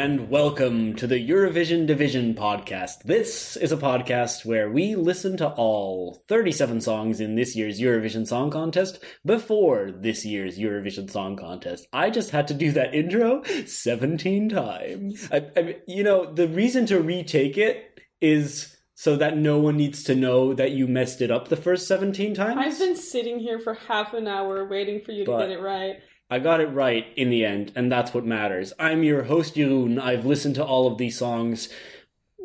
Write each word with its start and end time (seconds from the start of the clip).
and 0.00 0.30
welcome 0.30 0.94
to 0.96 1.06
the 1.06 1.28
Eurovision 1.28 1.86
Division 1.86 2.34
podcast. 2.34 3.02
This 3.02 3.54
is 3.58 3.70
a 3.70 3.76
podcast 3.76 4.46
where 4.46 4.70
we 4.70 4.94
listen 4.94 5.36
to 5.36 5.48
all 5.50 6.22
37 6.26 6.80
songs 6.80 7.20
in 7.20 7.34
this 7.34 7.54
year's 7.54 7.78
Eurovision 7.78 8.26
Song 8.26 8.50
Contest 8.50 8.98
before 9.26 9.90
this 9.90 10.24
year's 10.24 10.58
Eurovision 10.58 11.10
Song 11.10 11.36
Contest. 11.36 11.86
I 11.92 12.08
just 12.08 12.30
had 12.30 12.48
to 12.48 12.54
do 12.54 12.72
that 12.72 12.94
intro 12.94 13.42
17 13.66 14.48
times. 14.48 15.28
I, 15.30 15.44
I, 15.54 15.76
you 15.86 16.02
know, 16.02 16.32
the 16.32 16.48
reason 16.48 16.86
to 16.86 16.98
retake 16.98 17.58
it 17.58 18.00
is 18.22 18.74
so 18.94 19.16
that 19.16 19.36
no 19.36 19.58
one 19.58 19.76
needs 19.76 20.02
to 20.04 20.14
know 20.14 20.54
that 20.54 20.70
you 20.70 20.86
messed 20.86 21.20
it 21.20 21.30
up 21.30 21.48
the 21.48 21.56
first 21.56 21.86
17 21.86 22.32
times. 22.34 22.56
I've 22.58 22.78
been 22.78 22.96
sitting 22.96 23.38
here 23.38 23.58
for 23.58 23.74
half 23.74 24.14
an 24.14 24.26
hour 24.26 24.64
waiting 24.64 25.02
for 25.02 25.12
you 25.12 25.26
to 25.26 25.30
But- 25.30 25.48
get 25.48 25.50
it 25.58 25.60
right. 25.60 25.96
I 26.30 26.38
got 26.38 26.60
it 26.60 26.66
right 26.66 27.06
in 27.16 27.28
the 27.28 27.44
end, 27.44 27.72
and 27.74 27.90
that's 27.90 28.14
what 28.14 28.24
matters. 28.24 28.72
I'm 28.78 29.02
your 29.02 29.24
host, 29.24 29.56
Jeroen. 29.56 30.00
I've 30.00 30.24
listened 30.24 30.54
to 30.56 30.64
all 30.64 30.86
of 30.86 30.96
these 30.96 31.18
songs 31.18 31.68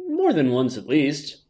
more 0.10 0.34
than 0.34 0.52
once 0.52 0.76
at 0.76 0.88
least. 0.88 1.44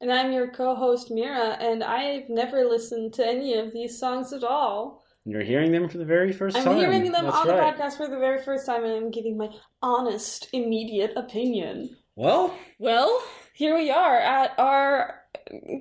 And 0.00 0.12
I'm 0.12 0.32
your 0.32 0.48
co 0.48 0.74
host, 0.74 1.10
Mira, 1.10 1.56
and 1.60 1.82
I've 1.82 2.28
never 2.28 2.64
listened 2.64 3.14
to 3.14 3.26
any 3.26 3.54
of 3.54 3.72
these 3.72 3.98
songs 3.98 4.32
at 4.32 4.44
all. 4.44 5.02
You're 5.24 5.42
hearing 5.42 5.72
them 5.72 5.88
for 5.88 5.98
the 5.98 6.04
very 6.04 6.32
1st 6.32 6.52
time. 6.54 6.68
I'm 6.68 6.76
hearing 6.76 7.12
them 7.12 7.24
That's 7.24 7.36
on 7.36 7.48
right. 7.48 7.76
the 7.76 7.82
podcast 7.82 7.96
for 7.96 8.08
the 8.08 8.18
very 8.18 8.42
first 8.42 8.66
time, 8.66 8.84
and 8.84 8.92
I'm 8.92 9.10
giving 9.10 9.36
my 9.36 9.48
honest, 9.82 10.48
immediate 10.52 11.12
opinion. 11.16 11.96
Well, 12.16 12.54
Well, 12.78 13.22
here 13.54 13.76
we 13.76 13.90
are 13.90 14.16
at 14.16 14.58
our 14.58 15.19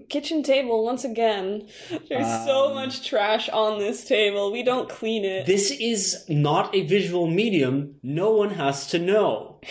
kitchen 0.10 0.42
table 0.44 0.84
once 0.84 1.04
again. 1.04 1.68
There's 2.10 2.46
so 2.46 2.68
Um, 2.70 2.76
much 2.76 3.08
trash 3.08 3.50
on 3.50 3.80
this 3.80 4.04
table. 4.06 4.52
We 4.52 4.64
don't 4.64 4.90
clean 4.90 5.24
it. 5.26 5.46
this 5.46 5.72
is 5.72 6.26
not 6.28 6.74
a 6.74 6.82
visual 6.82 7.28
medium. 7.28 7.96
No 8.04 8.32
one 8.32 8.52
has 8.52 8.88
to 8.92 9.00
know. 9.00 9.60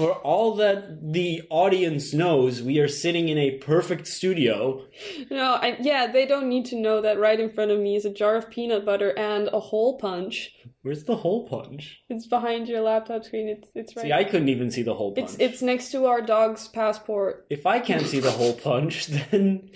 For 0.00 0.14
all 0.14 0.54
that 0.54 1.12
the 1.12 1.42
audience 1.50 2.14
knows, 2.14 2.62
we 2.62 2.78
are 2.78 2.88
sitting 2.88 3.28
in 3.28 3.36
a 3.36 3.58
perfect 3.58 4.06
studio. 4.06 4.86
no, 5.30 5.58
I, 5.60 5.76
yeah, 5.78 6.06
they 6.06 6.24
don't 6.24 6.48
need 6.48 6.64
to 6.66 6.76
know 6.76 7.02
that 7.02 7.18
right 7.18 7.38
in 7.38 7.50
front 7.50 7.70
of 7.70 7.78
me 7.78 7.96
is 7.96 8.06
a 8.06 8.10
jar 8.10 8.36
of 8.36 8.48
peanut 8.48 8.86
butter 8.86 9.10
and 9.18 9.50
a 9.52 9.60
hole 9.60 9.98
punch. 9.98 10.54
Where's 10.80 11.04
the 11.04 11.16
hole 11.16 11.46
punch? 11.46 12.00
It's 12.08 12.26
behind 12.26 12.66
your 12.66 12.80
laptop 12.80 13.24
screen. 13.24 13.48
It's 13.48 13.68
it's 13.74 13.94
right. 13.94 14.06
See, 14.06 14.12
I 14.14 14.24
couldn't 14.24 14.48
even 14.48 14.70
see 14.70 14.82
the 14.82 14.94
hole 14.94 15.12
punch. 15.12 15.32
it's 15.32 15.38
it's 15.38 15.60
next 15.60 15.92
to 15.92 16.06
our 16.06 16.22
dog's 16.22 16.66
passport, 16.66 17.44
If 17.50 17.66
I 17.66 17.78
can't 17.78 18.06
see 18.06 18.20
the 18.20 18.30
hole 18.30 18.54
punch, 18.54 19.06
then 19.30 19.70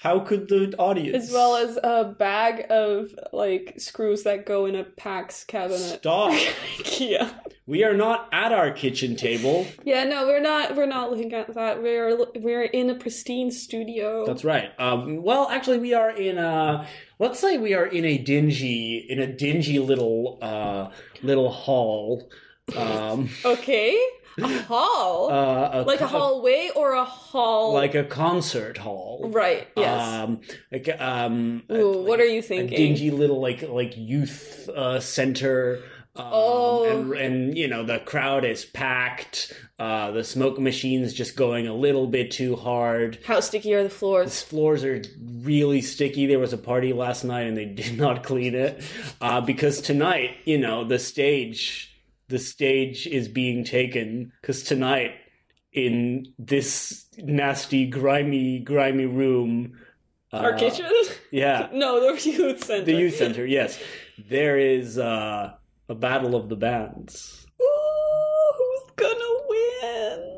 how 0.00 0.20
could 0.20 0.48
the 0.48 0.74
audience? 0.78 1.24
as 1.24 1.32
well 1.32 1.56
as 1.56 1.78
a 1.82 2.04
bag 2.18 2.66
of 2.70 3.14
like 3.32 3.74
screws 3.78 4.22
that 4.24 4.46
go 4.46 4.66
in 4.66 4.74
a 4.76 4.84
PAX 4.84 5.44
cabinet. 5.44 5.98
Stop. 5.98 6.32
IKEA. 6.78 7.32
We 7.66 7.82
are 7.82 7.94
not 7.94 8.28
at 8.30 8.52
our 8.52 8.70
kitchen 8.70 9.16
table. 9.16 9.66
Yeah, 9.82 10.04
no, 10.04 10.24
we're 10.26 10.40
not. 10.40 10.76
We're 10.76 10.86
not 10.86 11.10
looking 11.10 11.34
at 11.34 11.52
that. 11.54 11.82
We're 11.82 12.16
we're 12.36 12.62
in 12.62 12.90
a 12.90 12.94
pristine 12.94 13.50
studio. 13.50 14.24
That's 14.24 14.44
right. 14.44 14.70
Um, 14.78 15.22
well, 15.22 15.48
actually, 15.50 15.78
we 15.78 15.92
are 15.92 16.10
in 16.10 16.38
a. 16.38 16.86
Let's 17.18 17.40
say 17.40 17.58
we 17.58 17.74
are 17.74 17.86
in 17.86 18.04
a 18.04 18.18
dingy, 18.18 18.98
in 19.08 19.18
a 19.18 19.26
dingy 19.26 19.78
little, 19.80 20.38
uh, 20.42 20.90
little 21.22 21.50
hall. 21.50 22.30
Um, 22.76 23.30
okay. 23.44 24.00
A 24.42 24.48
hall, 24.64 25.30
uh, 25.30 25.84
like 25.86 26.00
a 26.00 26.06
hallway 26.06 26.70
or 26.76 26.92
a 26.92 27.04
hall. 27.04 27.72
like 27.72 27.94
a 27.94 28.04
concert 28.04 28.76
hall. 28.78 29.28
right. 29.32 29.66
Yes. 29.76 30.02
Um, 30.24 30.40
like 30.70 30.88
um, 31.00 31.62
a- 31.68 31.74
Ooh, 31.76 32.02
what 32.02 32.20
are 32.20 32.26
you 32.26 32.40
a 32.40 32.42
thinking? 32.42 32.76
dingy 32.76 33.10
little 33.10 33.40
like 33.40 33.62
like 33.68 33.94
youth 33.96 34.68
uh, 34.68 35.00
center. 35.00 35.80
Um, 36.16 36.24
Oh. 36.32 36.84
and, 36.88 37.12
and 37.12 37.58
you 37.58 37.68
know 37.68 37.84
the 37.84 37.98
crowd 37.98 38.44
is 38.46 38.64
packed. 38.64 39.52
Uh, 39.78 40.12
the 40.12 40.24
smoke 40.24 40.58
machine's 40.58 41.12
just 41.12 41.36
going 41.36 41.66
a 41.68 41.74
little 41.74 42.06
bit 42.06 42.30
too 42.30 42.56
hard. 42.56 43.18
How 43.26 43.40
sticky 43.40 43.74
are 43.74 43.82
the 43.82 43.88
These 43.90 43.98
floors? 43.98 44.42
floors 44.42 44.82
are 44.84 45.02
really 45.42 45.82
sticky. 45.82 46.24
There 46.26 46.38
was 46.38 46.54
a 46.54 46.58
party 46.58 46.94
last 46.94 47.22
night 47.24 47.42
and 47.46 47.54
they 47.54 47.64
did 47.82 47.98
not 47.98 48.22
clean 48.22 48.54
it 48.54 48.82
uh, 49.20 49.42
because 49.42 49.82
tonight, 49.82 50.36
you 50.46 50.56
know, 50.56 50.84
the 50.84 50.98
stage, 50.98 51.94
the 52.28 52.38
stage 52.38 53.06
is 53.06 53.28
being 53.28 53.64
taken 53.64 54.32
because 54.40 54.62
tonight 54.62 55.12
in 55.72 56.32
this 56.38 57.06
nasty, 57.18 57.86
grimy, 57.86 58.58
grimy 58.60 59.06
room, 59.06 59.78
uh, 60.32 60.38
Our 60.38 60.54
kitchen? 60.54 60.86
yeah, 61.30 61.68
no, 61.72 62.00
the 62.14 62.30
youth 62.30 62.64
center. 62.64 62.84
the 62.84 62.94
youth 62.94 63.16
center. 63.16 63.44
Yes, 63.46 63.78
there 64.28 64.58
is 64.58 64.98
uh, 64.98 65.52
a 65.88 65.94
battle 65.94 66.34
of 66.34 66.48
the 66.48 66.56
bands. 66.56 67.46
Ooh, 67.60 68.52
who's 68.58 68.90
gonna 68.96 69.34
win? 69.48 70.32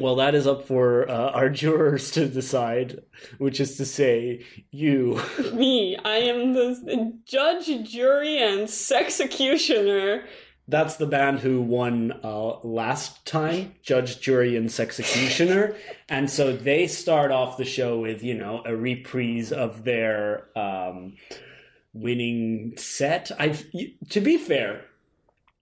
Well, 0.00 0.16
that 0.16 0.34
is 0.34 0.46
up 0.46 0.66
for 0.66 1.08
uh, 1.10 1.30
our 1.30 1.50
jurors 1.50 2.10
to 2.12 2.26
decide, 2.26 3.00
which 3.38 3.60
is 3.60 3.76
to 3.76 3.84
say, 3.86 4.44
you. 4.70 5.20
Me. 5.52 5.96
I 6.04 6.16
am 6.16 6.54
the 6.54 7.12
judge, 7.26 7.66
jury, 7.90 8.38
and 8.38 8.62
sexecutioner. 8.62 10.24
That's 10.66 10.96
the 10.96 11.06
band 11.06 11.40
who 11.40 11.60
won 11.60 12.20
uh, 12.24 12.58
last 12.60 13.26
time, 13.26 13.74
Judge, 13.82 14.20
Jury, 14.20 14.56
and 14.56 14.68
Sexecutioner. 14.70 15.76
and 16.08 16.30
so 16.30 16.56
they 16.56 16.86
start 16.86 17.30
off 17.30 17.58
the 17.58 17.66
show 17.66 17.98
with, 18.00 18.22
you 18.22 18.32
know, 18.34 18.62
a 18.64 18.74
reprise 18.74 19.52
of 19.52 19.84
their 19.84 20.48
um, 20.56 21.16
winning 21.92 22.74
set. 22.78 23.30
I've, 23.38 23.64
to 24.08 24.20
be 24.22 24.38
fair, 24.38 24.86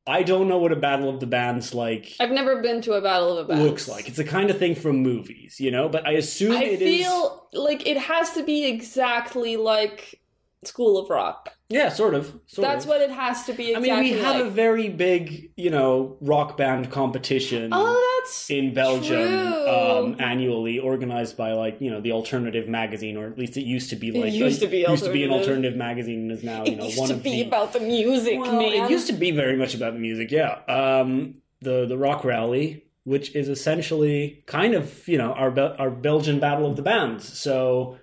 I 0.07 0.23
don't 0.23 0.49
know 0.49 0.59
what 0.59 0.73
a 0.73 0.77
Battle 0.77 1.09
of 1.09 1.21
the 1.21 1.27
Bands 1.27 1.75
like 1.75 2.15
I've 2.19 2.31
never 2.31 2.61
been 2.63 2.81
to 2.83 2.95
a 2.95 3.01
battle 3.01 3.39
of 3.39 3.47
the 3.47 3.55
bands. 3.55 3.69
looks 3.69 3.89
like. 3.89 4.09
It's 4.09 4.17
the 4.17 4.25
kind 4.25 4.51
of 4.51 4.59
thing 4.59 4.75
from 4.75 5.03
movies, 5.03 5.61
you 5.61 5.71
know, 5.71 5.89
but 5.89 6.07
I 6.07 6.13
assume 6.13 6.53
I 6.53 6.65
it 6.65 6.83
is. 6.83 7.01
feel 7.07 7.49
like 7.53 7.87
it 7.87 7.97
has 7.99 8.31
to 8.35 8.43
be 8.43 8.67
exactly 8.67 9.57
like 9.57 10.21
School 10.65 10.99
of 10.99 11.09
Rock. 11.11 11.57
Yeah, 11.73 11.89
sort 11.89 12.15
of. 12.15 12.27
Sort 12.47 12.67
That's 12.69 12.85
of. 12.85 12.89
what 12.91 13.01
it 13.01 13.11
has 13.11 13.45
to 13.45 13.53
be. 13.53 13.75
I 13.75 13.79
mean, 13.81 13.99
we 13.99 14.13
have 14.13 14.37
like. 14.37 14.45
a 14.45 14.51
very 14.51 14.89
big, 14.89 15.51
you 15.57 15.71
know, 15.71 16.17
rock 16.21 16.57
band 16.57 16.91
competition. 16.91 17.71
Oh, 17.73 18.21
that's 18.25 18.51
in 18.51 18.75
Belgium 18.75 19.53
um, 19.69 20.17
annually, 20.21 20.79
organized 20.79 21.37
by 21.37 21.53
like 21.53 21.81
you 21.81 21.91
know 21.91 22.01
the 22.01 22.13
alternative 22.13 22.69
magazine, 22.69 23.17
or 23.17 23.27
at 23.27 23.39
least 23.39 23.57
it 23.57 23.63
used 23.63 23.91
to 23.91 23.97
be 23.97 24.13
like 24.13 24.27
It 24.33 24.35
used 24.35 24.61
to 24.61 24.67
be 24.67 24.85
used 24.89 25.05
to 25.05 25.13
be 25.13 25.25
an 25.25 25.31
alternative. 25.31 25.77
magazine, 25.77 26.21
and 26.23 26.33
is 26.33 26.45
now 26.45 26.65
you 26.65 26.73
it 26.73 26.77
know 26.79 26.85
used 26.87 26.99
one 26.99 27.09
to 27.09 27.15
of 27.15 27.23
be 27.23 27.43
the. 27.43 27.49
about 27.49 27.73
the 27.73 27.81
music, 27.81 28.39
well, 28.39 28.53
man. 28.61 28.85
it 28.85 28.91
used 28.91 29.07
to 29.09 29.13
be 29.15 29.31
very 29.31 29.57
much 29.57 29.75
about 29.75 29.95
the 29.95 29.99
music, 29.99 30.31
yeah. 30.31 30.59
Um, 30.69 31.35
the 31.61 31.87
the 31.87 31.97
rock 31.97 32.25
rally, 32.25 32.85
which 33.05 33.35
is 33.35 33.49
essentially 33.49 34.43
kind 34.47 34.75
of 34.75 35.07
you 35.09 35.19
know 35.19 35.33
our 35.33 35.59
our 35.81 35.91
Belgian 35.91 36.39
battle 36.41 36.67
of 36.71 36.77
the 36.77 36.83
bands, 36.83 37.39
so 37.39 37.99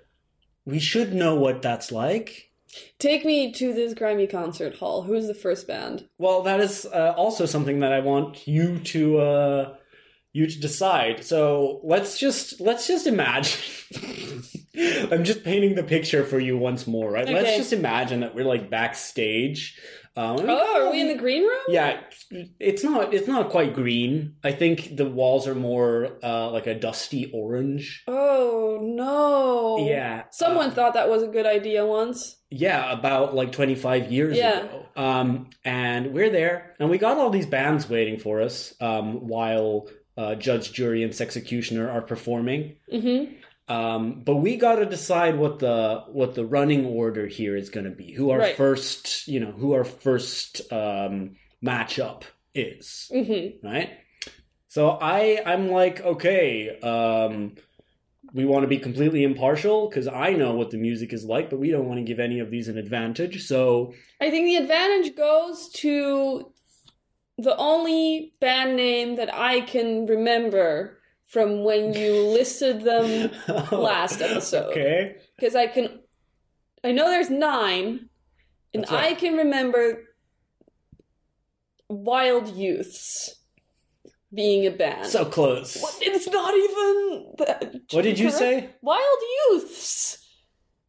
we 0.64 0.78
should 0.78 1.14
know 1.14 1.34
what 1.36 1.62
that's 1.62 1.90
like. 1.92 2.49
Take 2.98 3.24
me 3.24 3.52
to 3.52 3.72
this 3.72 3.94
grimy 3.94 4.26
concert 4.26 4.76
hall. 4.76 5.02
Who's 5.02 5.26
the 5.26 5.34
first 5.34 5.66
band? 5.66 6.08
Well, 6.18 6.42
that 6.42 6.60
is 6.60 6.86
uh, 6.86 7.14
also 7.16 7.46
something 7.46 7.80
that 7.80 7.92
I 7.92 8.00
want 8.00 8.46
you 8.46 8.78
to 8.78 9.18
uh, 9.18 9.74
you 10.32 10.46
to 10.46 10.60
decide. 10.60 11.24
So 11.24 11.80
let's 11.82 12.18
just 12.18 12.60
let's 12.60 12.86
just 12.86 13.06
imagine. 13.06 13.60
I'm 15.10 15.24
just 15.24 15.44
painting 15.44 15.74
the 15.74 15.82
picture 15.82 16.24
for 16.24 16.38
you 16.38 16.56
once 16.56 16.86
more, 16.86 17.10
right? 17.10 17.28
Let's 17.28 17.56
just 17.56 17.72
imagine 17.72 18.20
that 18.20 18.34
we're 18.34 18.44
like 18.44 18.70
backstage. 18.70 19.78
Um, 20.16 20.38
Oh, 20.40 20.86
are 20.86 20.90
we 20.92 21.00
in 21.00 21.08
the 21.08 21.14
green 21.14 21.42
room? 21.42 21.60
Yeah, 21.68 22.00
it's 22.58 22.82
not 22.82 23.14
it's 23.14 23.28
not 23.28 23.48
quite 23.50 23.74
green. 23.74 24.34
I 24.42 24.52
think 24.52 24.96
the 24.96 25.04
walls 25.08 25.46
are 25.46 25.54
more 25.54 26.18
uh, 26.22 26.50
like 26.50 26.66
a 26.66 26.74
dusty 26.74 27.30
orange. 27.32 28.02
Oh 28.08 28.78
no. 28.82 29.86
Yeah, 29.88 30.24
Someone 30.30 30.70
uh, 30.70 30.74
thought 30.74 30.94
that 30.94 31.08
was 31.08 31.22
a 31.22 31.28
good 31.28 31.46
idea 31.46 31.86
once. 31.86 32.36
Yeah, 32.50 32.92
about 32.92 33.34
like 33.34 33.52
25 33.52 34.10
years 34.10 34.36
Yeah. 34.36 34.60
ago. 34.64 34.86
Um, 34.96 35.50
and 35.64 36.12
we're 36.12 36.30
there, 36.30 36.74
and 36.80 36.90
we 36.90 36.98
got 36.98 37.16
all 37.16 37.30
these 37.30 37.46
bands 37.46 37.88
waiting 37.88 38.18
for 38.18 38.40
us 38.42 38.74
um, 38.80 39.28
while 39.28 39.88
uh, 40.16 40.34
Judge, 40.34 40.72
Jury, 40.72 41.02
and 41.04 41.18
executioner 41.18 41.88
are 41.88 42.02
performing. 42.02 42.76
Mm-hmm. 42.92 43.34
Um, 43.70 44.22
but 44.24 44.36
we 44.36 44.56
got 44.56 44.76
to 44.76 44.86
decide 44.86 45.38
what 45.38 45.60
the 45.60 46.04
what 46.08 46.34
the 46.34 46.44
running 46.44 46.84
order 46.84 47.26
here 47.28 47.56
is 47.56 47.70
going 47.70 47.84
to 47.84 47.92
be. 47.92 48.12
Who 48.12 48.30
our 48.30 48.40
Right. 48.40 48.56
first, 48.56 49.28
you 49.28 49.38
know, 49.40 49.52
who 49.52 49.72
our 49.74 49.84
first 49.84 50.60
um, 50.72 51.36
matchup 51.64 52.24
is, 52.54 53.08
Mm-hmm. 53.14 53.66
right? 53.66 53.90
So 54.68 54.90
I 55.00 55.40
I'm 55.46 55.70
like, 55.70 56.00
okay, 56.00 56.78
um, 56.80 57.54
we 58.32 58.44
want 58.44 58.62
to 58.64 58.68
be 58.68 58.78
completely 58.78 59.22
impartial 59.24 59.88
because 59.88 60.06
I 60.08 60.32
know 60.32 60.54
what 60.54 60.70
the 60.70 60.76
music 60.78 61.12
is 61.12 61.24
like, 61.24 61.50
but 61.50 61.58
we 61.58 61.70
don't 61.70 61.86
want 61.86 61.98
to 61.98 62.04
give 62.04 62.20
any 62.20 62.40
of 62.40 62.50
these 62.50 62.68
an 62.68 62.76
advantage. 62.78 63.46
So 63.46 63.94
I 64.20 64.30
think 64.30 64.46
the 64.46 64.56
advantage 64.56 65.16
goes 65.16 65.68
to 65.82 66.52
the 67.38 67.56
only 67.56 68.34
band 68.40 68.76
name 68.76 69.16
that 69.16 69.32
I 69.34 69.62
can 69.62 70.06
remember 70.06 70.99
from 71.30 71.62
when 71.62 71.94
you 71.94 72.26
listed 72.38 72.82
them 72.82 73.30
oh, 73.48 73.80
last 73.80 74.20
episode. 74.20 74.70
Okay. 74.70 75.16
Because 75.36 75.54
I 75.54 75.68
can, 75.68 76.00
I 76.84 76.92
know 76.92 77.08
there's 77.08 77.30
nine, 77.30 78.10
and 78.74 78.84
right. 78.90 79.12
I 79.12 79.14
can 79.14 79.36
remember 79.36 80.04
Wild 81.88 82.48
Youths 82.48 83.36
being 84.34 84.66
a 84.66 84.70
band. 84.70 85.06
So 85.06 85.24
close. 85.24 85.80
What? 85.80 85.96
It's 86.00 86.28
not 86.28 86.54
even. 86.54 87.34
The, 87.38 87.80
What 87.92 88.02
did 88.02 88.18
you 88.18 88.28
correct? 88.28 88.38
say? 88.38 88.70
Wild 88.82 89.18
Youths. 89.50 90.18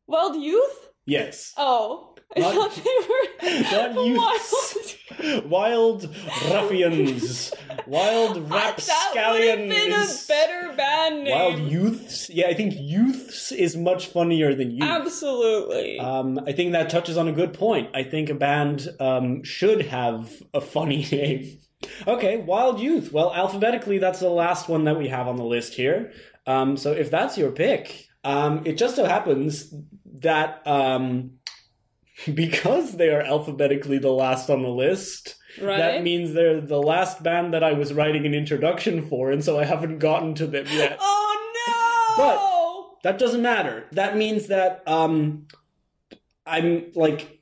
Wild 0.07 0.35
Youth? 0.35 0.89
Yes. 1.05 1.53
Oh, 1.57 2.11
Not- 2.38 2.54
thought 2.54 2.75
they 3.44 3.50
were 3.50 3.94
Not 3.94 4.06
youths. 4.06 4.98
Wild. 5.16 5.45
Wild 5.45 6.16
ruffians. 6.50 7.54
Wild 7.88 8.36
That 8.50 9.31
would 9.33 9.44
have 9.44 9.57
been 9.57 9.72
a 9.72 9.95
rapscallions. 9.98 10.28
better 10.28 10.74
band 10.75 11.24
name. 11.25 11.33
Wild 11.33 11.60
youths. 11.72 12.30
Yeah, 12.30 12.48
I 12.48 12.54
think 12.54 12.74
youths 12.78 13.51
is 13.51 13.75
much 13.75 14.07
funnier 14.07 14.56
than 14.56 14.72
youth. 14.72 14.83
Absolutely. 14.83 16.00
Um, 16.00 16.39
I 16.48 16.54
think 16.54 16.72
that 16.72 16.89
touches 16.89 17.18
on 17.18 17.28
a 17.28 17.31
good 17.33 17.54
point. 17.54 17.89
I 17.94 18.04
think 18.04 18.30
a 18.30 18.34
band 18.36 18.88
um, 19.00 19.44
should 19.44 19.88
have 19.88 20.31
a 20.54 20.62
funny 20.62 21.06
name. 21.12 21.60
Okay, 22.07 22.38
Wild 22.38 22.80
Youth. 22.80 23.12
Well, 23.12 23.34
alphabetically, 23.34 23.98
that's 23.98 24.19
the 24.19 24.30
last 24.30 24.69
one 24.69 24.86
that 24.86 24.98
we 24.98 25.07
have 25.10 25.27
on 25.27 25.36
the 25.36 25.44
list 25.45 25.74
here. 25.74 26.13
Um, 26.48 26.77
so 26.77 26.92
if 26.92 27.12
that's 27.12 27.38
your 27.38 27.51
pick, 27.51 28.07
um, 28.24 28.62
it 28.66 28.77
just 28.77 28.95
so 28.95 29.06
happens 29.06 29.74
that 30.22 30.66
um, 30.68 31.34
because 32.33 32.97
they 32.97 33.09
are 33.09 33.21
alphabetically 33.21 33.97
the 33.97 34.12
last 34.12 34.50
on 34.50 34.62
the 34.62 34.69
list, 34.69 35.35
right? 35.62 35.77
that 35.77 36.03
means 36.03 36.33
they're 36.33 36.62
the 36.62 36.81
last 36.81 37.23
band 37.23 37.53
that 37.53 37.63
I 37.63 37.73
was 37.73 37.94
writing 37.94 38.25
an 38.25 38.33
introduction 38.33 39.07
for, 39.07 39.31
and 39.31 39.44
so 39.44 39.59
I 39.59 39.65
haven't 39.65 40.00
gotten 40.00 40.35
to 40.35 40.47
them 40.47 40.65
yet. 40.69 40.97
oh 41.01 42.15
no! 42.18 42.23
But 42.23 43.09
That 43.09 43.19
doesn't 43.19 43.41
matter. 43.41 43.88
That 43.91 44.18
means 44.18 44.47
that 44.47 44.83
um, 44.88 45.47
I'm 46.45 46.91
like, 46.95 47.40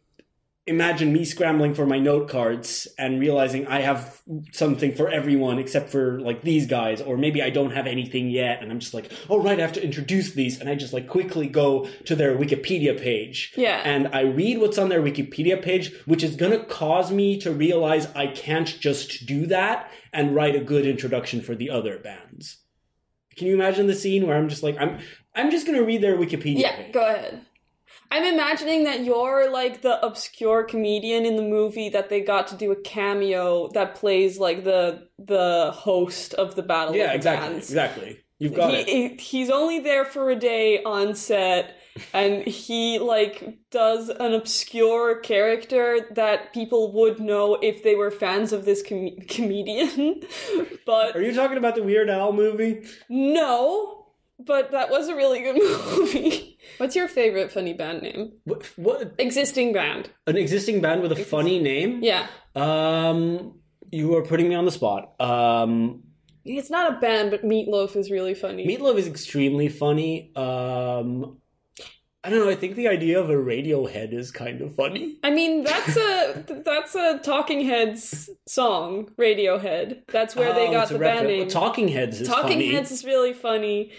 imagine 0.70 1.12
me 1.12 1.26
scrambling 1.26 1.74
for 1.74 1.86
my 1.86 1.98
note 1.98 2.30
cards 2.30 2.88
and 2.98 3.20
realizing 3.20 3.66
I 3.68 3.82
have 3.82 4.22
something 4.52 4.94
for 4.94 5.10
everyone 5.10 5.58
except 5.58 5.90
for 5.90 6.20
like 6.22 6.44
these 6.44 6.68
guys, 6.68 7.02
or 7.02 7.18
maybe 7.18 7.42
I 7.42 7.50
don't 7.50 7.72
have 7.72 7.88
anything 7.88 8.30
yet, 8.30 8.62
and 8.62 8.72
I'm 8.72 8.80
just 8.80 8.94
like, 8.94 9.12
oh 9.30 9.42
right, 9.42 9.58
I 9.58 9.62
have 9.62 9.74
to 9.74 9.84
introduce 9.84 10.32
these, 10.32 10.60
and 10.60 10.70
I 10.70 10.76
just 10.76 10.94
like 10.94 11.08
quickly 11.08 11.48
go 11.48 11.90
to 12.06 12.16
their 12.16 12.38
Wikipedia 12.38 12.98
page. 12.98 13.52
Yeah. 13.58 13.82
And 13.84 14.08
I 14.14 14.22
read 14.22 14.60
what's 14.60 14.78
on 14.78 14.90
their 14.90 15.02
Wikipedia 15.02 15.62
page, 15.62 15.92
which 16.06 16.24
is 16.24 16.36
gonna 16.36 16.64
cause 16.64 17.12
me 17.12 17.40
to 17.40 17.52
realize 17.52 18.08
I 18.16 18.28
can't 18.28 18.80
just 18.80 19.26
do 19.26 19.48
that 19.48 19.92
and 20.14 20.36
write 20.36 20.56
a 20.56 20.64
good 20.64 20.86
introduction 20.86 21.42
for 21.42 21.56
the 21.56 21.70
other 21.70 21.98
bands. 21.98 22.60
Can 23.36 23.48
you 23.48 23.56
imagine 23.56 23.88
the 23.88 23.96
scene 23.96 24.28
where 24.28 24.38
I'm 24.38 24.50
just 24.50 24.64
like, 24.64 24.78
I'm 24.80 25.00
I'm 25.34 25.50
just 25.50 25.66
gonna 25.66 25.84
read 25.84 26.02
their 26.02 26.18
Wikipedia 26.18 26.60
yeah, 26.60 26.76
page. 26.76 26.94
go 26.94 27.08
ahead. 27.08 27.42
I'm 28.12 28.24
imagining 28.24 28.86
that 28.86 29.04
you're 29.06 29.52
like 29.52 29.82
the 29.82 30.04
obscure 30.04 30.64
comedian 30.64 31.26
in 31.26 31.36
the 31.36 31.44
movie 31.44 31.90
that 31.90 32.10
they 32.10 32.22
got 32.22 32.48
to 32.48 32.56
do 32.56 32.72
a 32.72 32.76
cameo 32.82 33.70
that 33.74 33.96
plays 33.96 34.40
like 34.40 34.64
the 34.64 35.08
the 35.20 35.72
host 35.76 36.34
of 36.34 36.56
the 36.56 36.64
Battle 36.64 36.96
Yeah, 36.96 37.06
of 37.06 37.10
the 37.12 37.16
exactly, 37.18 37.50
Bands. 37.50 37.70
exactly. 37.70 38.20
You've 38.40 38.54
got 38.54 38.74
he, 38.74 38.80
it. 38.80 38.88
he- 38.88 39.24
he's 39.24 39.50
only 39.50 39.80
there 39.80 40.06
for 40.06 40.30
a 40.32 40.36
day 40.36 40.82
on 40.84 41.14
set 41.14 41.76
and 42.14 42.46
he 42.48 42.98
like 42.98 43.58
does 43.72 44.08
an 44.10 44.34
obscure 44.34 45.20
character 45.20 46.08
that 46.12 46.54
people 46.54 46.94
would 46.94 47.20
know 47.20 47.56
if 47.62 47.84
they 47.84 47.96
were 47.96 48.10
fans 48.12 48.54
of 48.54 48.64
this 48.64 48.82
com- 48.82 49.18
comedian 49.28 50.22
but 50.86 51.16
Are 51.16 51.22
you 51.22 51.34
talking 51.34 51.58
about 51.58 51.76
the 51.76 51.84
Weird 51.84 52.10
Al 52.10 52.32
movie? 52.32 52.84
no 53.10 54.06
but 54.40 54.72
that 54.72 54.90
was 54.90 55.10
a 55.10 55.16
really 55.16 55.42
good 55.42 55.56
movie 55.98 56.49
what's 56.78 56.96
your 56.96 57.08
favorite 57.08 57.52
funny 57.52 57.74
band 57.74 58.02
name 58.02 58.32
What, 58.44 58.66
what 58.76 59.14
existing 59.18 59.74
band 59.74 60.10
an 60.28 60.38
existing 60.38 60.82
band 60.82 61.02
with 61.02 61.12
a 61.12 61.16
funny 61.16 61.60
name? 61.60 62.00
yeah 62.04 62.28
Um, 62.56 63.60
you 63.92 64.16
are 64.16 64.24
putting 64.24 64.48
me 64.50 64.56
on 64.56 64.66
the 64.66 64.72
spot. 64.72 65.20
Um, 65.20 66.04
it's 66.46 66.70
not 66.70 66.94
a 66.94 67.00
band 67.00 67.32
but 67.32 67.44
meatloaf 67.44 67.96
is 67.96 68.10
really 68.12 68.34
funny 68.34 68.66
Meatloaf 68.68 68.98
is 68.98 69.08
extremely 69.08 69.68
funny. 69.70 70.32
Um, 70.36 71.38
I 72.22 72.30
don't 72.30 72.40
know. 72.40 72.50
I 72.50 72.56
think 72.56 72.76
the 72.76 72.90
idea 72.90 73.18
of 73.18 73.30
a 73.30 73.34
Radiohead 73.34 74.12
is 74.14 74.30
kind 74.30 74.60
of 74.62 74.76
funny. 74.76 75.20
I 75.24 75.30
mean, 75.32 75.64
that's 75.64 75.96
a 75.96 76.44
that's 76.66 76.94
a 76.94 77.20
Talking 77.24 77.62
Heads 77.66 78.30
song, 78.46 79.08
Radiohead. 79.18 80.02
That's 80.12 80.36
where 80.36 80.54
they 80.54 80.68
Oh, 80.68 80.72
got 80.74 80.82
it's 80.84 80.92
a 80.92 80.94
the 80.96 81.00
band 81.00 81.28
name. 81.28 81.48
Talking 81.48 81.88
Heads 81.88 82.20
is 82.20 82.28
Talking 82.28 82.60
funny. 82.60 82.74
Heads 82.74 82.92
is 82.92 83.06
really 83.06 83.32
funny. 83.32 83.94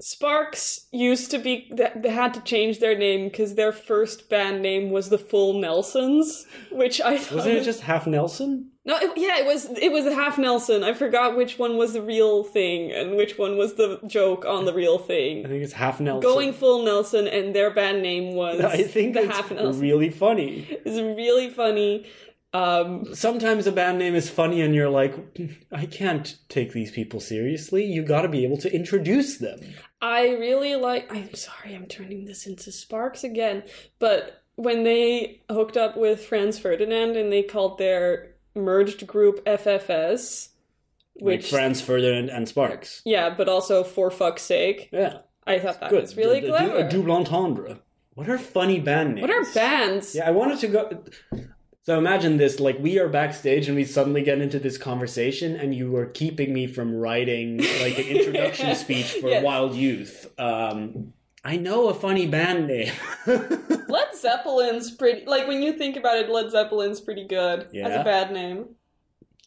Sparks 0.00 0.86
used 0.92 1.30
to 1.30 1.38
be 1.38 1.72
they 1.74 2.10
had 2.10 2.34
to 2.34 2.40
change 2.42 2.80
their 2.80 2.96
name 2.96 3.28
because 3.28 3.54
their 3.54 3.72
first 3.72 4.28
band 4.28 4.60
name 4.62 4.90
was 4.90 5.08
the 5.08 5.18
Full 5.18 5.54
Nelsons, 5.60 6.46
which 6.70 7.00
I 7.00 7.16
thought 7.18 7.36
Wasn't 7.36 7.56
it 7.56 7.64
just 7.64 7.80
half 7.80 8.06
Nelson? 8.06 8.70
no, 8.84 8.96
it, 8.98 9.10
yeah, 9.16 9.38
it 9.38 9.46
was 9.46 9.66
it 9.80 9.90
was 9.90 10.04
half 10.04 10.36
Nelson. 10.38 10.84
I 10.84 10.92
forgot 10.92 11.36
which 11.36 11.58
one 11.58 11.76
was 11.78 11.94
the 11.94 12.02
real 12.02 12.44
thing 12.44 12.92
and 12.92 13.16
which 13.16 13.38
one 13.38 13.56
was 13.56 13.74
the 13.74 13.98
joke 14.06 14.44
on 14.44 14.64
the 14.66 14.74
real 14.74 14.98
thing. 14.98 15.44
I 15.46 15.48
think 15.48 15.62
it's 15.64 15.72
half 15.72 15.98
Nelson. 15.98 16.20
Going 16.30 16.52
full 16.52 16.84
Nelson, 16.84 17.26
and 17.26 17.54
their 17.54 17.70
band 17.70 18.02
name 18.02 18.34
was 18.34 18.60
I 18.60 18.82
think 18.82 19.14
the 19.14 19.22
it's 19.22 19.34
half 19.34 19.50
Nelson. 19.50 19.80
really 19.80 20.10
funny. 20.10 20.66
It's 20.70 21.00
really 21.00 21.48
funny. 21.48 22.06
Um, 22.56 23.14
Sometimes 23.14 23.66
a 23.66 23.72
band 23.72 23.98
name 23.98 24.14
is 24.14 24.30
funny, 24.30 24.60
and 24.62 24.74
you're 24.74 24.88
like, 24.88 25.14
I 25.72 25.86
can't 25.86 26.36
take 26.48 26.72
these 26.72 26.90
people 26.90 27.20
seriously. 27.20 27.84
You 27.84 28.02
got 28.02 28.22
to 28.22 28.28
be 28.28 28.44
able 28.44 28.56
to 28.58 28.72
introduce 28.74 29.38
them. 29.38 29.60
I 30.00 30.28
really 30.30 30.74
like. 30.76 31.12
I'm 31.14 31.34
sorry, 31.34 31.74
I'm 31.74 31.86
turning 31.86 32.24
this 32.24 32.46
into 32.46 32.72
Sparks 32.72 33.24
again. 33.24 33.62
But 33.98 34.42
when 34.56 34.84
they 34.84 35.42
hooked 35.50 35.76
up 35.76 35.96
with 35.96 36.24
Franz 36.24 36.58
Ferdinand 36.58 37.16
and 37.16 37.32
they 37.32 37.42
called 37.42 37.78
their 37.78 38.34
merged 38.54 39.06
group 39.06 39.44
FFS, 39.44 40.48
Like 41.16 41.24
which 41.24 41.50
Franz 41.50 41.80
Ferdinand 41.80 42.30
and 42.30 42.48
Sparks. 42.48 43.02
yeah, 43.04 43.30
but 43.34 43.48
also 43.48 43.84
for 43.84 44.10
fuck's 44.10 44.42
sake, 44.42 44.88
Yeah, 44.92 45.18
I 45.46 45.58
thought 45.58 45.80
that 45.80 45.90
good. 45.90 46.02
was 46.02 46.16
really 46.16 46.40
D- 46.40 46.46
d- 46.46 46.52
clever. 46.52 46.76
A 46.78 46.88
double 46.88 47.12
entendre. 47.12 47.80
What 48.14 48.30
are 48.30 48.38
funny 48.38 48.80
band 48.80 49.16
names? 49.16 49.28
what 49.28 49.30
are 49.30 49.44
bands? 49.54 50.14
Yeah, 50.14 50.26
I 50.26 50.30
wanted 50.30 50.58
to 50.60 50.68
go. 50.68 51.04
So 51.86 51.96
imagine 51.98 52.36
this: 52.36 52.58
like 52.58 52.80
we 52.80 52.98
are 52.98 53.08
backstage, 53.08 53.68
and 53.68 53.76
we 53.76 53.84
suddenly 53.84 54.20
get 54.20 54.40
into 54.40 54.58
this 54.58 54.76
conversation, 54.76 55.54
and 55.54 55.72
you 55.72 55.92
were 55.92 56.06
keeping 56.06 56.52
me 56.52 56.66
from 56.66 56.96
writing 56.96 57.58
like 57.58 57.96
an 57.96 58.06
introduction 58.06 58.74
speech 58.74 59.12
for 59.20 59.28
Yes. 59.28 59.44
Wild 59.44 59.76
Youth. 59.76 60.28
Um, 60.36 61.12
I 61.44 61.56
know 61.58 61.88
a 61.88 61.94
funny 61.94 62.26
band 62.26 62.66
name. 62.66 62.92
Led 63.26 64.16
Zeppelin's 64.16 64.90
pretty. 64.90 65.26
Like 65.26 65.46
when 65.46 65.62
you 65.62 65.74
think 65.74 65.96
about 65.96 66.16
it, 66.16 66.28
Led 66.28 66.50
Zeppelin's 66.50 67.00
pretty 67.00 67.24
good 67.24 67.68
yeah. 67.70 67.86
as 67.86 68.00
a 68.00 68.02
bad 68.02 68.32
name. 68.32 68.70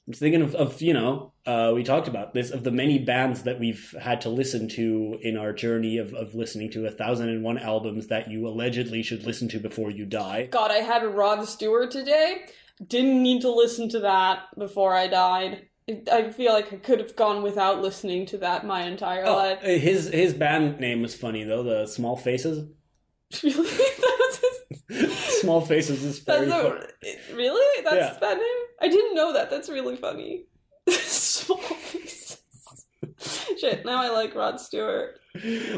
I'm 0.09 0.13
thinking 0.15 0.41
of, 0.41 0.55
of 0.55 0.81
you 0.81 0.91
know, 0.93 1.33
uh, 1.45 1.71
we 1.75 1.83
talked 1.83 2.07
about 2.07 2.33
this 2.33 2.49
of 2.49 2.63
the 2.63 2.71
many 2.71 2.97
bands 2.97 3.43
that 3.43 3.59
we've 3.59 3.93
had 4.01 4.21
to 4.21 4.29
listen 4.29 4.67
to 4.69 5.19
in 5.21 5.37
our 5.37 5.53
journey 5.53 5.99
of, 5.99 6.15
of 6.15 6.33
listening 6.33 6.71
to 6.71 6.87
a 6.87 6.89
thousand 6.91 7.29
and 7.29 7.43
one 7.43 7.59
albums 7.59 8.07
that 8.07 8.27
you 8.27 8.47
allegedly 8.47 9.03
should 9.03 9.23
listen 9.23 9.47
to 9.49 9.59
before 9.59 9.91
you 9.91 10.07
die. 10.07 10.47
God, 10.47 10.71
I 10.71 10.77
had 10.79 11.05
Rod 11.05 11.47
Stewart 11.47 11.91
today. 11.91 12.45
Didn't 12.85 13.21
need 13.21 13.41
to 13.43 13.51
listen 13.51 13.87
to 13.89 13.99
that 13.99 14.39
before 14.57 14.95
I 14.95 15.05
died. 15.05 15.67
I 16.11 16.31
feel 16.31 16.53
like 16.53 16.73
I 16.73 16.77
could 16.77 16.99
have 16.99 17.15
gone 17.15 17.43
without 17.43 17.79
listening 17.79 18.25
to 18.27 18.39
that 18.39 18.65
my 18.65 18.87
entire 18.87 19.25
Oh, 19.27 19.35
life. 19.35 19.61
his 19.61 20.09
his 20.09 20.33
band 20.33 20.79
name 20.79 21.03
was 21.03 21.13
funny 21.15 21.43
though. 21.43 21.61
The 21.63 21.85
Small 21.85 22.15
Faces. 22.17 22.67
Really? 23.43 23.69
That's 23.69 24.39
his- 24.89 25.17
Small 25.41 25.61
Faces 25.61 26.03
is 26.03 26.19
very 26.19 26.47
that's 26.47 26.61
funny. 26.67 27.35
really? 27.35 27.83
That's 27.83 27.95
Yeah. 27.95 28.17
that 28.19 28.37
name? 28.37 28.65
I 28.81 28.87
didn't 28.87 29.15
know 29.15 29.33
that. 29.33 29.49
That's 29.49 29.69
really 29.69 29.95
funny. 29.95 30.45
Small 30.89 31.57
faces. 31.59 32.41
Shit, 33.59 33.85
now 33.85 34.01
I 34.01 34.09
like 34.09 34.33
Rod 34.35 34.59
Stewart. 34.59 35.19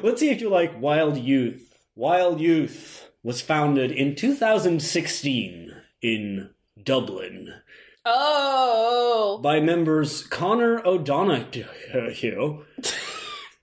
Let's 0.01 0.19
see 0.19 0.29
if 0.29 0.39
you 0.41 0.49
like 0.49 0.79
Wild 0.79 1.17
Youth. 1.17 1.73
Wild 1.95 2.39
Youth 2.39 3.09
was 3.23 3.41
founded 3.41 3.91
in 3.91 4.15
2016 4.15 5.71
in 6.01 6.49
Dublin 6.81 7.53
Oh. 8.05 9.39
by 9.43 9.59
members 9.59 10.23
Conor 10.23 10.81
O'Donohoe, 10.87 12.65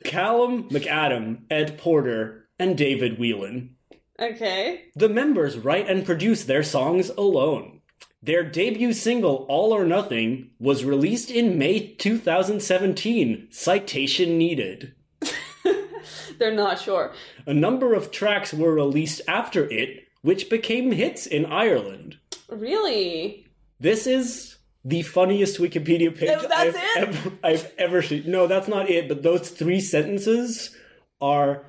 Callum 0.05 0.69
McAdam, 0.71 1.43
Ed 1.51 1.79
Porter, 1.79 2.49
and 2.59 2.77
David 2.77 3.19
Whelan. 3.19 3.77
Okay. 4.21 4.85
The 4.97 5.09
members 5.09 5.57
write 5.59 5.89
and 5.89 6.05
produce 6.05 6.45
their 6.45 6.63
songs 6.63 7.11
alone. 7.11 7.81
Their 8.23 8.43
debut 8.43 8.93
single, 8.93 9.47
All 9.49 9.73
or 9.73 9.85
Nothing, 9.85 10.51
was 10.59 10.85
released 10.85 11.31
in 11.31 11.57
May 11.57 11.95
2017. 11.95 13.49
Citation 13.51 14.37
needed. 14.37 14.95
They're 16.39 16.55
not 16.55 16.81
sure. 16.81 17.13
A 17.47 17.55
number 17.55 17.95
of 17.95 18.11
tracks 18.11 18.53
were 18.53 18.75
released 18.75 19.21
after 19.29 19.71
it, 19.71 20.09
which 20.23 20.51
became 20.51 20.91
hits 20.91 21.27
in 21.27 21.47
Ireland. 21.47 22.19
Really? 22.49 23.47
This 23.79 24.07
is 24.09 24.57
the 24.85 25.03
funniest 25.03 25.59
Wikipedia 25.61 26.17
page 26.17 26.29
No, 26.29 26.41
that's 26.49 26.53
I've, 26.53 26.75
it? 26.75 26.97
ever, 26.97 27.33
I've 27.45 27.73
ever 27.79 28.03
seen. 28.03 28.25
No, 28.31 28.47
that's 28.49 28.69
not 28.69 28.91
it, 28.91 29.07
but 29.09 29.23
those 29.23 29.51
three 29.51 29.81
sentences 29.81 30.75
are 31.21 31.65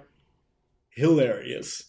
hilarious. 0.90 1.84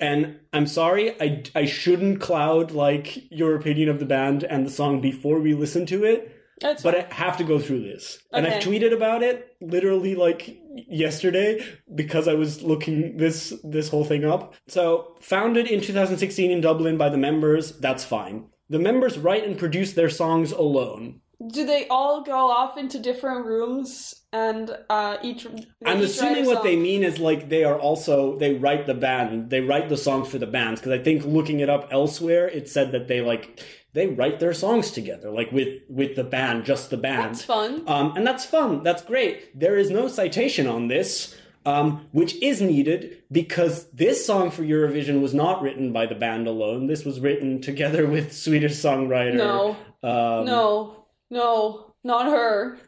And 0.00 0.40
I'm 0.52 0.66
sorry, 0.66 1.20
I, 1.20 1.44
I 1.54 1.66
shouldn't 1.66 2.20
cloud 2.20 2.72
like 2.72 3.30
your 3.30 3.54
opinion 3.54 3.88
of 3.88 3.98
the 3.98 4.06
band 4.06 4.44
and 4.44 4.66
the 4.66 4.70
song 4.70 5.00
before 5.00 5.38
we 5.38 5.54
listen 5.54 5.86
to 5.86 6.04
it, 6.04 6.36
That's 6.60 6.82
but 6.82 6.94
fine. 6.94 7.06
I 7.10 7.14
have 7.14 7.36
to 7.38 7.44
go 7.44 7.58
through 7.58 7.82
this. 7.82 8.18
And 8.32 8.46
I've 8.46 8.62
tweeted 8.62 8.92
about 8.92 9.22
it 9.22 9.56
literally 9.60 10.14
like 10.14 10.58
yesterday 10.88 11.64
because 11.94 12.26
I 12.26 12.34
was 12.34 12.62
looking 12.62 13.16
this 13.16 13.54
this 13.62 13.88
whole 13.88 14.04
thing 14.04 14.24
up. 14.24 14.54
So, 14.66 15.16
founded 15.20 15.68
in 15.68 15.80
2016 15.80 16.50
in 16.50 16.60
Dublin 16.60 16.98
by 16.98 17.08
the 17.08 17.18
members, 17.18 17.78
that's 17.78 18.04
fine. 18.04 18.46
The 18.68 18.78
members 18.78 19.18
write 19.18 19.44
and 19.44 19.58
produce 19.58 19.92
their 19.92 20.10
songs 20.10 20.50
alone. 20.50 21.20
Do 21.46 21.66
they 21.66 21.86
all 21.88 22.22
go 22.22 22.50
off 22.50 22.78
into 22.78 22.98
different 22.98 23.44
rooms 23.44 24.14
and 24.32 24.76
uh, 24.88 25.18
each? 25.22 25.46
I'm 25.84 25.98
each 25.98 26.04
assuming 26.04 26.46
what 26.46 26.62
they 26.62 26.76
mean 26.76 27.02
is 27.02 27.18
like 27.18 27.48
they 27.48 27.64
are 27.64 27.78
also 27.78 28.38
they 28.38 28.54
write 28.54 28.86
the 28.86 28.94
band, 28.94 29.50
they 29.50 29.60
write 29.60 29.88
the 29.88 29.96
songs 29.96 30.28
for 30.28 30.38
the 30.38 30.46
bands 30.46 30.80
because 30.80 30.98
I 30.98 31.02
think 31.02 31.24
looking 31.24 31.60
it 31.60 31.68
up 31.68 31.88
elsewhere 31.90 32.48
it 32.48 32.68
said 32.68 32.92
that 32.92 33.08
they 33.08 33.20
like 33.20 33.60
they 33.94 34.08
write 34.08 34.40
their 34.40 34.52
songs 34.52 34.90
together 34.90 35.30
like 35.30 35.50
with 35.52 35.82
with 35.88 36.16
the 36.16 36.24
band, 36.24 36.64
just 36.64 36.90
the 36.90 36.96
band. 36.96 37.34
That's 37.34 37.44
fun. 37.44 37.84
Um, 37.86 38.16
and 38.16 38.26
that's 38.26 38.44
fun. 38.44 38.82
That's 38.82 39.02
great. 39.02 39.58
There 39.58 39.76
is 39.76 39.90
no 39.90 40.08
citation 40.08 40.66
on 40.66 40.88
this, 40.88 41.34
um, 41.64 42.08
which 42.12 42.34
is 42.42 42.60
needed 42.60 43.22
because 43.30 43.86
this 43.90 44.26
song 44.26 44.50
for 44.50 44.62
Eurovision 44.62 45.20
was 45.20 45.32
not 45.32 45.62
written 45.62 45.92
by 45.92 46.06
the 46.06 46.14
band 46.14 46.46
alone. 46.46 46.88
This 46.88 47.04
was 47.04 47.20
written 47.20 47.60
together 47.60 48.06
with 48.06 48.32
Swedish 48.32 48.72
songwriter 48.72 49.34
No, 49.34 49.76
um, 50.02 50.44
no, 50.44 51.03
no, 51.30 51.94
not 52.04 52.26
her, 52.26 52.78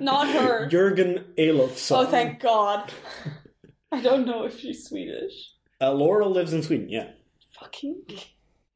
not 0.00 0.28
her. 0.28 0.68
Jörgen 0.70 1.34
Elofsson. 1.36 1.96
Oh, 1.98 2.06
thank 2.06 2.40
God. 2.40 2.90
I 3.90 4.00
don't 4.00 4.26
know 4.26 4.44
if 4.44 4.58
she's 4.58 4.86
Swedish. 4.88 5.50
Uh, 5.80 5.92
Laurel 5.92 6.30
lives 6.30 6.52
in 6.52 6.62
Sweden, 6.62 6.88
yeah. 6.88 7.10
Fucking. 7.60 8.02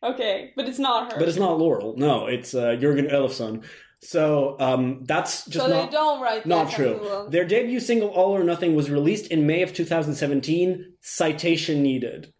Okay, 0.02 0.52
but 0.56 0.68
it's 0.68 0.78
not 0.78 1.12
her. 1.12 1.18
But 1.18 1.28
it's 1.28 1.38
not 1.38 1.58
Laurel. 1.58 1.94
No, 1.96 2.26
it's 2.26 2.54
uh, 2.54 2.76
Jörgen 2.78 3.10
Elofsson. 3.12 3.64
So 4.02 4.56
um, 4.60 5.04
that's 5.04 5.46
just 5.46 5.64
so 5.64 5.70
not, 5.72 5.86
they 5.90 5.96
don't 5.96 6.20
write. 6.20 6.44
their 6.44 6.64
not 6.64 6.70
true. 6.70 7.28
Their 7.30 7.44
debut 7.46 7.80
single, 7.80 8.08
All 8.10 8.36
or 8.36 8.44
Nothing, 8.44 8.74
was 8.76 8.90
released 8.90 9.28
in 9.28 9.46
May 9.46 9.62
of 9.62 9.72
2017. 9.72 10.92
Citation 11.00 11.82
needed. 11.82 12.32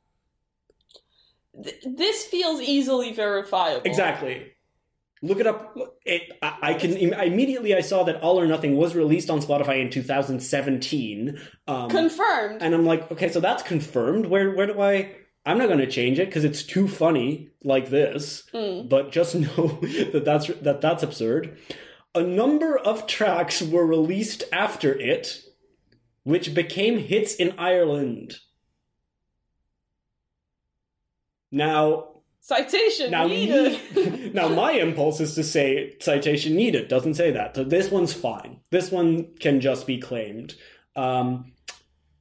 Th- 1.65 1.83
This 1.97 2.25
feels 2.27 2.61
easily 2.61 3.13
verifiable. 3.15 3.83
Exactly. 3.85 4.53
Look 5.27 5.41
it 5.41 5.47
up. 5.47 5.77
It, 6.05 6.33
I, 6.41 6.59
I 6.63 6.75
can 6.75 6.97
immediately. 6.97 7.75
I 7.75 7.81
saw 7.81 8.05
that 8.05 8.23
All 8.23 8.39
or 8.39 8.47
Nothing 8.47 8.77
was 8.77 8.95
released 8.95 9.29
on 9.31 9.41
Spotify 9.41 9.81
in 9.81 9.91
2017, 9.91 11.39
um, 11.67 11.91
Confirmed. 11.91 12.63
and 12.63 12.75
I'm 12.75 12.87
like, 12.87 13.11
okay, 13.11 13.31
so 13.31 13.41
that's 13.41 13.63
confirmed. 13.63 14.27
Where 14.27 14.55
where 14.55 14.67
do 14.67 14.81
I? 14.81 15.17
I'm 15.45 15.59
not 15.59 15.67
going 15.67 15.79
to 15.79 15.87
change 15.87 16.19
it 16.19 16.27
because 16.27 16.45
it's 16.45 16.63
too 16.63 16.89
funny 16.89 17.51
like 17.63 17.91
this. 17.91 18.45
Mm. 18.53 18.89
But 18.89 19.13
just 19.13 19.35
know 19.35 19.79
that 20.13 20.23
that's 20.25 20.47
that 20.49 20.81
that's 20.81 21.03
absurd. 21.03 21.59
A 22.15 22.23
number 22.23 22.79
of 22.79 23.07
tracks 23.07 23.61
were 23.61 23.87
released 23.87 24.45
after 24.53 24.99
it, 24.99 25.43
which 26.23 26.55
became 26.55 26.99
hits 26.99 27.35
in 27.35 27.59
Ireland. 27.59 28.39
Now, 31.53 32.16
Citation 32.47 33.11
now, 33.11 33.27
needed. 33.27 34.33
now 34.35 34.47
my 34.47 34.71
impulse 34.71 35.19
is 35.19 35.35
to 35.35 35.43
say 35.43 35.97
citation 35.99 36.55
needed. 36.55 36.87
Doesn't 36.87 37.15
say 37.15 37.33
that. 37.33 37.57
So 37.57 37.65
this 37.65 37.91
one's 37.91 38.13
fine. 38.13 38.61
This 38.71 38.93
one 38.93 39.35
can 39.41 39.61
just 39.61 39.85
be 39.85 39.99
claimed. 39.99 40.55
Um, 40.95 41.55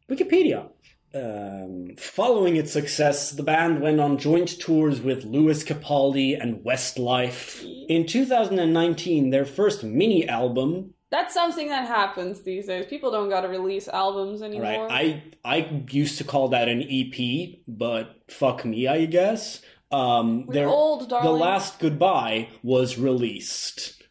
Wikipedia. 0.09 0.67
Um, 1.13 1.95
following 1.99 2.55
its 2.55 2.71
success, 2.71 3.33
the 3.33 3.43
band 3.43 3.83
went 3.83 3.99
on 3.99 4.17
joint 4.17 4.59
tours 4.59 4.99
with 4.99 5.25
Lewis 5.25 5.63
Capaldi 5.63 6.41
and 6.41 6.65
Westlife. 6.65 7.63
In 7.87 8.07
2019, 8.07 9.29
their 9.29 9.45
first 9.45 9.83
mini 9.83 10.27
album, 10.27 10.95
That's 11.11 11.35
something 11.35 11.67
that 11.67 11.87
happens 11.87 12.41
these 12.41 12.65
days. 12.65 12.87
People 12.87 13.11
don't 13.11 13.29
gotta 13.29 13.47
release 13.47 13.87
albums 13.87 14.41
anymore. 14.41 14.87
right? 14.87 15.21
I 15.45 15.57
I 15.57 15.83
used 15.91 16.17
to 16.17 16.23
call 16.23 16.47
that 16.47 16.67
an 16.67 16.81
EP, 16.81 17.59
but 17.67 18.23
fuck 18.27 18.65
me, 18.65 18.87
I 18.87 19.05
guess. 19.05 19.61
Um, 19.95 20.47
their- 20.49 20.67
old, 20.67 21.09
The. 21.09 21.15
Last 21.31 21.79
Goodbye 21.79 22.49
was 22.63 22.97
released. 22.97 24.01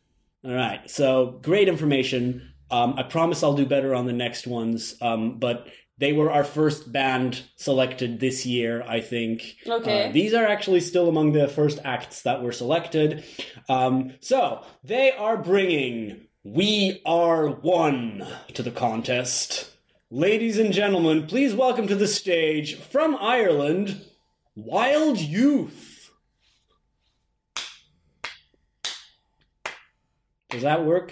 All 0.44 0.52
right, 0.54 0.88
so 0.90 1.38
great 1.42 1.68
information. 1.68 2.50
Um, 2.70 2.94
I 2.96 3.02
promise 3.02 3.42
I'll 3.42 3.54
do 3.54 3.66
better 3.66 3.94
on 3.94 4.06
the 4.06 4.12
next 4.12 4.46
ones. 4.46 4.94
Um, 5.00 5.38
but 5.38 5.66
they 5.98 6.12
were 6.12 6.30
our 6.30 6.44
first 6.44 6.90
band 6.92 7.42
selected 7.56 8.18
this 8.20 8.44
year, 8.44 8.82
I 8.86 9.00
think. 9.00 9.56
Okay. 9.66 10.08
Uh, 10.08 10.12
these 10.12 10.34
are 10.34 10.44
actually 10.44 10.80
still 10.80 11.08
among 11.08 11.32
the 11.32 11.46
first 11.48 11.78
acts 11.84 12.22
that 12.22 12.42
were 12.42 12.52
selected. 12.52 13.24
Um, 13.68 14.14
so 14.20 14.64
they 14.82 15.12
are 15.12 15.36
bringing 15.36 16.26
"We 16.42 17.00
Are 17.06 17.48
One" 17.48 18.26
to 18.54 18.62
the 18.62 18.70
contest. 18.72 19.70
Ladies 20.10 20.58
and 20.58 20.72
gentlemen, 20.72 21.26
please 21.26 21.54
welcome 21.54 21.86
to 21.88 21.94
the 21.94 22.08
stage 22.08 22.76
from 22.76 23.16
Ireland, 23.20 24.02
Wild 24.56 25.18
Youth. 25.18 26.10
Does 30.50 30.62
that 30.62 30.84
work? 30.84 31.08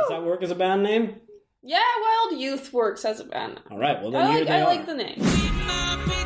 Does 0.00 0.10
that 0.10 0.22
work 0.22 0.42
as 0.42 0.50
a 0.50 0.54
band 0.54 0.82
name? 0.82 1.16
Yeah, 1.62 1.80
Wild 2.00 2.38
Youth 2.40 2.72
works 2.72 3.04
as 3.04 3.20
a 3.20 3.24
band. 3.24 3.60
All 3.70 3.78
right, 3.78 4.00
well 4.02 4.10
then 4.10 4.26
I 4.26 4.30
here 4.32 4.38
like, 4.40 4.48
they 4.48 4.54
I 4.54 4.60
are. 4.60 4.66
like 4.66 4.86
the 4.86 4.94
name. 4.94 6.25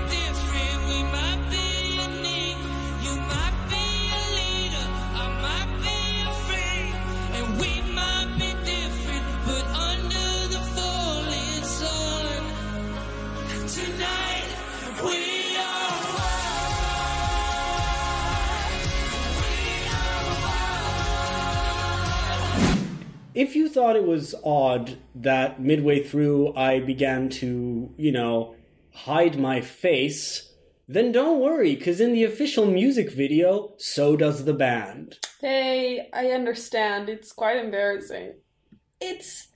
If 23.41 23.57
you 23.57 23.71
thought 23.71 23.97
it 23.97 24.07
was 24.07 24.35
odd 24.45 24.99
that 25.15 25.63
midway 25.63 26.03
through 26.03 26.55
I 26.55 26.79
began 26.79 27.31
to, 27.41 27.91
you 27.97 28.13
know, 28.13 28.55
hide 28.93 29.39
my 29.39 29.63
face, 29.63 30.53
then 30.87 31.11
don't 31.11 31.41
worry, 31.41 31.75
because 31.75 32.03
in 32.03 32.13
the 32.13 32.25
official 32.25 32.67
music 32.67 33.11
video, 33.11 33.73
so 33.79 34.15
does 34.15 34.45
the 34.45 34.53
band. 34.53 35.17
Hey, 35.41 36.11
I 36.13 36.33
understand. 36.33 37.09
It's 37.09 37.33
quite 37.33 37.57
embarrassing. 37.57 38.35
It's 39.01 39.49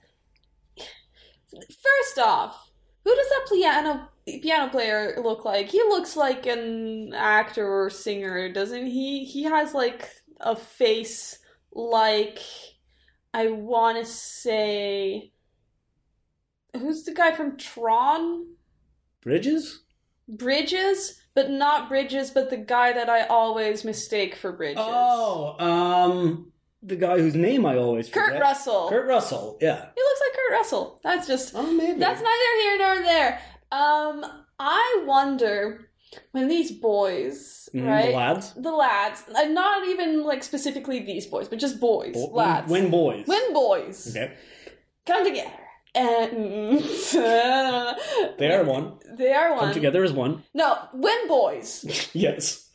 first 0.77 2.17
off, 2.17 2.71
who 3.03 3.15
does 3.15 3.29
that 3.29 3.47
piano 3.51 4.09
piano 4.41 4.71
player 4.71 5.21
look 5.23 5.45
like? 5.45 5.69
He 5.69 5.77
looks 5.83 6.15
like 6.15 6.47
an 6.47 7.13
actor 7.13 7.67
or 7.67 7.91
singer, 7.91 8.51
doesn't 8.51 8.87
he? 8.87 9.25
He 9.25 9.43
has 9.43 9.75
like 9.75 10.09
a 10.39 10.55
face 10.55 11.37
like 11.71 12.39
I 13.35 13.47
want 13.49 13.97
to 13.97 14.05
say 14.09 15.31
who's 16.73 17.03
the 17.03 17.13
guy 17.13 17.33
from 17.33 17.57
Tron? 17.57 18.45
Bridges? 19.21 19.81
Bridges, 20.27 21.19
but 21.33 21.49
not 21.49 21.89
Bridges, 21.89 22.31
but 22.31 22.49
the 22.49 22.55
guy 22.57 22.93
that 22.93 23.09
I 23.09 23.25
always 23.27 23.83
mistake 23.83 24.35
for 24.35 24.53
Bridges. 24.53 24.77
Oh, 24.85 25.55
um, 25.59 26.51
the 26.81 26.95
guy 26.95 27.17
whose 27.17 27.35
name 27.35 27.65
I 27.65 27.75
always 27.77 28.09
Kurt 28.09 28.27
forget. 28.27 28.41
Russell. 28.41 28.87
Kurt 28.89 29.05
Russell, 29.07 29.57
yeah. 29.61 29.87
He 29.95 30.01
looks 30.01 30.21
like 30.21 30.33
Kurt 30.33 30.51
Russell. 30.51 30.99
That's 31.03 31.27
just 31.27 31.53
Oh, 31.55 31.71
maybe. 31.73 31.99
that's 31.99 32.21
neither 32.21 32.61
here 32.61 32.77
nor 32.77 33.03
there. 33.03 33.41
Um, 33.71 34.25
I 34.59 35.03
wonder 35.05 35.84
when 36.31 36.47
these 36.47 36.71
boys, 36.71 37.67
Mhm, 37.73 37.87
right? 37.87 38.05
The 38.11 38.15
lads? 38.17 38.53
The 38.53 38.71
lads, 38.71 39.23
and 39.35 39.53
not 39.53 39.87
even 39.87 40.23
like 40.23 40.43
specifically 40.43 40.99
these 40.99 41.25
boys, 41.27 41.47
but 41.49 41.59
just 41.59 41.79
boys, 41.79 42.13
Bo- 42.13 42.31
lads. 42.33 42.69
When 42.71 42.89
boys. 42.89 43.25
when 43.27 43.53
boys 43.53 44.15
Okay. 44.15 44.33
come 45.05 45.23
together 45.25 45.51
and 45.93 46.81
They 48.37 48.51
are 48.53 48.63
one. 48.63 48.99
They 49.17 49.31
are 49.33 49.51
one. 49.55 49.65
Come 49.65 49.73
together 49.73 50.03
as 50.03 50.13
one. 50.13 50.43
No, 50.53 50.77
when 50.93 51.27
boys, 51.27 51.85
yes. 52.13 52.69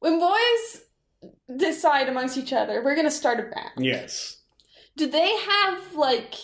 when 0.00 0.18
boys 0.18 0.82
decide 1.56 2.08
amongst 2.08 2.36
each 2.36 2.52
other, 2.52 2.82
we're 2.82 2.96
gonna 2.96 3.10
start 3.10 3.40
a 3.40 3.44
band. 3.44 3.72
Yes. 3.78 4.42
do 4.96 5.06
they 5.06 5.30
have 5.52 5.94
like 5.94 6.34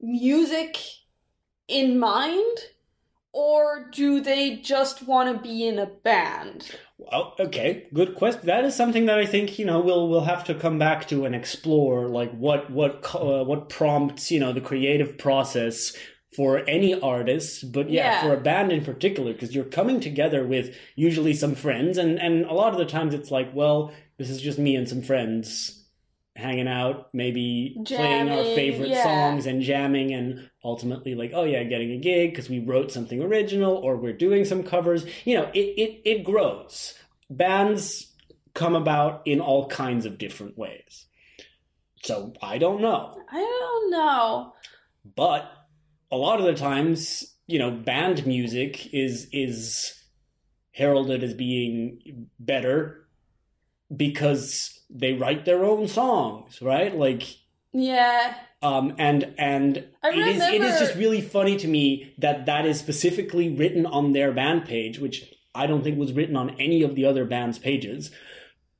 music 0.00 0.78
in 1.68 1.98
mind 1.98 2.58
or 3.32 3.88
do 3.92 4.20
they 4.20 4.56
just 4.56 5.02
want 5.06 5.34
to 5.34 5.42
be 5.42 5.66
in 5.66 5.78
a 5.78 5.86
band 5.86 6.70
Well, 6.98 7.34
okay, 7.40 7.86
good 7.94 8.14
question. 8.14 8.42
That 8.46 8.64
is 8.64 8.74
something 8.76 9.06
that 9.06 9.18
I 9.18 9.26
think 9.26 9.58
you 9.58 9.64
know 9.64 9.80
we'll 9.80 10.08
we'll 10.08 10.24
have 10.24 10.44
to 10.44 10.54
come 10.54 10.78
back 10.78 11.08
to 11.08 11.24
and 11.24 11.34
explore, 11.34 12.08
like 12.08 12.32
what 12.32 12.70
what 12.70 13.14
uh, 13.14 13.44
what 13.44 13.68
prompts 13.68 14.30
you 14.30 14.38
know 14.40 14.52
the 14.52 14.60
creative 14.60 15.18
process 15.18 15.96
for 16.36 16.58
any 16.66 16.98
artist, 16.98 17.72
but 17.72 17.90
yeah, 17.90 18.04
Yeah. 18.12 18.22
for 18.22 18.32
a 18.34 18.40
band 18.40 18.72
in 18.72 18.82
particular, 18.84 19.32
because 19.34 19.54
you're 19.54 19.64
coming 19.64 20.00
together 20.00 20.46
with 20.46 20.74
usually 20.96 21.34
some 21.34 21.54
friends, 21.54 21.98
and 21.98 22.18
and 22.18 22.44
a 22.46 22.54
lot 22.54 22.72
of 22.72 22.78
the 22.78 22.86
times 22.86 23.12
it's 23.14 23.30
like, 23.30 23.50
well, 23.54 23.92
this 24.18 24.30
is 24.30 24.40
just 24.40 24.58
me 24.58 24.76
and 24.76 24.88
some 24.88 25.02
friends 25.02 25.81
hanging 26.34 26.68
out, 26.68 27.08
maybe 27.12 27.76
playing 27.84 28.30
our 28.30 28.44
favorite 28.44 28.90
yeah. 28.90 29.02
songs 29.02 29.46
and 29.46 29.62
jamming, 29.62 30.12
and 30.12 30.50
ultimately 30.64 31.14
like, 31.14 31.32
oh 31.34 31.44
yeah, 31.44 31.62
getting 31.64 31.92
a 31.92 31.98
gig 31.98 32.30
because 32.30 32.48
we 32.48 32.60
wrote 32.60 32.90
something 32.90 33.22
original 33.22 33.74
or 33.74 33.96
we're 33.96 34.12
doing 34.12 34.44
some 34.44 34.62
covers. 34.62 35.04
You 35.24 35.36
know, 35.36 35.50
it 35.54 35.74
it 35.78 36.00
it 36.04 36.24
grows. 36.24 36.94
Bands 37.28 38.12
come 38.54 38.74
about 38.74 39.22
in 39.24 39.40
all 39.40 39.68
kinds 39.68 40.06
of 40.06 40.18
different 40.18 40.58
ways. 40.58 41.06
So 42.04 42.32
I 42.42 42.58
don't 42.58 42.80
know. 42.82 43.16
I 43.30 43.38
don't 43.38 43.90
know. 43.90 44.52
But 45.16 45.50
a 46.10 46.16
lot 46.16 46.40
of 46.40 46.46
the 46.46 46.54
times, 46.54 47.36
you 47.46 47.58
know, 47.58 47.70
band 47.70 48.26
music 48.26 48.92
is 48.92 49.28
is 49.32 49.94
heralded 50.72 51.22
as 51.22 51.34
being 51.34 52.28
better 52.38 53.06
because 53.94 54.80
they 54.94 55.12
write 55.14 55.44
their 55.44 55.64
own 55.64 55.88
songs, 55.88 56.60
right? 56.62 56.94
Like 56.96 57.22
Yeah. 57.72 58.34
um 58.62 58.94
and 58.98 59.34
and 59.38 59.84
I 60.02 60.10
it 60.10 60.26
is 60.36 60.42
it 60.42 60.62
is 60.62 60.78
just 60.78 60.94
really 60.96 61.20
funny 61.20 61.56
to 61.58 61.68
me 61.68 62.14
that 62.18 62.46
that 62.46 62.66
is 62.66 62.78
specifically 62.78 63.48
written 63.54 63.86
on 63.86 64.12
their 64.12 64.32
band 64.32 64.64
page, 64.66 64.98
which 64.98 65.32
I 65.54 65.66
don't 65.66 65.82
think 65.82 65.98
was 65.98 66.12
written 66.12 66.36
on 66.36 66.50
any 66.60 66.82
of 66.82 66.94
the 66.94 67.04
other 67.06 67.24
band's 67.24 67.58
pages 67.58 68.10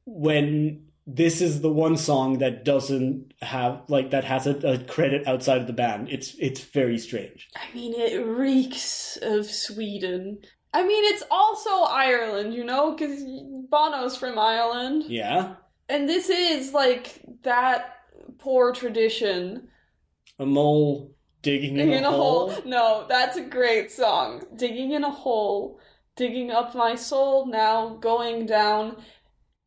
when 0.05 0.87
this 1.07 1.41
is 1.41 1.61
the 1.63 1.73
one 1.73 1.97
song 1.97 2.39
that 2.39 2.65
doesn't 2.65 3.33
have 3.43 3.83
like 3.89 4.11
that 4.11 4.25
has 4.25 4.47
a, 4.47 4.55
a 4.67 4.79
credit 4.79 5.27
outside 5.27 5.61
of 5.61 5.67
the 5.67 5.73
band. 5.73 6.09
It's 6.11 6.35
it's 6.39 6.61
very 6.63 6.99
strange. 6.99 7.49
I 7.57 7.75
mean, 7.75 7.93
it 7.95 8.25
reeks 8.25 9.19
of 9.21 9.47
Sweden. 9.47 10.39
I 10.75 10.85
mean, 10.87 11.05
it's 11.13 11.25
also 11.31 11.71
Ireland, 11.83 12.55
you 12.55 12.65
know, 12.65 12.93
because 12.95 13.23
Bono's 13.69 14.17
from 14.17 14.39
Ireland. 14.39 15.05
Yeah, 15.09 15.57
And 15.89 16.09
this 16.09 16.29
is 16.29 16.73
like 16.73 17.23
that 17.43 17.97
poor 18.39 18.73
tradition. 18.73 19.69
a 20.39 20.47
mole 20.47 21.15
digging 21.43 21.77
in, 21.77 21.89
Digging 21.89 22.05
a, 22.05 22.11
hole. 22.11 22.55
No, 22.65 23.07
that's 23.09 23.37
a 23.37 23.43
great 23.43 23.91
song. 23.91 24.43
Digging 24.57 24.93
in 24.93 25.05
a 25.05 25.11
hole, 25.11 25.79
digging 26.17 26.51
up 26.51 26.75
my 26.75 26.95
soul, 26.95 27.47
now 27.47 27.97
going 27.97 28.47
down. 28.47 28.97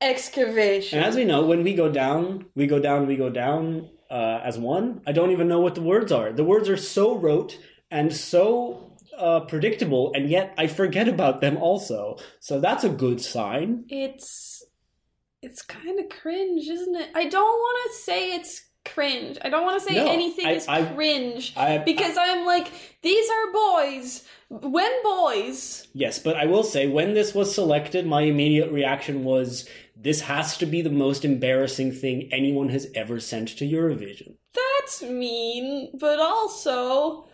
Excavation. 0.01 0.99
And 0.99 1.07
as 1.07 1.15
we 1.15 1.25
know, 1.25 1.45
when 1.45 1.63
we 1.63 1.73
go 1.73 1.89
down, 1.89 2.45
we 2.53 2.67
go 2.67 2.79
down, 2.79 3.07
we 3.07 3.15
go 3.15 3.29
down 3.29 3.89
uh, 4.09 4.41
as 4.43 4.57
one. 4.57 5.01
I 5.07 5.13
don't 5.13 5.31
even 5.31 5.47
know 5.47 5.61
what 5.61 5.75
the 5.75 5.81
words 5.81 6.11
are. 6.11 6.31
The 6.33 6.43
words 6.43 6.69
are 6.69 6.77
so 6.77 7.15
rote 7.17 7.57
and 7.89 8.13
so 8.13 8.93
uh, 9.17 9.41
predictable, 9.41 10.11
and 10.13 10.29
yet 10.29 10.53
I 10.57 10.67
forget 10.67 11.07
about 11.07 11.41
them 11.41 11.57
also. 11.57 12.17
So 12.39 12.59
that's 12.59 12.83
a 12.83 12.89
good 12.89 13.21
sign. 13.21 13.85
it's 13.87 14.64
it's 15.45 15.61
kind 15.61 15.99
of 15.99 16.09
cringe, 16.09 16.67
isn't 16.67 16.95
it? 16.95 17.09
I 17.15 17.25
don't 17.25 17.43
want 17.65 17.91
to 17.91 17.97
say 17.99 18.35
it's 18.35 18.65
cringe. 18.83 19.37
I 19.41 19.49
don't 19.49 19.63
want 19.63 19.81
to 19.81 19.87
say 19.87 19.95
No, 19.95 20.11
anything 20.11 20.45
I- 20.45 20.51
is 20.51 20.67
I- 20.67 20.85
cringe 20.93 21.53
I, 21.57 21.77
because 21.79 22.17
I'm 22.19 22.45
like 22.45 22.67
these 23.01 23.27
are 23.29 23.51
boys. 23.53 24.23
When 24.49 24.91
boys, 25.03 25.87
yes, 25.93 26.19
but 26.19 26.35
I 26.37 26.45
will 26.45 26.63
say, 26.63 26.85
when 26.87 27.15
this 27.15 27.33
was 27.33 27.53
selected, 27.53 28.05
my 28.05 28.21
immediate 28.21 28.71
reaction 28.71 29.23
was 29.23 29.67
this 29.95 30.21
has 30.21 30.55
to 30.57 30.67
be 30.67 30.81
the 30.83 30.91
most 30.91 31.25
embarrassing 31.25 31.91
thing 31.93 32.29
anyone 32.31 32.69
has 32.69 32.87
ever 32.93 33.19
sent 33.19 33.47
to 33.57 33.65
Eurovision. 33.65 34.35
that's 34.53 35.01
mean, 35.01 35.89
but 35.99 36.19
also 36.19 37.27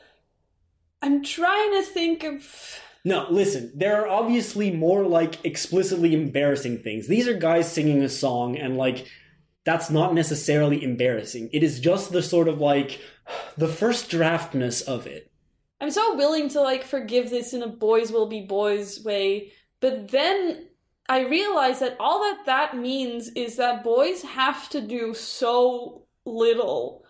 I'm 1.01 1.21
trying 1.23 1.71
to 1.73 1.81
think 1.83 2.23
of 2.23 2.79
No, 3.03 3.25
listen, 3.29 3.71
there 3.73 4.01
are 4.01 4.07
obviously 4.07 4.71
more 4.71 5.03
like 5.05 5.43
explicitly 5.43 6.13
embarrassing 6.13 6.79
things. 6.79 7.07
These 7.07 7.27
are 7.27 7.33
guys 7.33 7.71
singing 7.71 8.03
a 8.03 8.09
song 8.09 8.57
and 8.57 8.77
like 8.77 9.07
that's 9.63 9.89
not 9.89 10.13
necessarily 10.13 10.83
embarrassing. 10.83 11.49
It 11.53 11.63
is 11.63 11.79
just 11.79 12.11
the 12.11 12.21
sort 12.21 12.47
of 12.47 12.59
like 12.59 12.99
the 13.57 13.67
first 13.67 14.09
draftness 14.09 14.81
of 14.81 15.07
it. 15.07 15.31
I'm 15.79 15.91
so 15.91 16.15
willing 16.15 16.47
to 16.49 16.61
like 16.61 16.83
forgive 16.83 17.31
this 17.31 17.53
in 17.53 17.63
a 17.63 17.67
boys 17.67 18.11
will 18.11 18.27
be 18.27 18.41
boys 18.41 19.03
way, 19.03 19.51
but 19.79 20.11
then 20.11 20.67
I 21.09 21.21
realize 21.21 21.79
that 21.79 21.97
all 21.99 22.21
that 22.21 22.45
that 22.45 22.77
means 22.77 23.29
is 23.29 23.57
that 23.57 23.83
boys 23.83 24.21
have 24.21 24.69
to 24.69 24.81
do 24.81 25.15
so 25.15 26.03
little 26.23 27.03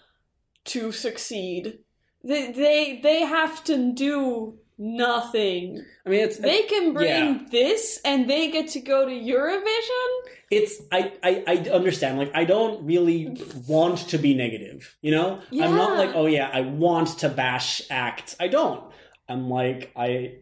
to 0.66 0.94
succeed. 0.94 1.80
They 2.24 2.52
they 2.52 3.00
they 3.04 3.22
have 3.22 3.64
to 3.66 3.92
do 3.94 4.58
nothing. 4.82 5.86
I 6.06 6.10
mean, 6.10 6.22
it's 6.22 6.38
They 6.38 6.64
can 6.64 6.94
bring 6.94 7.08
yeah. 7.08 7.40
this 7.52 8.02
and 8.04 8.30
they 8.30 8.50
get 8.52 8.70
to 8.70 8.80
go 8.82 9.06
to 9.06 9.12
Eurovision. 9.12 10.10
it's 10.50 10.82
I, 10.92 11.14
I 11.24 11.44
I 11.48 11.56
understand. 11.70 12.18
Like 12.18 12.32
I 12.34 12.44
don't 12.44 12.84
really 12.86 13.38
want 13.68 14.00
to 14.10 14.18
be 14.18 14.34
negative. 14.34 14.98
You 15.02 15.12
know, 15.12 15.42
I'm 15.52 15.76
not 15.76 15.98
like 15.98 16.12
oh 16.16 16.26
yeah, 16.26 16.50
I 16.52 16.62
want 16.62 17.20
to 17.20 17.30
bash 17.30 17.84
acts. 17.90 18.36
I 18.40 18.48
don't. 18.48 18.92
I'm 19.30 19.50
like 19.50 19.92
I 19.96 20.40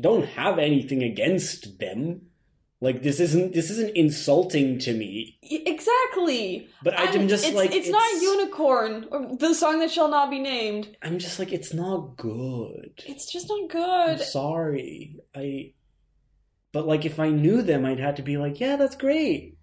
don't 0.00 0.26
have 0.26 0.58
anything 0.58 1.02
against 1.02 1.78
them. 1.78 2.22
Like 2.80 3.02
this 3.02 3.18
isn't 3.18 3.54
this 3.54 3.70
isn't 3.70 3.96
insulting 3.96 4.78
to 4.80 4.92
me. 4.94 5.38
Exactly. 5.42 6.68
But 6.82 6.98
I, 6.98 7.06
I'm- 7.06 7.26
just 7.28 7.44
it's, 7.44 7.56
like 7.56 7.74
it's, 7.74 7.88
not 7.88 8.22
unicorn 8.22 9.06
or 9.10 9.36
the 9.36 9.54
song 9.54 9.80
that 9.80 9.90
shall 9.90 10.08
not 10.08 10.30
be 10.30 10.38
named. 10.38 10.96
I'm 11.02 11.18
just 11.18 11.38
like 11.40 11.52
it's 11.52 11.74
not 11.74 12.16
good. 12.16 12.92
It's 13.04 13.30
just 13.32 13.48
not 13.48 13.60
I'm 13.62 13.68
good. 13.68 14.20
sorry. 14.20 15.16
I 15.34 15.72
but 16.72 16.86
like 16.86 17.04
if 17.04 17.18
I 17.18 17.30
knew 17.30 17.62
them 17.62 17.84
I'd 17.84 17.98
have 17.98 18.14
to 18.16 18.22
be 18.22 18.36
like, 18.36 18.60
yeah, 18.60 18.76
that's 18.76 18.96
great. 18.96 19.56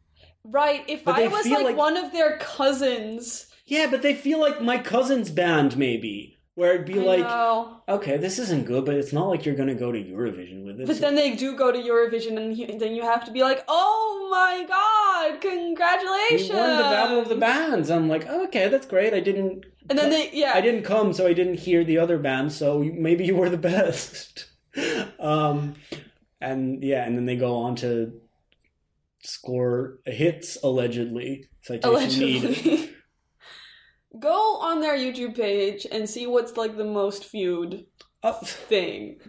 Right. 0.43 0.83
If 0.89 1.05
But 1.05 1.15
I 1.15 1.27
was 1.27 1.47
like, 1.47 1.63
like- 1.63 1.77
one 1.77 1.95
of 1.97 2.11
their 2.11 2.37
cousins, 2.39 3.47
Yeah, 3.65 3.87
but 3.89 4.01
they 4.01 4.13
feel 4.13 4.41
like 4.41 4.61
my 4.61 4.77
cousin's 4.77 5.31
band 5.31 5.77
maybe. 5.77 6.37
Where 6.55 6.73
it'd 6.73 6.85
be 6.87 7.01
I 7.01 7.03
like, 7.03 7.19
know. 7.19 7.81
okay, 7.89 8.15
this 8.15 8.39
isn't 8.39 8.65
good, 8.65 8.85
but 8.85 8.95
it's 8.95 9.11
not 9.11 9.27
like 9.27 9.45
you're 9.45 9.55
gonna 9.55 9.75
go 9.75 9.91
to 9.91 10.01
Eurovision 10.01 10.65
with 10.65 10.79
it. 10.79 10.87
But 10.87 10.99
then 10.99 11.15
they 11.15 11.35
do 11.35 11.55
go 11.57 11.69
to 11.69 11.77
Eurovision, 11.77 12.37
and 12.37 12.79
then 12.79 12.95
you 12.95 13.01
have 13.03 13.25
to 13.25 13.31
be 13.31 13.43
like, 13.43 13.65
"Oh 13.67 14.29
my 14.31 14.65
god, 14.65 15.41
congratulations!" 15.41 16.49
we 16.51 16.55
won 16.55 16.77
the 16.77 16.83
battle 16.83 17.19
of 17.19 17.27
the 17.27 17.35
bands. 17.35 17.89
I'm 17.91 18.07
like, 18.07 18.25
oh, 18.29 18.45
okay, 18.45 18.69
that's 18.69 18.85
great. 18.85 19.13
I 19.13 19.19
didn't 19.19 19.65
And 19.89 19.99
then 19.99 20.09
they, 20.09 20.31
yeah, 20.31 20.53
I 20.55 20.61
didn't 20.61 20.83
come, 20.83 21.11
so 21.11 21.27
I 21.27 21.33
didn't 21.33 21.55
hear 21.59 21.83
the 21.83 21.97
other 21.97 22.17
bands. 22.17 22.55
So 22.55 22.79
maybe 22.83 23.25
you 23.25 23.35
were 23.35 23.49
the 23.49 23.57
best. 23.73 24.45
um, 25.19 25.75
and 26.39 26.81
yeah, 26.83 27.03
and 27.05 27.17
then 27.17 27.25
they 27.25 27.35
go 27.35 27.57
on 27.57 27.75
to 27.77 28.13
score 29.23 29.99
hits 30.05 30.57
allegedly. 30.63 31.49
Citation 31.61 32.19
needed. 32.19 32.89
Go 34.19 34.57
on 34.57 34.81
their 34.81 34.97
YouTube 34.97 35.35
page 35.35 35.85
and 35.91 36.09
see 36.09 36.27
what's 36.27 36.57
like 36.57 36.77
the 36.77 36.85
most 36.85 37.29
viewed 37.31 37.85
Uh, 38.23 38.33
thing. 38.43 39.19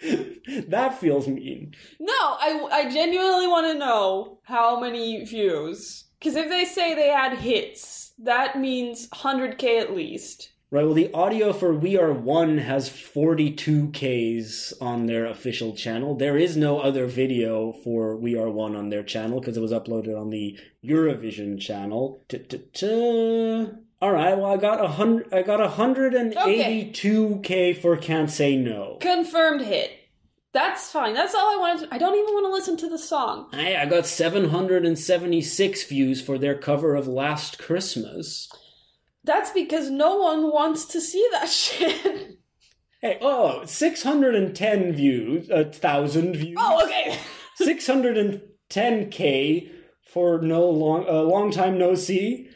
that 0.68 0.98
feels 0.98 1.26
mean. 1.28 1.72
No, 2.00 2.12
I, 2.12 2.68
I 2.72 2.90
genuinely 2.90 3.46
want 3.46 3.66
to 3.72 3.78
know 3.78 4.38
how 4.44 4.78
many 4.80 5.24
views. 5.24 6.04
Because 6.18 6.36
if 6.36 6.48
they 6.48 6.64
say 6.64 6.94
they 6.94 7.08
had 7.08 7.38
hits, 7.38 8.12
that 8.18 8.58
means 8.58 9.08
100k 9.10 9.80
at 9.80 9.94
least. 9.94 10.50
Right. 10.70 10.84
Well, 10.84 10.94
the 10.94 11.12
audio 11.12 11.52
for 11.52 11.72
"We 11.72 11.96
Are 11.96 12.12
One" 12.12 12.58
has 12.58 12.88
42 12.88 13.92
Ks 13.92 14.72
on 14.80 15.06
their 15.06 15.26
official 15.26 15.74
channel. 15.76 16.16
There 16.16 16.36
is 16.36 16.56
no 16.56 16.80
other 16.80 17.06
video 17.06 17.72
for 17.84 18.16
"We 18.16 18.36
Are 18.36 18.50
One" 18.50 18.74
on 18.74 18.88
their 18.88 19.04
channel 19.04 19.38
because 19.38 19.56
it 19.56 19.60
was 19.60 19.70
uploaded 19.70 20.18
on 20.20 20.30
the 20.30 20.58
Eurovision 20.84 21.60
channel. 21.60 22.24
Ta-ta-ta. 22.28 23.76
All 24.04 24.12
right. 24.12 24.36
Well, 24.36 24.52
I 24.52 24.58
got 24.58 24.84
a 24.84 24.88
hundred. 24.88 25.32
I 25.32 25.40
got 25.40 25.60
182 25.60 27.40
K 27.42 27.72
for 27.72 27.96
"Can't 27.96 28.30
Say 28.30 28.54
No." 28.54 28.98
Confirmed 29.00 29.62
hit. 29.62 29.92
That's 30.52 30.90
fine. 30.90 31.14
That's 31.14 31.34
all 31.34 31.54
I 31.54 31.56
wanted. 31.58 31.88
To, 31.88 31.94
I 31.94 31.96
don't 31.96 32.14
even 32.14 32.34
want 32.34 32.44
to 32.44 32.52
listen 32.52 32.76
to 32.76 32.90
the 32.90 32.98
song. 32.98 33.48
Hey, 33.50 33.76
I 33.76 33.86
got 33.86 34.04
776 34.04 35.84
views 35.84 36.20
for 36.20 36.36
their 36.36 36.54
cover 36.54 36.94
of 36.94 37.08
"Last 37.08 37.58
Christmas." 37.58 38.52
That's 39.24 39.50
because 39.52 39.88
no 39.88 40.18
one 40.18 40.52
wants 40.52 40.84
to 40.84 41.00
see 41.00 41.26
that 41.32 41.48
shit. 41.64 42.36
Hey, 43.00 43.16
oh, 43.22 43.64
610 43.64 44.92
views, 44.92 45.48
a 45.48 45.64
thousand 45.64 46.36
views. 46.36 46.58
oh, 46.60 46.84
okay. 46.84 47.18
610k 47.58 49.70
for 50.12 50.42
no 50.42 50.68
long 50.68 51.06
a 51.08 51.22
long 51.22 51.50
time 51.50 51.78
no 51.78 51.94
see 51.94 52.50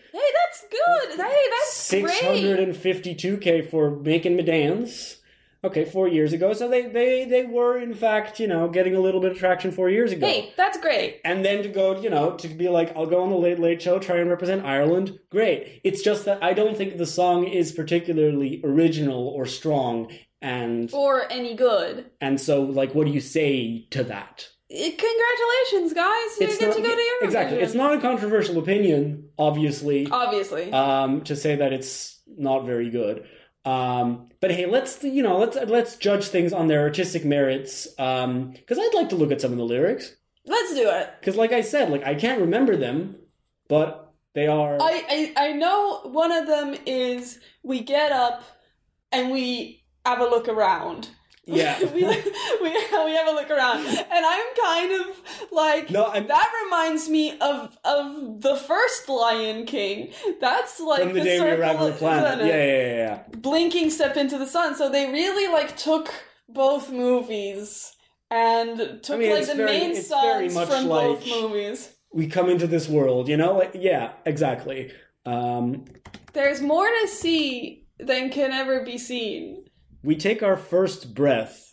that's 0.61 1.17
good. 1.17 1.21
Hey, 1.21 1.45
that's 1.51 1.91
great. 1.91 2.69
652k 2.75 3.71
for 3.71 3.91
making 3.91 4.37
me 4.37 4.43
dance 4.43 5.19
Okay, 5.65 5.85
four 5.85 6.07
years 6.07 6.33
ago. 6.33 6.53
So 6.53 6.69
they, 6.69 6.87
they, 6.87 7.25
they 7.25 7.45
were, 7.45 7.77
in 7.79 7.93
fact, 7.93 8.39
you 8.39 8.47
know, 8.47 8.69
getting 8.69 8.95
a 8.95 9.01
little 9.01 9.21
bit 9.21 9.33
of 9.33 9.39
traction 9.39 9.73
four 9.73 9.91
years 9.91 10.13
ago. 10.13 10.25
Hey, 10.25 10.53
that's 10.57 10.79
great. 10.79 11.21
And 11.25 11.45
then 11.45 11.65
to 11.65 11.69
go, 11.69 12.01
you 12.01 12.11
know, 12.11 12.37
to 12.37 12.49
be 12.49 12.69
like, 12.69 12.97
I'll 12.97 13.07
go 13.07 13.25
on 13.25 13.31
the 13.31 13.37
Late 13.37 13.59
Late 13.59 13.83
Show, 13.83 13.99
try 13.99 14.19
and 14.19 14.31
represent 14.31 14.65
Ireland. 14.65 15.19
Great. 15.31 15.81
It's 15.83 16.01
just 16.03 16.27
that 16.27 16.45
I 16.45 16.53
don't 16.53 16.77
think 16.77 16.97
the 16.97 17.07
song 17.07 17.45
is 17.45 17.73
particularly 17.73 18.61
original 18.63 19.27
or 19.29 19.47
strong. 19.47 20.13
And 20.41 20.89
Or 20.93 21.31
any 21.31 21.57
good. 21.57 22.07
and 22.21 22.41
so, 22.41 22.63
like, 22.63 22.95
what 22.95 23.09
do 23.09 23.13
you 23.13 23.21
say 23.21 23.89
to 23.91 24.05
that? 24.05 24.49
Eh, 24.71 24.91
Congratulations, 24.97 25.95
guys! 25.95 26.41
You 26.41 26.47
get 26.47 26.61
not- 26.61 26.77
to 26.77 26.83
go 26.83 26.89
to 26.89 26.95
Eurovision. 26.95 27.25
exactly. 27.25 27.59
It's 27.61 27.75
not 27.75 27.95
a 27.95 28.01
controversial 28.01 28.59
opinion, 28.59 29.31
obviously. 29.39 30.07
obviously. 30.11 30.71
um, 30.73 31.23
to 31.23 31.35
say 31.35 31.57
that 31.57 31.73
it's 31.73 32.21
not 32.27 32.67
very 32.67 32.91
good. 32.91 33.27
Um, 33.65 34.29
but 34.41 34.51
hey, 34.51 34.67
let's 34.67 35.03
you 35.03 35.23
know 35.23 35.39
let's 35.39 35.57
let's 35.69 35.97
judge 35.97 36.29
things 36.29 36.53
on 36.53 36.69
their 36.69 36.81
artistic 36.83 37.25
merits. 37.25 37.87
Because 37.87 38.79
I'd 38.79 38.95
like 38.95 39.09
to 39.11 39.17
look 39.17 39.33
at 39.33 39.41
some 39.41 39.53
of 39.53 39.59
the 39.59 39.65
lyrics. 39.65 40.15
Let's 40.47 40.75
do 40.75 40.89
it. 40.89 41.11
Because 41.21 41.37
like 41.37 41.53
I 41.53 41.61
said, 41.63 41.91
like 41.91 42.05
I 42.05 42.15
can't 42.15 42.41
remember 42.41 42.77
them, 42.77 43.17
but 43.69 44.13
they 44.35 44.47
are. 44.47 44.79
I, 44.81 45.33
I 45.37 45.49
I 45.49 45.53
know 45.53 46.01
one 46.05 46.33
of 46.33 46.47
them 46.47 46.77
is 46.87 47.41
we 47.63 47.81
get 47.81 48.13
up 48.13 48.43
and 49.13 49.31
we 49.31 49.85
have 50.07 50.21
a 50.21 50.25
look 50.25 50.49
around. 50.49 51.09
Yeah. 51.49 51.79
we, 51.95 52.03
we 52.05 52.71
we 52.71 53.15
have 53.17 53.29
a 53.29 53.33
look 53.33 53.51
around, 53.51 53.87
and 53.87 54.27
I'm 54.27 54.47
kind 54.63 54.93
of 55.01 55.07
like 55.51 55.91
No, 55.91 56.05
I'm- 56.05 56.27
that 56.29 56.53
reminds 56.65 57.09
me 57.09 57.39
of 57.41 57.77
of 57.85 58.41
the 58.43 58.57
first 58.57 59.09
Lion 59.09 59.65
King. 59.67 60.13
That's 60.41 60.79
like 60.81 61.03
from 61.03 61.15
the, 61.15 61.21
day 61.25 61.39
we 61.41 61.47
circle 61.47 61.63
arrived 61.63 61.79
on 61.79 61.85
the 61.87 61.93
of- 61.93 61.99
planet. 61.99 62.47
Yeah, 62.47 62.55
yeah, 62.57 62.65
yeah, 62.65 62.97
yeah. 62.97 63.23
blinking 63.39 63.91
step 63.91 64.17
into 64.17 64.39
the 64.39 64.47
sun. 64.47 64.77
So 64.77 64.91
they 64.91 65.11
really 65.11 65.51
like 65.53 65.77
took 65.77 66.13
both 66.49 66.91
movies 66.91 67.93
and 68.31 69.01
took 69.03 69.19
mean, 69.19 69.33
like 69.33 69.47
the 69.47 69.55
very- 69.55 69.71
main 69.71 69.95
songs 69.97 70.53
from 70.53 70.89
both 70.89 71.27
movies. 71.27 71.95
We 72.13 72.27
come 72.27 72.49
into 72.49 72.67
this 72.67 72.89
world, 72.89 73.29
you 73.29 73.37
know. 73.37 73.55
Like, 73.59 73.73
yeah, 73.75 74.13
exactly. 74.25 74.93
Um, 75.27 75.85
There's 76.33 76.63
more 76.63 76.87
to 77.03 77.09
see 77.09 77.87
than 77.99 78.31
can 78.31 78.53
ever 78.53 78.83
be 78.83 78.97
seen. 78.97 79.65
We 80.03 80.17
take 80.17 80.43
our 80.43 80.57
first 80.57 81.15
breath, 81.15 81.73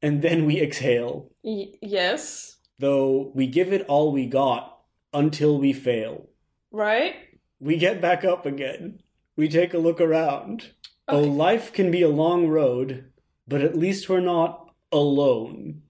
and 0.00 0.22
then 0.22 0.44
we 0.46 0.60
exhale. 0.60 1.30
Y- 1.42 1.72
yes, 1.80 2.56
Though 2.78 3.30
we 3.34 3.46
give 3.46 3.72
it 3.72 3.86
all 3.86 4.10
we 4.10 4.26
got 4.26 4.78
until 5.12 5.58
we 5.58 5.72
fail. 5.72 6.28
right? 6.72 7.14
We 7.60 7.76
get 7.76 8.00
back 8.00 8.24
up 8.24 8.44
again. 8.44 9.00
We 9.36 9.48
take 9.48 9.72
a 9.72 9.78
look 9.78 10.00
around. 10.00 10.72
Oh, 11.06 11.20
life 11.20 11.72
can 11.72 11.90
be 11.92 12.02
a 12.02 12.08
long 12.08 12.48
road, 12.48 13.12
but 13.46 13.60
at 13.62 13.76
least 13.78 14.08
we're 14.08 14.18
not 14.20 14.70
alone. 14.90 15.82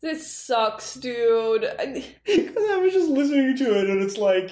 This 0.00 0.28
sucks, 0.34 0.94
dude. 0.94 1.60
Because 2.26 2.56
I 2.70 2.76
was 2.78 2.92
just 2.92 3.08
listening 3.10 3.56
to 3.58 3.78
it, 3.78 3.88
and 3.88 4.02
it's 4.02 4.18
like, 4.18 4.50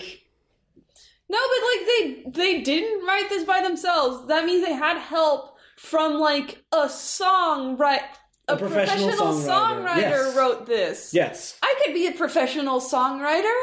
No, 1.29 1.39
but 1.39 1.63
like 1.71 1.87
they 1.87 2.25
they 2.31 2.61
didn't 2.63 3.05
write 3.07 3.29
this 3.31 3.45
by 3.45 3.63
themselves. 3.63 4.29
That 4.29 4.45
means 4.45 4.65
they 4.65 4.75
had 4.75 4.99
help 4.99 5.52
from 5.83 6.19
like 6.21 6.63
a 6.73 6.89
song 6.89 7.77
right 7.77 8.03
a, 8.49 8.55
A 8.55 8.57
professional 8.57 9.11
songwriter, 9.11 9.85
songwriter 9.85 9.97
yes. 10.01 10.37
wrote 10.37 10.67
this. 10.67 11.13
yes, 11.13 11.59
I 11.63 11.75
could 11.85 11.93
be 11.93 12.07
a 12.07 12.13
professional 12.13 12.81
songwriter. 12.81 13.59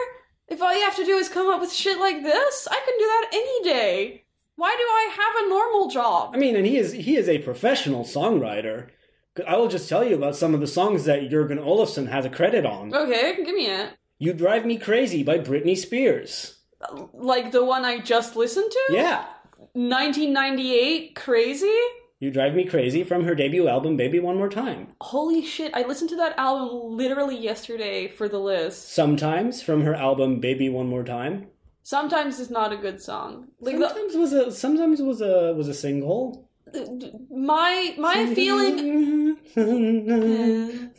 If 0.48 0.62
all 0.62 0.74
you 0.74 0.82
have 0.82 0.96
to 0.98 1.06
do 1.06 1.16
is 1.16 1.30
come 1.30 1.48
up 1.52 1.62
with 1.62 1.72
shit 1.72 2.00
like 2.00 2.24
this, 2.24 2.68
I 2.70 2.80
can 2.86 2.98
do 2.98 3.06
that 3.06 3.30
any 3.34 3.64
day. 3.64 4.24
Why 4.56 4.76
do 4.78 4.84
I 4.84 5.06
have 5.20 5.46
a 5.46 5.50
normal 5.50 5.90
job? 5.90 6.32
I 6.34 6.38
mean, 6.38 6.56
and 6.56 6.66
he 6.66 6.78
is 6.78 6.92
he 6.92 7.16
is 7.16 7.30
a 7.30 7.40
professional 7.40 8.04
songwriter. 8.04 8.90
I 9.48 9.56
will 9.58 9.70
just 9.70 9.88
tell 9.88 10.04
you 10.04 10.16
about 10.16 10.36
some 10.36 10.54
of 10.54 10.60
the 10.60 10.68
songs 10.68 11.06
that 11.06 11.30
Jörgen 11.30 11.60
Elofsson 11.60 12.10
has 12.10 12.26
a 12.26 12.30
credit 12.30 12.66
on. 12.66 12.94
Okay, 12.94 13.38
give 13.46 13.56
me 13.56 13.68
it. 13.68 13.92
"You 14.18 14.34
Drive 14.34 14.66
Me 14.66 14.78
Crazy" 14.78 15.24
by 15.24 15.40
Britney 15.40 15.78
Spears. 15.78 16.58
Like 17.14 17.52
the 17.52 17.64
one 17.64 17.86
I 17.86 18.00
just 18.00 18.36
listened 18.36 18.72
to? 18.72 18.84
Yeah, 18.94 19.26
1998 19.74 21.16
Crazy? 21.16 21.80
"You 22.20 22.32
Drive 22.32 22.54
Me 22.56 22.66
Crazy" 22.66 23.04
from 23.04 23.24
her 23.24 23.34
debut 23.36 23.68
album 23.68 23.96
"Baby 23.98 24.20
One 24.20 24.38
More 24.38 24.50
Time." 24.50 24.90
Holy 25.02 25.44
shit, 25.44 25.72
I 25.74 25.84
listened 25.84 26.10
to 26.12 26.16
that 26.18 26.38
album 26.38 26.98
literally 26.98 27.38
yesterday 27.38 28.08
for 28.08 28.28
the 28.28 28.40
list. 28.40 28.92
Sometimes 28.94 29.62
from 29.62 29.84
her 29.84 29.94
album 29.96 30.40
"Baby 30.40 30.70
One 30.70 30.88
More 30.88 31.04
Time." 31.04 31.48
Sometimes 31.84 32.40
it's 32.40 32.50
not 32.52 32.72
a 32.74 32.78
good 32.78 33.02
song. 33.02 33.48
Like 33.60 33.78
the, 33.80 33.88
Sometimes 33.88 34.16
was 34.16 34.34
a 34.34 34.52
sometimes 34.52 35.02
was 35.02 35.22
a 35.22 35.54
was 35.56 35.68
a 35.68 35.74
single. 35.74 36.46
my 37.32 37.96
my 37.98 38.28
feeling 38.36 39.38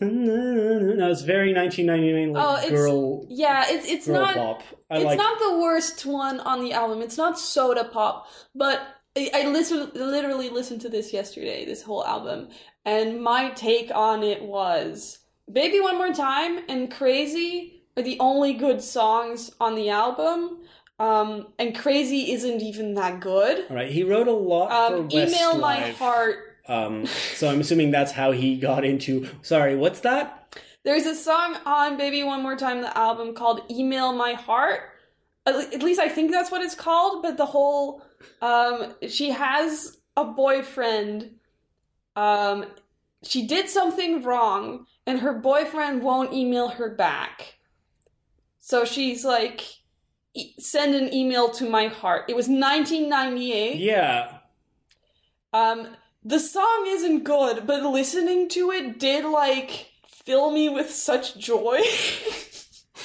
No, 0.00 1.10
it's 1.10 1.22
very 1.22 1.54
1999 1.54 2.32
like 2.32 2.44
Oh, 2.44 2.56
it's- 2.56 2.70
girl 2.70 3.26
Yeah, 3.28 3.64
it's 3.68 3.86
it's 3.88 4.08
not 4.08 4.34
pop. 4.34 4.62
I 4.90 4.96
it's 4.96 5.04
like 5.04 5.18
not 5.18 5.38
the 5.38 5.58
worst 5.58 6.04
one 6.06 6.40
on 6.40 6.60
the 6.64 6.72
album. 6.72 7.02
It's 7.02 7.16
not 7.16 7.38
soda 7.38 7.84
pop, 7.84 8.26
but 8.54 8.80
I, 9.16 9.46
listen, 9.48 9.90
literally 9.94 10.48
listened 10.50 10.80
to 10.82 10.88
this 10.88 11.12
yesterday, 11.12 11.64
this 11.64 11.82
whole 11.82 12.04
album, 12.06 12.48
and 12.84 13.20
my 13.20 13.50
take 13.50 13.90
on 13.92 14.22
it 14.22 14.42
was 14.42 15.18
"Baby 15.52 15.80
One 15.80 15.98
More 15.98 16.12
Time" 16.12 16.60
and 16.68 16.90
"Crazy" 16.90 17.82
are 17.96 18.02
the 18.04 18.18
only 18.20 18.52
good 18.52 18.80
songs 18.80 19.50
on 19.60 19.74
the 19.74 19.90
album. 19.90 20.58
Um, 21.00 21.48
and 21.58 21.76
"Crazy" 21.76 22.30
isn't 22.32 22.62
even 22.62 22.94
that 22.94 23.18
good. 23.20 23.66
All 23.68 23.76
right, 23.76 23.90
he 23.90 24.04
wrote 24.04 24.28
a 24.28 24.32
lot 24.32 24.70
Um, 24.70 25.08
for 25.08 25.16
email 25.16 25.58
my 25.58 25.90
heart. 25.90 26.58
Um, 26.68 27.06
so 27.06 27.48
I'm 27.48 27.60
assuming 27.60 27.90
that's 27.90 28.12
how 28.12 28.30
he 28.30 28.56
got 28.56 28.84
into. 28.84 29.28
Sorry, 29.42 29.74
what's 29.74 30.00
that? 30.00 30.56
There's 30.84 31.06
a 31.06 31.16
song 31.16 31.56
on 31.66 31.96
"Baby 31.96 32.22
One 32.22 32.42
More 32.42 32.56
Time" 32.56 32.80
the 32.80 32.96
album 32.96 33.34
called 33.34 33.62
"Email 33.68 34.12
My 34.12 34.34
Heart." 34.34 34.82
At 35.46 35.56
le- 35.56 35.74
at 35.74 35.82
least 35.82 35.98
I 35.98 36.08
think 36.08 36.30
that's 36.30 36.52
what 36.52 36.62
it's 36.62 36.76
called. 36.76 37.22
But 37.22 37.36
the 37.38 37.46
whole 37.46 38.02
um, 38.42 38.94
she 39.08 39.30
has 39.30 39.98
a 40.16 40.24
boyfriend. 40.24 41.32
Um, 42.16 42.66
she 43.22 43.46
did 43.46 43.68
something 43.68 44.22
wrong, 44.22 44.86
and 45.06 45.20
her 45.20 45.34
boyfriend 45.34 46.02
won't 46.02 46.32
email 46.32 46.68
her 46.68 46.88
back. 46.94 47.58
So 48.58 48.84
she's 48.84 49.24
like, 49.24 49.62
e- 50.34 50.54
"Send 50.58 50.94
an 50.94 51.12
email 51.12 51.48
to 51.50 51.68
my 51.68 51.86
heart." 51.88 52.24
It 52.28 52.36
was 52.36 52.48
1998. 52.48 53.76
Yeah, 53.76 54.38
Um, 55.52 55.96
the 56.24 56.38
song 56.38 56.84
isn't 56.86 57.24
good, 57.24 57.66
but 57.66 57.82
listening 57.82 58.48
to 58.50 58.70
it 58.70 58.98
did 58.98 59.24
like 59.24 59.88
fill 60.06 60.50
me 60.50 60.68
with 60.68 60.90
such 60.90 61.36
joy. 61.38 61.80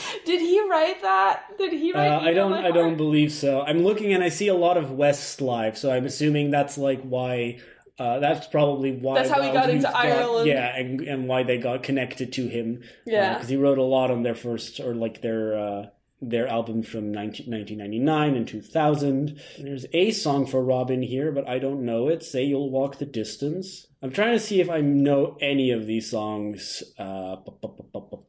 did 0.25 0.41
he 0.41 0.61
write 0.69 1.01
that? 1.01 1.57
Did 1.57 1.73
he 1.73 1.93
uh, 1.93 1.97
write? 1.97 2.27
I 2.27 2.33
don't. 2.33 2.53
I 2.53 2.71
don't 2.71 2.97
believe 2.97 3.31
so. 3.31 3.61
I'm 3.61 3.83
looking 3.83 4.13
and 4.13 4.23
I 4.23 4.29
see 4.29 4.47
a 4.47 4.55
lot 4.55 4.77
of 4.77 4.85
Westlife, 4.85 5.77
so 5.77 5.91
I'm 5.91 6.05
assuming 6.05 6.51
that's 6.51 6.77
like 6.77 7.01
why. 7.01 7.59
Uh, 7.97 8.19
that's 8.19 8.47
probably 8.47 8.91
why. 8.91 9.15
That's 9.15 9.29
how 9.29 9.41
he 9.41 9.51
got 9.51 9.69
into 9.69 9.87
Youth 9.87 9.95
Ireland. 9.95 10.47
Yeah, 10.47 10.75
and 10.75 11.01
and 11.01 11.27
why 11.27 11.43
they 11.43 11.57
got 11.57 11.83
connected 11.83 12.33
to 12.33 12.47
him. 12.47 12.83
Yeah. 13.05 13.35
because 13.35 13.49
he 13.49 13.55
wrote 13.55 13.77
a 13.77 13.83
lot 13.83 14.11
on 14.11 14.23
their 14.23 14.35
first 14.35 14.79
or 14.79 14.93
like 14.93 15.21
their 15.21 15.57
uh, 15.57 15.85
their 16.29 16.47
album 16.47 16.83
from 16.83 17.11
19, 17.11 17.47
1999 17.49 18.35
and 18.35 18.47
2000. 18.47 19.39
There's 19.59 19.85
a 19.93 20.11
song 20.11 20.45
for 20.45 20.63
Robin 20.63 21.01
here, 21.01 21.31
but 21.31 21.47
I 21.47 21.59
don't 21.59 21.85
know 21.85 22.07
it. 22.07 22.23
Say 22.23 22.43
you'll 22.43 22.71
walk 22.71 22.97
the 22.97 23.05
distance. 23.05 23.87
I'm 24.01 24.11
trying 24.11 24.33
to 24.33 24.39
see 24.39 24.61
if 24.61 24.69
I 24.69 24.81
know 24.81 25.37
any 25.41 25.71
of 25.71 25.87
these 25.87 26.09
songs. 26.09 26.83
Uh, 26.97 27.37
ba, 27.37 27.51
ba, 27.61 27.67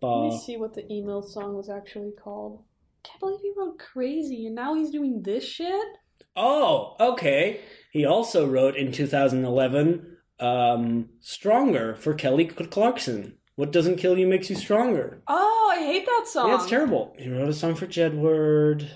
ba. 0.00 0.06
Let 0.06 0.32
me 0.32 0.40
see 0.44 0.56
what 0.56 0.74
the 0.74 0.90
email 0.92 1.22
song 1.22 1.54
was 1.54 1.68
actually 1.68 2.12
called. 2.12 2.62
I 3.04 3.08
Can't 3.08 3.20
believe 3.20 3.40
he 3.40 3.52
wrote 3.56 3.78
"Crazy" 3.78 4.46
and 4.46 4.54
now 4.54 4.74
he's 4.74 4.90
doing 4.90 5.22
this 5.22 5.44
shit. 5.44 5.86
Oh, 6.34 6.96
okay. 7.00 7.60
He 7.92 8.04
also 8.04 8.46
wrote 8.46 8.76
in 8.76 8.92
2011 8.92 10.16
um, 10.40 11.08
"Stronger" 11.20 11.94
for 11.96 12.14
Kelly 12.14 12.46
Clarkson. 12.46 13.38
What 13.56 13.72
doesn't 13.72 13.96
kill 13.96 14.18
you 14.18 14.26
makes 14.26 14.50
you 14.50 14.56
stronger. 14.56 15.22
Oh, 15.26 15.74
I 15.74 15.78
hate 15.78 16.04
that 16.04 16.28
song. 16.28 16.50
Yeah, 16.50 16.56
it's 16.56 16.66
terrible. 16.66 17.14
He 17.18 17.30
wrote 17.30 17.48
a 17.48 17.54
song 17.54 17.74
for 17.74 17.86
Jedward. 17.86 18.86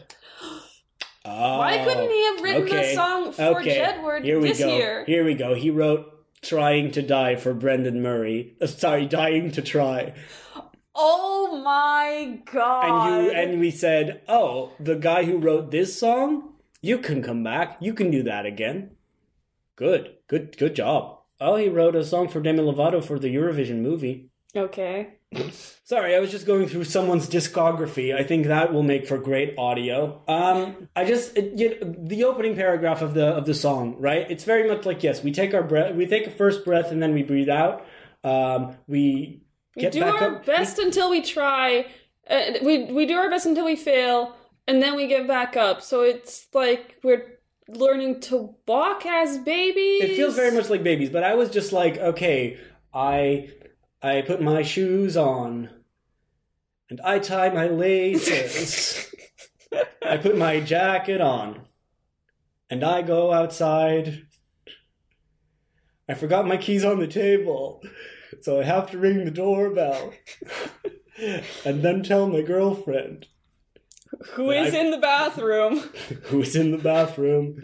Oh, 1.25 1.59
Why 1.59 1.83
couldn't 1.83 2.11
he 2.11 2.25
have 2.27 2.41
written 2.43 2.63
okay. 2.65 2.93
a 2.93 2.95
song 2.95 3.33
for 3.33 3.61
okay. 3.61 3.81
Jedward 3.81 4.23
Here 4.23 4.39
we 4.39 4.49
this 4.49 4.59
go. 4.59 4.77
year? 4.77 5.05
Here 5.07 5.25
we 5.25 5.35
go. 5.35 5.55
He 5.55 5.71
wrote 5.71 6.27
"Trying 6.43 6.91
to 6.93 7.03
Die" 7.03 7.37
for 7.37 7.55
Brendan 7.55 8.03
Murray. 8.03 8.55
Uh, 8.61 8.67
sorry, 8.67 9.07
"Dying 9.07 9.51
to 9.53 9.63
Try." 9.63 10.13
Oh 10.95 11.63
my 11.65 12.41
god! 12.53 12.85
And 12.85 13.25
you 13.25 13.31
and 13.33 13.61
we 13.61 13.71
said, 13.71 14.21
"Oh, 14.29 14.73
the 14.79 14.97
guy 14.97 15.25
who 15.25 15.39
wrote 15.39 15.71
this 15.71 15.99
song, 15.99 16.55
you 16.83 16.99
can 16.99 17.23
come 17.23 17.43
back. 17.43 17.79
You 17.81 17.95
can 17.95 18.11
do 18.11 18.23
that 18.25 18.45
again." 18.45 18.91
Good, 19.77 20.17
good, 20.27 20.59
good 20.59 20.77
job. 20.77 21.21
Oh, 21.41 21.57
he 21.57 21.71
wrote 21.71 21.97
a 21.97 22.05
song 22.05 22.29
for 22.29 22.43
Demi 22.43 22.61
Lovato 22.61 23.03
for 23.03 23.19
the 23.19 23.35
Eurovision 23.35 23.81
movie. 23.81 24.30
Okay. 24.57 25.15
Sorry, 25.85 26.17
I 26.17 26.21
was 26.21 26.31
just 26.31 26.45
going 26.47 26.67
through 26.67 26.85
someone's 26.85 27.29
discography. 27.29 28.15
I 28.15 28.25
think 28.25 28.47
that 28.47 28.73
will 28.73 28.83
make 28.83 29.07
for 29.07 29.17
great 29.19 29.55
audio. 29.57 30.23
Um, 30.27 30.89
I 30.97 31.05
just 31.05 31.37
it, 31.37 31.53
you 31.59 31.97
the 31.99 32.25
opening 32.25 32.57
paragraph 32.57 33.01
of 33.03 33.15
the 33.15 33.27
of 33.27 33.47
the 33.47 33.55
song, 33.55 33.97
right? 33.99 34.29
It's 34.31 34.45
very 34.45 34.69
much 34.69 34.85
like 34.87 35.03
yes, 35.03 35.23
we 35.23 35.31
take 35.31 35.55
our 35.55 35.63
breath, 35.63 35.95
we 35.95 36.07
take 36.07 36.27
a 36.27 36.31
first 36.31 36.65
breath, 36.65 36.91
and 36.91 37.01
then 37.03 37.15
we 37.15 37.23
breathe 37.23 37.49
out. 37.49 37.87
Um, 38.25 38.77
we 38.89 39.43
We 39.77 39.89
do 39.89 40.01
back 40.01 40.21
our 40.21 40.37
up. 40.37 40.47
best 40.47 40.79
until 40.79 41.11
we 41.11 41.23
try. 41.23 41.87
Uh, 42.29 42.43
we 42.63 42.85
we 42.85 43.07
do 43.07 43.17
our 43.17 43.31
best 43.31 43.47
until 43.47 43.65
we 43.65 43.77
fail, 43.77 44.35
and 44.67 44.83
then 44.83 44.97
we 44.97 45.07
get 45.07 45.29
back 45.29 45.57
up. 45.57 45.81
So 45.81 46.03
it's 46.03 46.49
like 46.53 46.97
we're 47.05 47.39
learning 47.69 48.21
to 48.23 48.55
walk 48.67 49.07
as 49.07 49.39
babies. 49.39 50.03
It 50.03 50.17
feels 50.17 50.35
very 50.35 50.51
much 50.51 50.69
like 50.71 50.83
babies, 50.83 51.09
but 51.11 51.23
I 51.23 51.35
was 51.37 51.51
just 51.51 51.73
like, 51.73 51.99
okay, 51.99 52.59
I 52.93 53.51
I 54.03 54.23
put 54.23 54.41
my 54.41 54.63
shoes 54.63 55.17
on 55.17 55.69
and 56.89 57.01
I 57.03 57.19
tie 57.19 57.51
my 57.51 57.67
laces. 57.69 59.13
I 60.03 60.17
put 60.17 60.37
my 60.37 60.61
jacket 60.61 61.21
on 61.21 61.63
and 62.71 62.83
I 62.83 63.03
go 63.03 63.33
outside. 63.33 64.27
I 66.09 66.15
forgot 66.15 66.47
my 66.47 66.57
keys 66.57 66.85
on 66.85 66.99
the 66.99 67.07
table, 67.07 67.83
so 68.41 68.61
I 68.61 68.65
have 68.65 68.91
to 68.91 68.99
ring 68.99 69.25
the 69.25 69.31
doorbell 69.31 70.13
and 71.65 71.83
then 71.83 72.03
tell 72.03 72.27
my 72.27 72.43
girlfriend 72.43 73.27
Who 74.33 74.51
is 74.51 74.75
I- 74.75 74.79
in 74.79 74.91
the 74.91 74.99
bathroom? 74.99 75.79
who's 76.25 76.57
in 76.57 76.73
the 76.73 76.79
bathroom 76.79 77.63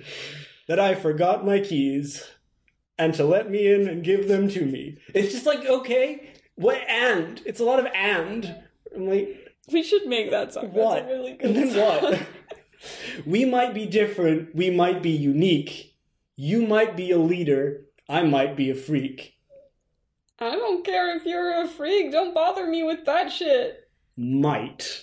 that 0.68 0.78
I 0.78 0.94
forgot 0.94 1.44
my 1.46 1.60
keys 1.60 2.22
and 2.98 3.14
to 3.14 3.24
let 3.24 3.50
me 3.50 3.72
in 3.72 3.88
and 3.88 4.04
give 4.04 4.28
them 4.28 4.48
to 4.50 4.64
me. 4.64 4.98
It's 5.14 5.32
just 5.32 5.46
like, 5.46 5.64
okay, 5.66 6.30
what 6.54 6.78
and? 6.88 7.40
It's 7.44 7.60
a 7.60 7.64
lot 7.64 7.78
of 7.78 7.86
and. 7.94 8.56
I'm 8.94 9.08
like, 9.08 9.52
We 9.70 9.82
should 9.82 10.06
make 10.06 10.30
that 10.30 10.52
song. 10.54 10.72
what? 10.72 10.94
That's 11.00 11.10
a 11.10 11.14
really 11.14 11.32
good 11.32 11.46
and 11.50 11.56
then 11.56 11.70
song. 11.70 12.02
what? 12.02 12.26
we 13.26 13.44
might 13.44 13.74
be 13.74 13.86
different, 13.86 14.54
we 14.54 14.70
might 14.70 15.02
be 15.02 15.10
unique. 15.10 15.94
You 16.36 16.66
might 16.66 16.96
be 16.96 17.10
a 17.10 17.18
leader, 17.18 17.82
I 18.08 18.22
might 18.22 18.56
be 18.56 18.70
a 18.70 18.74
freak. 18.74 19.34
I 20.38 20.50
don't 20.50 20.84
care 20.84 21.16
if 21.16 21.24
you're 21.24 21.62
a 21.62 21.66
freak. 21.66 22.12
Don't 22.12 22.34
bother 22.34 22.66
me 22.66 22.82
with 22.82 23.06
that 23.06 23.32
shit. 23.32 23.88
Might. 24.18 25.02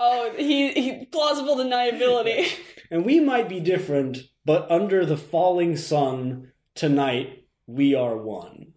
Oh, 0.00 0.32
he, 0.36 0.72
he 0.72 1.06
plausible 1.06 1.56
deniability. 1.56 2.48
And 2.90 3.06
we 3.06 3.20
might 3.20 3.48
be 3.48 3.58
different, 3.58 4.18
but 4.44 4.70
under 4.70 5.06
the 5.06 5.16
falling 5.16 5.78
sun, 5.78 6.51
tonight 6.74 7.46
we 7.66 7.94
are 7.94 8.16
one. 8.16 8.72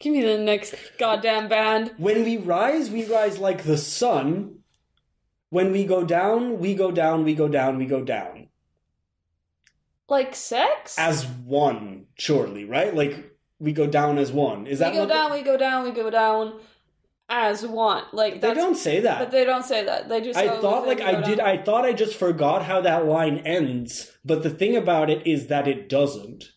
Give 0.00 0.12
me 0.12 0.22
the 0.22 0.38
next 0.38 0.74
goddamn 0.98 1.48
band. 1.48 1.92
When 1.96 2.24
we 2.24 2.36
rise, 2.36 2.90
we 2.90 3.04
rise 3.04 3.38
like 3.38 3.64
the 3.64 3.78
sun. 3.78 4.60
When 5.50 5.72
we 5.72 5.84
go 5.84 6.04
down, 6.04 6.58
we 6.58 6.74
go 6.74 6.92
down, 6.92 7.24
we 7.24 7.34
go 7.34 7.48
down, 7.48 7.78
we 7.78 7.86
go 7.86 8.04
down. 8.04 8.48
Like 10.08 10.34
sex? 10.34 10.96
As 10.98 11.26
one, 11.26 12.06
surely, 12.16 12.64
right? 12.64 12.94
Like 12.94 13.36
we 13.58 13.72
go 13.72 13.86
down 13.86 14.18
as 14.18 14.30
one. 14.30 14.66
Is 14.66 14.78
that 14.78 14.92
we 14.92 14.98
go 14.98 15.06
down, 15.06 15.32
we 15.32 15.42
go 15.42 15.56
down, 15.56 15.84
we 15.84 15.90
go 15.90 16.10
down 16.10 16.60
as 17.28 17.66
one. 17.66 18.04
Like 18.12 18.40
they, 18.40 18.48
they 18.48 18.54
don't 18.54 18.76
say 18.76 19.00
that. 19.00 19.18
But 19.18 19.30
they 19.32 19.44
don't 19.44 19.64
say 19.64 19.84
that. 19.84 20.08
They 20.08 20.20
just. 20.20 20.38
I 20.38 20.60
thought 20.60 20.86
like 20.86 21.00
I 21.00 21.12
down. 21.12 21.22
did 21.22 21.40
I 21.40 21.62
thought 21.62 21.84
I 21.84 21.92
just 21.92 22.16
forgot 22.16 22.64
how 22.64 22.80
that 22.82 23.06
line 23.06 23.38
ends, 23.38 24.12
but 24.24 24.42
the 24.42 24.50
thing 24.50 24.76
about 24.76 25.10
it 25.10 25.26
is 25.26 25.48
that 25.48 25.66
it 25.66 25.88
doesn't. 25.88 26.52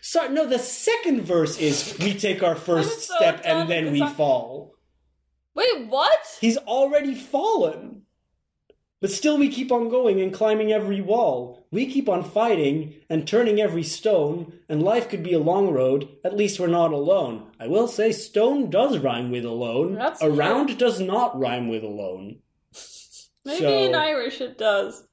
So 0.00 0.28
no, 0.28 0.46
the 0.46 0.58
second 0.58 1.22
verse 1.22 1.58
is 1.58 1.96
we 1.98 2.14
take 2.14 2.42
our 2.42 2.54
first 2.54 3.08
so 3.08 3.16
step 3.16 3.40
and 3.44 3.68
then 3.68 3.92
we 3.92 4.00
song. 4.00 4.14
fall. 4.14 4.74
Wait, 5.54 5.86
what? 5.88 6.38
He's 6.40 6.56
already 6.58 7.14
fallen. 7.14 8.02
But 9.00 9.10
still, 9.10 9.36
we 9.36 9.48
keep 9.48 9.72
on 9.72 9.88
going 9.88 10.20
and 10.20 10.32
climbing 10.32 10.70
every 10.72 11.00
wall. 11.00 11.66
We 11.72 11.86
keep 11.90 12.08
on 12.08 12.22
fighting 12.22 12.94
and 13.10 13.26
turning 13.26 13.60
every 13.60 13.82
stone, 13.82 14.60
and 14.68 14.80
life 14.80 15.08
could 15.08 15.24
be 15.24 15.32
a 15.32 15.40
long 15.40 15.72
road. 15.72 16.08
At 16.24 16.36
least 16.36 16.60
we're 16.60 16.68
not 16.68 16.92
alone. 16.92 17.50
I 17.58 17.66
will 17.66 17.88
say, 17.88 18.12
stone 18.12 18.70
does 18.70 18.98
rhyme 18.98 19.32
with 19.32 19.44
alone. 19.44 19.94
That's 19.94 20.22
Around 20.22 20.78
does 20.78 21.00
not 21.00 21.36
rhyme 21.38 21.68
with 21.68 21.82
alone. 21.82 22.36
Maybe 23.44 23.58
So- 23.58 23.76
in 23.86 23.94
Irish 23.96 24.40
it 24.40 24.56
does. 24.56 25.04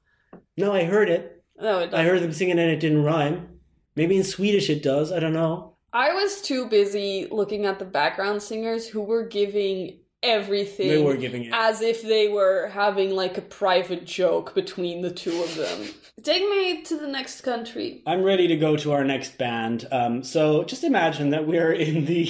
No, 0.56 0.72
I 0.72 0.84
heard 0.84 1.10
it. 1.10 1.42
No, 1.58 1.80
it 1.80 1.86
doesn't. 1.86 1.98
I 1.98 2.04
heard 2.04 2.22
them 2.22 2.32
singing 2.32 2.60
and 2.60 2.70
it 2.70 2.78
didn't 2.78 3.02
rhyme. 3.02 3.59
Maybe 3.96 4.16
in 4.16 4.24
Swedish 4.24 4.70
it 4.70 4.82
does. 4.82 5.12
I 5.12 5.20
don't 5.20 5.32
know. 5.32 5.74
I 5.92 6.14
was 6.14 6.40
too 6.40 6.66
busy 6.68 7.26
looking 7.30 7.66
at 7.66 7.78
the 7.78 7.84
background 7.84 8.42
singers 8.42 8.86
who 8.86 9.00
were 9.00 9.24
giving 9.26 9.98
everything 10.22 10.88
They 10.88 11.02
were 11.02 11.16
giving 11.16 11.44
it. 11.44 11.52
as 11.54 11.80
if 11.80 12.02
they 12.02 12.28
were 12.28 12.68
having 12.68 13.10
like 13.16 13.38
a 13.38 13.42
private 13.42 14.04
joke 14.04 14.54
between 14.54 15.00
the 15.02 15.10
two 15.10 15.42
of 15.42 15.56
them. 15.56 15.88
Take 16.22 16.42
me 16.48 16.82
to 16.82 16.98
the 16.98 17.08
next 17.08 17.40
country. 17.40 18.02
I'm 18.06 18.22
ready 18.22 18.46
to 18.48 18.56
go 18.56 18.76
to 18.76 18.92
our 18.92 19.02
next 19.04 19.38
band. 19.38 19.88
Um, 19.90 20.22
so 20.22 20.62
just 20.64 20.84
imagine 20.84 21.30
that 21.30 21.46
we're 21.46 21.72
in 21.72 22.04
the 22.04 22.28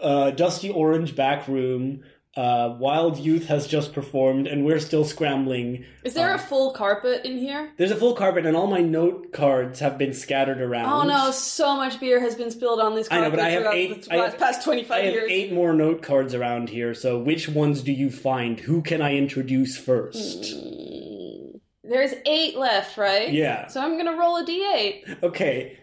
uh, 0.00 0.30
dusty 0.30 0.70
orange 0.70 1.14
back 1.14 1.46
room. 1.46 2.02
Uh, 2.36 2.76
Wild 2.78 3.16
Youth 3.18 3.46
has 3.46 3.66
just 3.66 3.94
performed, 3.94 4.46
and 4.46 4.64
we're 4.66 4.78
still 4.78 5.04
scrambling. 5.04 5.86
Is 6.04 6.12
there 6.12 6.30
Uh, 6.32 6.34
a 6.34 6.38
full 6.38 6.72
carpet 6.72 7.24
in 7.24 7.38
here? 7.38 7.70
There's 7.78 7.90
a 7.90 7.96
full 7.96 8.12
carpet, 8.12 8.44
and 8.44 8.54
all 8.54 8.66
my 8.66 8.82
note 8.82 9.32
cards 9.32 9.80
have 9.80 9.96
been 9.96 10.12
scattered 10.12 10.60
around. 10.60 10.92
Oh 10.92 11.02
no, 11.08 11.30
so 11.30 11.74
much 11.76 11.98
beer 11.98 12.20
has 12.20 12.34
been 12.34 12.50
spilled 12.50 12.78
on 12.78 12.94
this 12.94 13.08
I 13.10 13.16
know, 13.16 13.20
carpet 13.30 13.38
but 13.38 13.46
I 13.46 13.50
have 13.50 13.66
eight- 13.74 14.02
the 14.02 14.12
I 14.12 14.16
have- 14.26 14.38
past 14.38 14.62
25 14.64 14.98
I 14.98 15.04
have 15.06 15.14
years. 15.14 15.30
eight 15.32 15.52
more 15.52 15.72
note 15.72 16.02
cards 16.02 16.34
around 16.34 16.68
here. 16.68 16.92
So 16.92 17.18
which 17.18 17.48
ones 17.48 17.80
do 17.80 17.90
you 17.92 18.10
find? 18.10 18.60
Who 18.60 18.82
can 18.82 19.00
I 19.00 19.14
introduce 19.16 19.78
first? 19.78 20.42
Mm, 20.42 21.60
There's 21.84 22.12
eight 22.26 22.58
left, 22.58 22.98
right? 22.98 23.32
Yeah. 23.32 23.68
So 23.68 23.80
I'm 23.80 23.96
gonna 23.96 24.16
roll 24.18 24.36
a 24.36 24.44
d8. 24.44 25.22
Okay. 25.22 25.78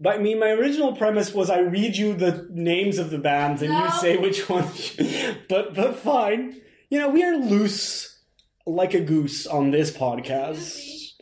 But 0.00 0.16
I 0.16 0.18
mean, 0.18 0.38
my 0.38 0.50
original 0.50 0.94
premise 0.94 1.32
was 1.32 1.50
I 1.50 1.60
read 1.60 1.96
you 1.96 2.14
the 2.14 2.46
names 2.50 2.98
of 2.98 3.10
the 3.10 3.18
bands 3.18 3.62
and 3.62 3.72
you 3.72 3.90
say 4.00 4.16
which 4.16 4.48
one. 4.48 4.68
but 5.48 5.74
but 5.74 5.96
fine. 5.96 6.60
You 6.90 6.98
know, 6.98 7.08
we 7.08 7.22
are 7.22 7.36
loose 7.36 8.18
like 8.66 8.94
a 8.94 9.00
goose 9.00 9.46
on 9.46 9.70
this 9.70 9.90
podcast. 9.90 11.12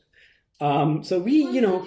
Um, 0.60 1.02
so 1.04 1.18
we, 1.18 1.34
you 1.34 1.60
know, 1.60 1.86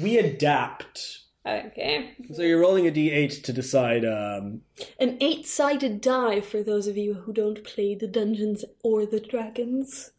we 0.00 0.18
adapt. 0.18 1.20
Okay. 1.46 2.16
So 2.32 2.42
you're 2.42 2.60
rolling 2.60 2.88
a 2.88 2.90
d8 2.90 3.42
to 3.44 3.52
decide. 3.52 4.04
Um, 4.04 4.62
An 4.98 5.16
eight 5.20 5.46
sided 5.46 6.00
die 6.00 6.40
for 6.40 6.62
those 6.62 6.86
of 6.88 6.96
you 6.96 7.14
who 7.14 7.32
don't 7.32 7.62
play 7.62 7.94
the 7.94 8.08
Dungeons 8.08 8.64
or 8.82 9.06
the 9.06 9.20
Dragons. 9.20 10.10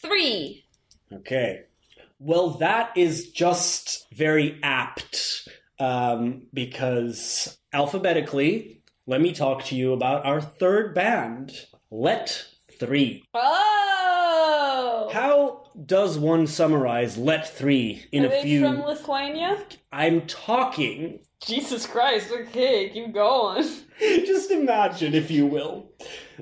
Three. 0.00 0.64
okay. 1.12 1.64
Well, 2.20 2.50
that 2.58 2.96
is 2.96 3.30
just 3.30 4.06
very 4.12 4.58
apt 4.62 5.48
um, 5.78 6.46
because 6.52 7.56
alphabetically, 7.72 8.82
let 9.06 9.20
me 9.20 9.32
talk 9.32 9.64
to 9.66 9.76
you 9.76 9.92
about 9.92 10.26
our 10.26 10.40
third 10.40 10.94
band, 10.94 11.52
Let 11.90 12.44
Three. 12.78 13.24
Oh! 13.34 15.10
How 15.12 15.64
does 15.84 16.18
one 16.18 16.46
summarize 16.46 17.16
Let 17.16 17.48
Three 17.48 18.04
in 18.12 18.24
Are 18.24 18.32
a 18.32 18.42
few? 18.42 18.62
from 18.62 18.82
Lithuania? 18.82 19.64
I'm 19.92 20.26
talking. 20.26 21.20
Jesus 21.40 21.86
Christ, 21.86 22.32
okay, 22.32 22.90
keep 22.90 23.14
going. 23.14 23.64
Just 24.26 24.50
imagine, 24.50 25.14
if 25.14 25.30
you 25.30 25.46
will, 25.46 25.90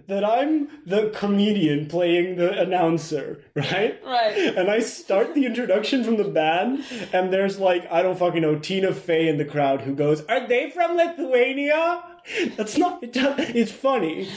that 0.09 0.25
I'm 0.25 0.69
the 0.85 1.11
comedian 1.11 1.87
playing 1.87 2.37
the 2.37 2.59
announcer, 2.61 3.43
right? 3.55 4.01
Right. 4.05 4.55
And 4.57 4.71
I 4.71 4.81
start 4.81 5.35
the 5.35 5.47
introduction 5.47 6.05
from 6.05 6.17
the 6.17 6.25
band, 6.25 6.85
and 7.13 7.33
there's 7.33 7.59
like, 7.59 7.91
I 7.91 8.03
don't 8.03 8.19
fucking 8.19 8.43
know, 8.43 8.59
Tina 8.59 8.93
Fey 8.93 9.29
in 9.29 9.39
the 9.39 9.45
crowd 9.45 9.83
who 9.83 9.95
goes, 9.95 10.25
Are 10.27 10.47
they 10.47 10.71
from 10.71 10.97
Lithuania? 10.97 12.03
That's 12.57 12.77
not, 12.77 12.99
it's 13.03 13.73
funny. 13.73 14.29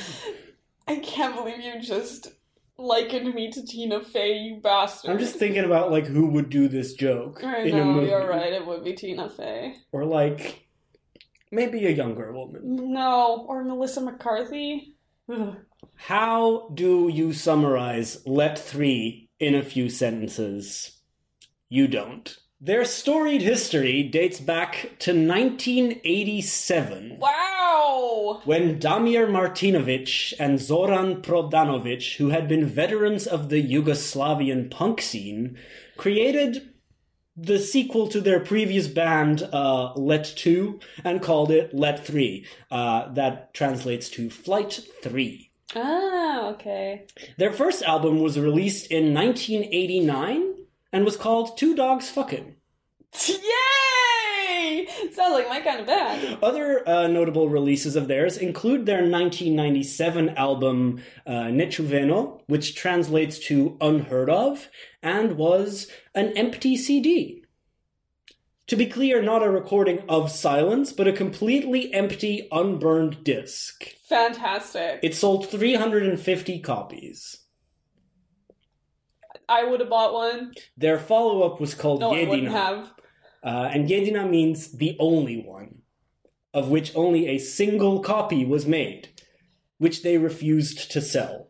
I 0.88 0.98
can't 0.98 1.36
believe 1.36 1.60
you 1.60 1.82
just 1.82 2.30
likened 2.78 3.34
me 3.36 3.52
to 3.52 3.66
Tina 3.66 4.02
Fey, 4.02 4.38
you 4.38 4.62
bastard. 4.62 5.12
I'm 5.12 5.20
just 5.20 5.36
thinking 5.36 5.66
about 5.66 5.92
like 5.92 6.06
who 6.06 6.28
would 6.28 6.50
do 6.50 6.68
this 6.68 6.94
joke 6.94 7.44
I 7.44 7.64
in 7.64 7.76
a 7.76 7.78
know, 7.80 7.86
movie. 7.94 8.08
you're 8.08 8.28
right, 8.28 8.54
it 8.54 8.66
would 8.66 8.84
be 8.84 8.94
Tina 8.94 9.30
Fey. 9.30 9.76
Or 9.92 10.06
like, 10.06 10.66
maybe 11.52 11.86
a 11.86 11.92
younger 11.92 12.32
woman. 12.32 12.94
No, 12.94 13.46
or 13.48 13.64
Melissa 13.64 14.02
McCarthy. 14.02 14.96
Ugh. 15.32 15.56
How 15.96 16.70
do 16.74 17.10
you 17.12 17.34
summarize 17.34 18.26
Let 18.26 18.58
3 18.58 19.30
in 19.40 19.56
a 19.56 19.64
few 19.64 19.90
sentences? 19.90 21.00
You 21.68 21.88
don't. 21.88 22.38
Their 22.62 22.84
storied 22.84 23.42
history 23.42 24.04
dates 24.04 24.42
back 24.42 24.98
to 25.00 25.12
1987. 25.12 27.18
Wow! 27.20 28.42
When 28.44 28.80
Damir 28.80 29.30
Martinovic 29.30 30.34
and 30.40 30.60
Zoran 30.60 31.22
Prodanovic, 31.22 32.18
who 32.18 32.30
had 32.30 32.50
been 32.50 32.66
veterans 32.66 33.28
of 33.28 33.48
the 33.48 33.64
Yugoslavian 33.64 34.70
punk 34.70 35.00
scene, 35.00 35.58
created 35.96 36.69
the 37.42 37.60
sequel 37.60 38.08
to 38.10 38.22
their 38.22 38.40
previous 38.40 38.88
band, 38.88 39.48
uh, 39.54 39.94
Let 39.94 40.26
2, 40.26 40.80
and 41.04 41.22
called 41.22 41.52
it 41.52 41.74
Let 41.74 42.06
3. 42.06 42.46
Uh, 42.70 43.12
that 43.14 43.54
translates 43.54 44.10
to 44.10 44.30
Flight 44.30 44.82
3. 45.02 45.52
Ah, 45.76 46.50
okay. 46.50 47.06
Their 47.38 47.54
first 47.54 47.84
album 47.84 48.20
was 48.22 48.40
released 48.40 48.88
in 48.88 49.14
1989 49.14 50.56
and 50.92 51.06
was 51.06 51.16
called 51.16 51.58
Two 51.58 51.76
Dogs 51.76 52.10
Fucking. 52.10 52.56
Sounds 55.12 55.34
like 55.34 55.50
my 55.50 55.62
kind 55.62 55.80
of 55.80 55.88
band. 55.88 56.38
Other 56.42 56.88
uh, 56.88 57.08
notable 57.08 57.50
releases 57.50 57.96
of 57.96 58.08
theirs 58.08 58.38
include 58.38 58.86
their 58.86 58.98
1997 58.98 60.30
album 60.30 61.02
uh, 61.26 61.32
Nechuveno, 61.32 62.42
which 62.48 62.76
translates 62.76 63.40
to 63.48 63.78
unheard 63.82 64.30
of, 64.30 64.70
and 65.02 65.38
was 65.38 65.88
an 66.16 66.36
empty 66.38 66.76
CD. 66.78 67.44
To 68.68 68.76
be 68.76 68.86
clear, 68.86 69.20
not 69.22 69.42
a 69.42 69.50
recording 69.50 70.04
of 70.08 70.30
silence, 70.30 70.94
but 70.94 71.08
a 71.08 71.12
completely 71.12 71.92
empty, 71.92 72.48
unburned 72.52 73.24
disc. 73.24 73.96
Fantastic. 74.08 75.00
It 75.02 75.16
sold 75.16 75.50
350 75.50 76.60
copies. 76.60 77.40
I 79.50 79.64
would 79.64 79.80
have 79.80 79.90
bought 79.90 80.14
one. 80.14 80.54
Their 80.78 81.00
follow 81.00 81.42
up 81.42 81.60
was 81.60 81.74
called 81.74 82.02
No, 82.02 82.14
I 82.14 82.26
wouldn't 82.26 82.50
have. 82.52 82.92
Uh, 83.44 83.70
and 83.72 83.88
Jedina 83.88 84.30
means 84.30 84.72
the 84.72 84.96
only 85.00 85.42
one, 85.42 85.82
of 86.54 86.70
which 86.70 86.96
only 86.96 87.28
a 87.28 87.38
single 87.38 88.00
copy 88.00 88.46
was 88.46 88.66
made, 88.66 89.10
which 89.78 90.04
they 90.04 90.18
refused 90.18 90.92
to 90.92 91.02
sell. 91.02 91.50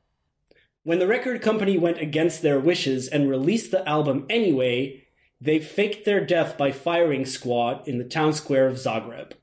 When 0.83 0.99
the 0.99 1.07
record 1.07 1.41
company 1.41 1.77
went 1.77 1.99
against 1.99 2.41
their 2.41 2.59
wishes 2.59 3.07
and 3.07 3.29
released 3.29 3.71
the 3.71 3.87
album 3.87 4.25
anyway, 4.29 5.03
they 5.41 5.59
faked 5.59 6.05
their 6.05 6.25
death 6.25 6.57
by 6.57 6.71
firing 6.71 7.25
squad 7.25 7.87
in 7.87 7.97
the 7.97 8.03
town 8.03 8.33
square 8.33 8.67
of 8.67 8.75
Zagreb. 8.75 9.33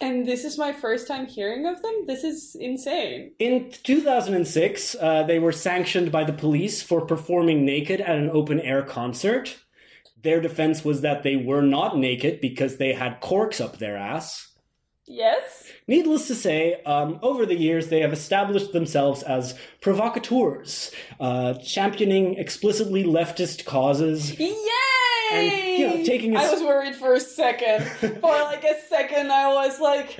And 0.00 0.26
this 0.26 0.44
is 0.44 0.56
my 0.56 0.72
first 0.72 1.06
time 1.06 1.26
hearing 1.26 1.66
of 1.66 1.82
them. 1.82 2.06
This 2.06 2.24
is 2.24 2.56
insane. 2.58 3.32
In 3.38 3.70
2006, 3.82 4.96
uh, 4.98 5.24
they 5.24 5.38
were 5.38 5.52
sanctioned 5.52 6.10
by 6.10 6.24
the 6.24 6.32
police 6.32 6.82
for 6.82 7.04
performing 7.04 7.66
naked 7.66 8.00
at 8.00 8.16
an 8.16 8.30
open 8.30 8.60
air 8.60 8.82
concert. 8.82 9.58
Their 10.22 10.40
defense 10.40 10.84
was 10.84 11.00
that 11.00 11.22
they 11.22 11.36
were 11.36 11.62
not 11.62 11.96
naked 11.96 12.40
because 12.40 12.76
they 12.76 12.92
had 12.92 13.20
corks 13.20 13.60
up 13.60 13.78
their 13.78 13.96
ass. 13.96 14.50
Yes? 15.06 15.64
Needless 15.88 16.28
to 16.28 16.36
say, 16.36 16.80
um, 16.86 17.18
over 17.20 17.44
the 17.44 17.56
years, 17.56 17.88
they 17.88 18.00
have 18.00 18.12
established 18.12 18.72
themselves 18.72 19.24
as 19.24 19.58
provocateurs, 19.80 20.92
uh, 21.18 21.54
championing 21.54 22.36
explicitly 22.36 23.02
leftist 23.02 23.64
causes. 23.64 24.38
Yay! 24.38 24.54
And, 25.32 25.78
you 25.78 25.88
know, 25.88 26.04
taking 26.04 26.36
a 26.36 26.40
I 26.40 26.52
was 26.52 26.62
worried 26.62 26.94
for 26.94 27.14
a 27.14 27.20
second. 27.20 27.84
for 28.20 28.30
like 28.30 28.62
a 28.62 28.80
second, 28.88 29.32
I 29.32 29.52
was 29.52 29.80
like, 29.80 30.16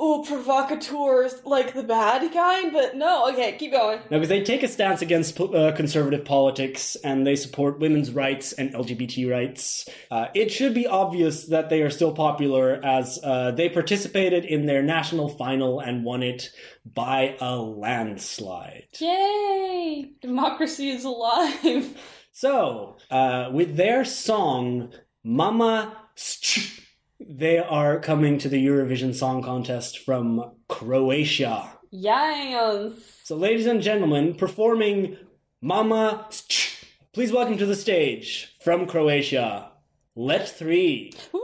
ooh, 0.00 0.24
provocateurs, 0.26 1.44
like 1.44 1.74
the 1.74 1.82
bad 1.82 2.32
kind, 2.32 2.72
but 2.72 2.96
no, 2.96 3.28
okay, 3.30 3.56
keep 3.58 3.72
going. 3.72 3.98
Now, 4.10 4.18
because 4.18 4.28
they 4.28 4.42
take 4.42 4.62
a 4.62 4.68
stance 4.68 5.02
against 5.02 5.40
uh, 5.40 5.72
conservative 5.72 6.24
politics 6.24 6.96
and 6.96 7.26
they 7.26 7.36
support 7.36 7.78
women's 7.78 8.10
rights 8.10 8.52
and 8.52 8.72
LGBT 8.74 9.30
rights, 9.30 9.88
uh, 10.10 10.26
it 10.34 10.50
should 10.50 10.74
be 10.74 10.86
obvious 10.86 11.46
that 11.46 11.68
they 11.70 11.82
are 11.82 11.90
still 11.90 12.12
popular 12.12 12.80
as 12.84 13.18
uh, 13.22 13.50
they 13.52 13.68
participated 13.68 14.44
in 14.44 14.66
their 14.66 14.82
national 14.82 15.28
final 15.28 15.80
and 15.80 16.04
won 16.04 16.22
it 16.22 16.50
by 16.84 17.36
a 17.40 17.56
landslide. 17.56 18.86
Yay! 18.98 20.12
Democracy 20.20 20.90
is 20.90 21.04
alive. 21.04 21.96
So, 22.34 22.96
uh, 23.10 23.50
with 23.52 23.76
their 23.76 24.06
song 24.06 24.92
Mama 25.22 25.96
they 27.28 27.58
are 27.58 27.98
coming 27.98 28.38
to 28.38 28.48
the 28.48 28.64
Eurovision 28.64 29.14
Song 29.14 29.42
Contest 29.42 29.98
from 29.98 30.52
Croatia. 30.68 31.70
Yes. 31.90 32.92
So, 33.24 33.36
ladies 33.36 33.66
and 33.66 33.82
gentlemen, 33.82 34.34
performing 34.34 35.16
Mama 35.60 36.28
please 37.12 37.30
welcome 37.30 37.58
to 37.58 37.66
the 37.66 37.76
stage 37.76 38.56
from 38.62 38.86
Croatia, 38.86 39.70
Let 40.16 40.48
Three. 40.48 41.12
Woo! 41.30 41.42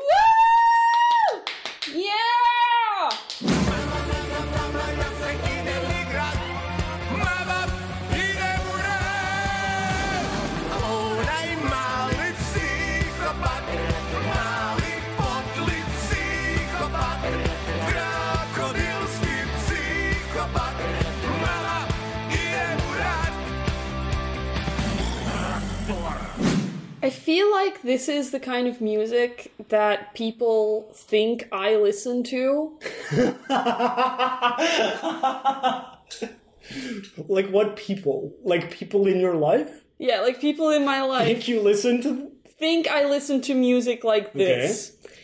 Feel 27.29 27.51
like 27.51 27.83
this 27.83 28.09
is 28.09 28.31
the 28.31 28.41
kind 28.41 28.67
of 28.67 28.81
music 28.81 29.53
that 29.69 30.15
people 30.15 30.91
think 30.95 31.47
I 31.53 31.77
listen 31.77 32.23
to. 32.23 32.79
like 37.29 37.51
what 37.51 37.77
people? 37.77 38.33
Like 38.43 38.71
people 38.71 39.07
in 39.07 39.21
your 39.21 39.35
life? 39.35 39.85
Yeah, 39.99 40.21
like 40.21 40.41
people 40.41 40.71
in 40.71 40.87
my 40.87 41.03
life 41.03 41.27
Think 41.27 41.49
you 41.49 41.61
listen 41.61 42.01
to? 42.01 42.33
think 42.59 42.89
I 42.89 43.05
listen 43.05 43.43
to 43.43 43.55
music 43.55 44.05
like 44.05 44.33
this. 44.33 44.97
Okay. 45.05 45.15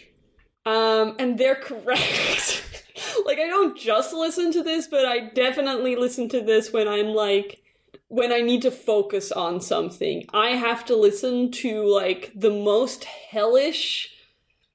Um, 0.67 1.17
and 1.19 1.39
they're 1.39 1.55
correct. 1.55 2.83
like 3.25 3.39
I 3.39 3.47
don't 3.47 3.79
just 3.79 4.13
listen 4.13 4.53
to 4.53 4.63
this, 4.63 4.89
but 4.89 5.07
I 5.07 5.31
definitely 5.31 5.97
listen 5.97 6.29
to 6.29 6.43
this 6.43 6.71
when 6.71 6.87
I'm 6.87 7.15
like 7.15 7.64
when 8.15 8.33
I 8.33 8.43
need 8.43 8.63
to 8.63 8.71
focus 8.71 9.33
on 9.33 9.61
something. 9.61 10.25
I 10.33 10.51
have 10.51 10.85
to 10.85 10.95
listen 10.95 11.51
to 11.51 11.85
like 11.85 12.31
the 12.33 12.53
most 12.53 13.03
hellish 13.03 14.09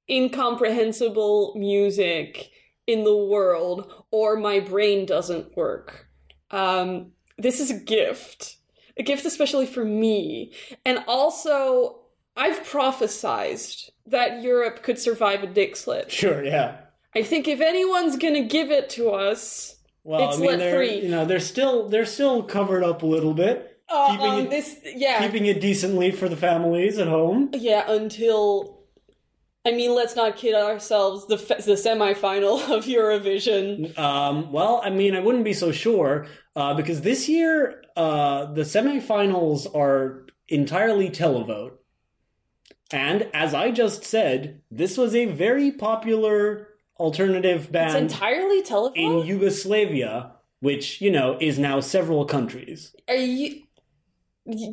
incomprehensible 0.09 1.53
music 1.55 2.51
in 2.85 3.05
the 3.05 3.15
world 3.15 3.93
or 4.11 4.35
my 4.35 4.59
brain 4.59 5.05
doesn't 5.05 5.55
work. 5.55 6.09
Um, 6.51 7.13
this 7.37 7.61
is 7.61 7.71
a 7.71 7.79
gift. 7.79 8.57
A 8.97 9.03
gift 9.03 9.23
especially 9.25 9.67
for 9.67 9.85
me. 9.85 10.51
And 10.85 11.01
also, 11.07 12.01
I've 12.35 12.67
prophesized 12.67 13.89
that 14.07 14.41
Europe 14.41 14.83
could 14.83 14.99
survive 14.99 15.43
a 15.43 15.47
dick 15.47 15.77
slit. 15.77 16.11
Sure, 16.11 16.43
yeah. 16.43 16.79
I 17.15 17.23
think 17.23 17.47
if 17.47 17.61
anyone's 17.61 18.17
gonna 18.17 18.43
give 18.43 18.69
it 18.69 18.89
to 18.91 19.11
us, 19.11 19.78
Well, 20.03 20.29
It's 20.29 20.37
I 20.37 20.41
mean, 20.41 20.57
they're 20.57 20.75
Three. 20.75 21.01
you 21.01 21.09
know 21.09 21.25
they're 21.25 21.39
still 21.39 21.89
they're 21.89 22.05
still 22.05 22.43
covered 22.43 22.83
up 22.83 23.03
a 23.03 23.05
little 23.05 23.33
bit, 23.33 23.79
uh, 23.89 24.11
Keeping 24.11 24.27
um, 24.31 24.39
it- 24.45 24.49
this, 24.49 24.77
yeah, 24.95 25.19
keeping 25.21 25.45
it 25.45 25.59
decently 25.61 26.11
for 26.11 26.29
the 26.29 26.37
families 26.37 26.97
at 26.97 27.07
home. 27.07 27.49
yeah, 27.53 27.89
until. 27.89 28.77
I 29.65 29.71
mean, 29.71 29.93
let's 29.93 30.15
not 30.15 30.37
kid 30.37 30.55
ourselves. 30.55 31.27
The 31.27 31.35
the 31.35 31.73
semifinal 31.73 32.61
of 32.75 32.85
Eurovision. 32.85 33.95
Um, 33.99 34.51
well, 34.53 34.81
I 34.83 34.89
mean, 34.89 35.15
I 35.15 35.19
wouldn't 35.19 35.43
be 35.43 35.53
so 35.53 35.73
sure 35.73 36.27
uh, 36.55 36.73
because 36.75 37.01
this 37.01 37.27
year 37.27 37.83
uh, 37.97 38.45
the 38.53 38.61
semifinals 38.61 39.67
are 39.75 40.25
entirely 40.47 41.09
televote, 41.09 41.73
and 42.91 43.27
as 43.33 43.53
I 43.53 43.71
just 43.71 44.05
said, 44.05 44.61
this 44.71 44.97
was 44.97 45.13
a 45.13 45.25
very 45.25 45.71
popular 45.73 46.68
alternative 46.99 47.71
band. 47.71 48.05
It's 48.05 48.13
entirely 48.13 48.59
entirely 48.59 48.91
in. 48.95 49.25
Yugoslavia, 49.25 50.33
which 50.59 51.01
you 51.01 51.11
know 51.11 51.37
is 51.39 51.57
now 51.57 51.79
several 51.79 52.25
countries. 52.25 52.95
Are 53.07 53.15
you? 53.15 53.63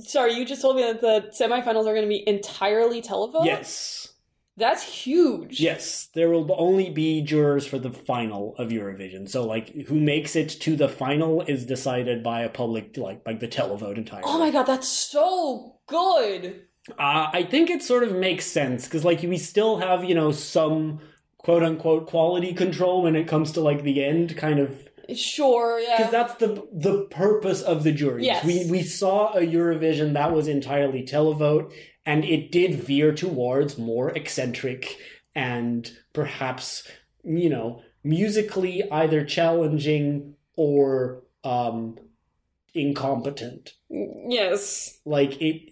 Sorry, 0.05 0.35
you 0.35 0.45
just 0.45 0.63
told 0.63 0.77
me 0.77 0.83
that 0.83 1.01
the 1.01 1.31
semifinals 1.39 1.87
are 1.87 1.95
going 1.95 2.03
to 2.03 2.09
be 2.09 2.27
entirely 2.27 3.03
telephone. 3.03 3.45
Yes, 3.45 4.15
that's 4.57 4.83
huge. 4.83 5.61
yes, 5.61 6.09
there 6.15 6.31
will 6.31 6.51
only 6.59 6.89
be 6.89 7.21
jurors 7.21 7.67
for 7.67 7.79
the 7.79 7.91
final 7.91 8.57
of 8.57 8.71
Eurovision. 8.71 9.29
So, 9.29 9.45
like, 9.47 9.87
who 9.89 10.01
makes 10.01 10.35
it 10.35 10.49
to 10.49 10.77
the 10.77 10.89
final 10.89 11.43
is 11.43 11.67
decided 11.67 12.23
by 12.23 12.41
a 12.41 12.49
public, 12.49 12.97
like, 12.97 13.21
like 13.27 13.41
the 13.41 13.49
televote 13.49 13.99
entirely. 13.99 14.25
Oh 14.27 14.39
my 14.39 14.51
god, 14.51 14.65
that's 14.65 14.89
so 14.89 15.77
good. 15.87 16.63
Uh, 16.93 17.29
I 17.33 17.47
think 17.51 17.69
it 17.69 17.83
sort 17.83 18.03
of 18.03 18.13
makes 18.13 18.47
sense 18.47 18.85
because, 18.85 19.05
like, 19.05 19.21
we 19.21 19.37
still 19.37 19.79
have, 19.79 20.05
you 20.05 20.15
know, 20.15 20.33
some 20.33 21.01
quote 21.47 21.63
unquote 21.63 22.09
quality 22.09 22.53
control 22.53 23.03
when 23.03 23.15
it 23.15 23.29
comes 23.29 23.53
to 23.53 23.61
like 23.61 23.85
the 23.85 24.05
end, 24.05 24.37
kind 24.37 24.59
of 24.59 24.89
Sure, 25.15 25.79
yeah. 25.79 25.97
because 25.97 26.11
that's 26.11 26.35
the 26.35 26.67
the 26.73 27.07
purpose 27.09 27.63
of 27.63 27.85
the 27.85 27.93
jury. 27.93 28.25
Yes. 28.25 28.45
We 28.45 28.69
we 28.69 28.83
saw 28.83 29.33
a 29.33 29.41
Eurovision 29.41 30.15
that 30.15 30.33
was 30.33 30.49
entirely 30.49 31.05
televote, 31.05 31.73
and 32.05 32.25
it 32.25 32.51
did 32.51 32.75
veer 32.75 33.15
towards 33.15 33.79
more 33.79 34.11
eccentric 34.11 34.97
and 35.37 35.89
perhaps 36.13 36.91
you 37.23 37.49
know 37.49 37.81
musically 38.03 38.83
either 38.91 39.25
challenging 39.25 40.35
or 40.57 41.23
um 41.45 41.97
incompetent 42.75 43.75
yes. 43.89 44.99
like 45.05 45.41
it 45.41 45.71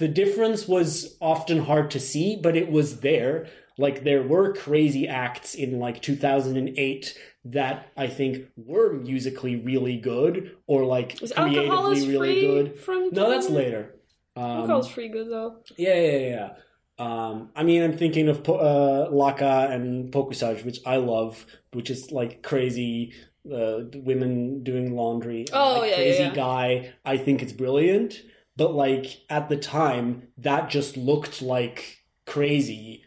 the 0.00 0.08
difference 0.08 0.66
was 0.66 1.18
often 1.20 1.58
hard 1.64 1.90
to 1.90 2.00
see, 2.00 2.40
but 2.42 2.56
it 2.56 2.70
was 2.70 3.00
there. 3.00 3.46
Like 3.78 4.04
there 4.04 4.22
were 4.22 4.52
crazy 4.52 5.08
acts 5.08 5.54
in 5.54 5.78
like 5.78 6.02
2008 6.02 7.18
that 7.46 7.86
I 7.96 8.06
think 8.08 8.46
were 8.56 8.92
musically 8.92 9.56
really 9.56 9.96
good 9.96 10.56
or 10.66 10.84
like 10.84 11.18
Was 11.20 11.32
alcohol 11.32 11.52
creatively 11.88 11.98
is 11.98 12.06
really 12.08 12.32
free 12.32 12.40
good. 12.46 12.78
from 12.80 13.08
No, 13.12 13.30
that's 13.30 13.48
later. 13.48 13.94
Um, 14.36 14.44
Alcohol's 14.44 14.88
free 14.88 15.08
good 15.08 15.28
though. 15.30 15.56
yeah, 15.76 15.94
yeah, 16.00 16.18
yeah. 16.18 16.28
yeah. 16.28 16.50
Um, 16.98 17.48
I 17.56 17.62
mean, 17.62 17.82
I'm 17.82 17.96
thinking 17.96 18.28
of 18.28 18.44
Po- 18.44 18.56
uh, 18.56 19.10
Laka 19.10 19.70
and 19.72 20.12
Pokušaj, 20.12 20.64
which 20.66 20.80
I 20.84 20.96
love, 20.96 21.46
which 21.72 21.88
is 21.88 22.12
like 22.12 22.42
crazy 22.42 23.14
uh, 23.50 23.78
women 23.94 24.62
doing 24.62 24.94
laundry. 24.94 25.40
and, 25.40 25.50
Oh, 25.54 25.78
like, 25.80 25.90
yeah, 25.90 25.96
crazy 25.96 26.22
yeah, 26.24 26.28
yeah. 26.28 26.34
guy. 26.34 26.92
I 27.06 27.16
think 27.16 27.42
it's 27.42 27.54
brilliant, 27.54 28.20
but 28.54 28.74
like 28.74 29.22
at 29.30 29.48
the 29.48 29.56
time, 29.56 30.28
that 30.36 30.68
just 30.68 30.98
looked 30.98 31.40
like 31.40 32.04
crazy 32.26 33.04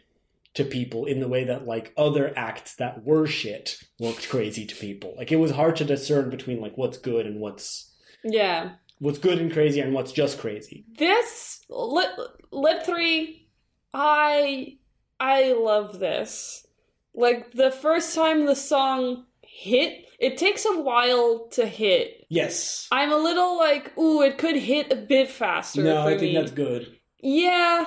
to 0.54 0.64
people 0.64 1.04
in 1.04 1.20
the 1.20 1.28
way 1.28 1.44
that 1.44 1.66
like 1.66 1.92
other 1.96 2.32
acts 2.36 2.76
that 2.76 3.04
were 3.04 3.26
shit 3.26 3.78
looked 3.98 4.28
crazy 4.28 4.64
to 4.64 4.74
people. 4.76 5.14
Like 5.16 5.32
it 5.32 5.36
was 5.36 5.50
hard 5.52 5.76
to 5.76 5.84
discern 5.84 6.30
between 6.30 6.60
like 6.60 6.76
what's 6.78 6.98
good 6.98 7.26
and 7.26 7.40
what's 7.40 7.92
Yeah. 8.22 8.72
what's 9.00 9.18
good 9.18 9.38
and 9.38 9.52
crazy 9.52 9.80
and 9.80 9.92
what's 9.92 10.12
just 10.12 10.38
crazy. 10.38 10.84
This 10.96 11.64
lit 11.68 12.08
lit 12.52 12.86
three, 12.86 13.48
I 13.92 14.78
I 15.18 15.52
love 15.52 15.98
this. 15.98 16.66
Like 17.14 17.52
the 17.52 17.70
first 17.70 18.14
time 18.14 18.46
the 18.46 18.56
song 18.56 19.26
hit, 19.42 20.04
it 20.18 20.36
takes 20.38 20.64
a 20.64 20.80
while 20.80 21.48
to 21.52 21.66
hit. 21.66 22.26
Yes. 22.28 22.88
I'm 22.92 23.12
a 23.12 23.16
little 23.16 23.56
like, 23.56 23.96
ooh, 23.98 24.22
it 24.22 24.38
could 24.38 24.56
hit 24.56 24.92
a 24.92 24.96
bit 24.96 25.28
faster. 25.30 25.82
No, 25.82 26.02
I 26.06 26.10
think 26.18 26.32
me. 26.32 26.34
that's 26.34 26.50
good. 26.50 26.96
Yeah. 27.20 27.86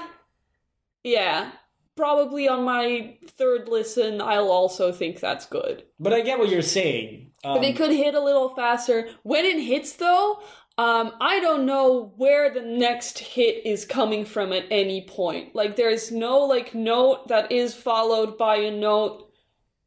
Yeah. 1.03 1.51
Probably 1.97 2.47
on 2.47 2.63
my 2.63 3.17
third 3.31 3.67
listen, 3.67 4.21
I'll 4.21 4.51
also 4.51 4.91
think 4.93 5.19
that's 5.19 5.45
good. 5.47 5.83
But 5.99 6.13
I 6.13 6.21
get 6.21 6.39
what 6.39 6.49
you're 6.49 6.61
saying. 6.61 7.31
Um, 7.43 7.55
But 7.55 7.65
it 7.65 7.75
could 7.75 7.91
hit 7.91 8.15
a 8.15 8.23
little 8.23 8.49
faster. 8.49 9.09
When 9.23 9.43
it 9.43 9.59
hits, 9.59 9.93
though, 9.93 10.39
um, 10.77 11.13
I 11.19 11.39
don't 11.39 11.65
know 11.65 12.13
where 12.15 12.53
the 12.53 12.61
next 12.61 13.17
hit 13.17 13.65
is 13.65 13.83
coming 13.83 14.25
from 14.25 14.53
at 14.53 14.65
any 14.69 15.01
point. 15.01 15.55
Like, 15.55 15.75
there's 15.75 16.11
no, 16.11 16.39
like, 16.39 16.75
note 16.75 17.29
that 17.29 17.51
is 17.51 17.73
followed 17.73 18.37
by 18.37 18.57
a 18.57 18.71
note 18.71 19.31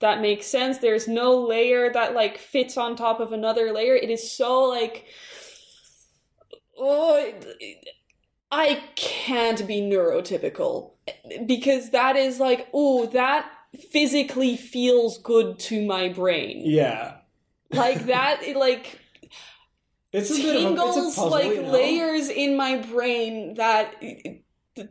that 0.01 0.21
makes 0.21 0.47
sense. 0.47 0.79
There's 0.79 1.07
no 1.07 1.39
layer 1.39 1.93
that, 1.93 2.15
like, 2.15 2.39
fits 2.39 2.77
on 2.77 2.97
top 2.97 3.21
of 3.21 3.33
another 3.33 3.73
layer. 3.73 3.95
It 3.95 4.11
is 4.11 4.33
so, 4.33 4.65
like, 4.65 5.05
oh, 6.77 7.33
I 8.53 8.83
can't 8.97 9.67
be 9.67 9.81
neurotypical 9.81 10.93
because 11.47 11.91
that 11.91 12.17
is 12.17 12.41
like, 12.41 12.69
oh, 12.73 13.07
that 13.07 13.51
physically 13.91 14.57
feels 14.57 15.19
good 15.19 15.59
to 15.61 15.87
my 15.87 16.09
brain. 16.09 16.63
Yeah, 16.65 17.19
like 17.73 18.07
that 18.07 18.43
it 18.43 18.57
like 18.57 18.99
it's 20.13 20.31
of 20.31 20.37
a, 20.37 20.41
it's 20.41 20.51
tingles 20.51 20.97
puzzle, 20.97 21.31
like 21.31 21.47
you 21.47 21.63
know? 21.63 21.71
layers 21.71 22.29
in 22.29 22.57
my 22.57 22.79
brain 22.79 23.55
that 23.55 23.95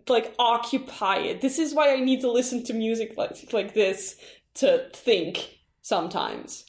like 0.07 0.33
occupy 0.39 1.17
it. 1.17 1.41
This 1.41 1.59
is 1.59 1.73
why 1.73 1.93
i 1.93 1.99
need 1.99 2.21
to 2.21 2.31
listen 2.31 2.63
to 2.65 2.73
music 2.73 3.15
like 3.17 3.51
like 3.51 3.73
this 3.73 4.15
to 4.55 4.89
think 4.93 5.59
sometimes 5.81 6.65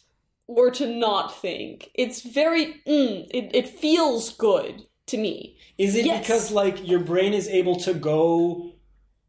or 0.46 0.70
to 0.72 0.86
not 0.86 1.36
think. 1.40 1.90
It's 1.94 2.22
very 2.22 2.82
mm, 2.86 3.26
it, 3.30 3.54
it 3.54 3.68
feels 3.68 4.34
good 4.36 4.86
to 5.10 5.16
me 5.18 5.56
Is 5.78 5.94
it 5.96 6.06
Yes. 6.06 6.20
because 6.20 6.50
like 6.52 6.86
your 6.86 7.00
brain 7.00 7.32
is 7.34 7.48
able 7.48 7.76
to 7.86 7.94
go 7.94 8.72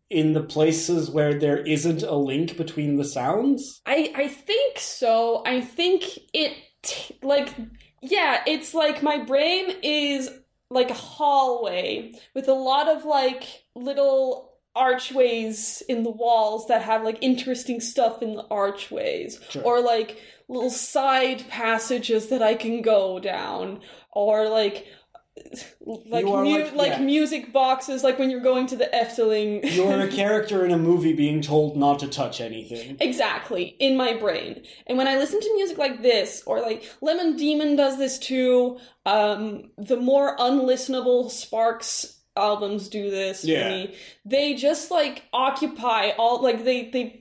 in 0.10 0.34
the 0.34 0.44
places 0.44 1.10
where 1.10 1.34
there 1.40 1.58
isn't 1.60 2.04
a 2.04 2.16
link 2.16 2.58
between 2.58 2.98
the 2.98 3.06
sounds? 3.06 3.82
I 3.86 4.12
I 4.24 4.28
think 4.28 4.78
so. 4.80 5.42
I 5.46 5.62
think 5.62 6.04
it 6.34 6.52
like 7.24 7.50
yeah, 8.02 8.42
it's 8.46 8.74
like 8.74 9.02
my 9.04 9.18
brain 9.24 9.66
is 9.84 10.30
like 10.70 10.90
a 10.90 10.96
hallway 10.96 12.14
with 12.36 12.48
a 12.48 12.54
lot 12.54 12.88
of 12.90 13.06
like 13.06 13.44
little 13.76 14.50
archways 14.76 15.82
in 15.90 16.04
the 16.04 16.10
walls 16.10 16.68
that 16.68 16.82
have 16.82 17.04
like 17.04 17.18
interesting 17.22 17.80
stuff 17.80 18.22
in 18.22 18.36
the 18.36 18.46
archways 18.50 19.40
Sure. 19.50 19.64
or 19.64 19.82
like 19.82 20.18
little 20.48 20.70
side 20.70 21.46
passages 21.50 22.28
that 22.28 22.42
I 22.42 22.56
can 22.56 22.82
go 22.82 23.20
down 23.20 23.82
or 24.14 24.48
like 24.50 24.86
like 25.86 26.26
mu- 26.26 26.44
like- 26.58 26.74
like 26.76 26.92
yeah. 26.94 27.00
music 27.00 27.52
boxes 27.54 28.04
like 28.04 28.20
when 28.20 28.30
you're 28.30 28.40
going 28.42 28.68
to 28.68 28.76
the 28.76 28.90
Efteling 28.94 29.62
You're 29.76 30.02
a 30.02 30.08
character 30.22 30.66
in 30.66 30.72
a 30.72 30.78
movie 30.78 31.14
being 31.14 31.42
told 31.42 31.78
not 31.78 32.00
to 32.00 32.08
touch 32.08 32.42
anything. 32.42 32.98
Exactly, 33.00 33.76
in 33.80 33.96
my 33.98 34.14
brain. 34.14 34.64
And 34.88 34.98
when 34.98 35.08
I 35.08 35.18
listen 35.18 35.40
to 35.40 35.54
music 35.56 35.78
like 35.78 36.02
this, 36.02 36.44
or 36.46 36.60
like 36.62 36.84
Lemon 37.02 37.36
Demon 37.38 37.76
does 37.76 37.98
this 37.98 38.20
too, 38.20 38.80
um, 39.06 39.72
the 39.78 39.98
more 39.98 40.36
unlistenable 40.38 41.30
Sparks 41.32 42.18
albums 42.36 42.88
do 42.90 43.10
this 43.10 43.44
Yeah. 43.44 43.64
for 43.64 43.70
me. 43.70 43.96
They 44.26 44.54
just 44.54 44.92
like 44.92 45.24
occupy 45.34 46.12
all 46.18 46.42
like 46.42 46.64
they 46.64 46.90
they 46.90 47.21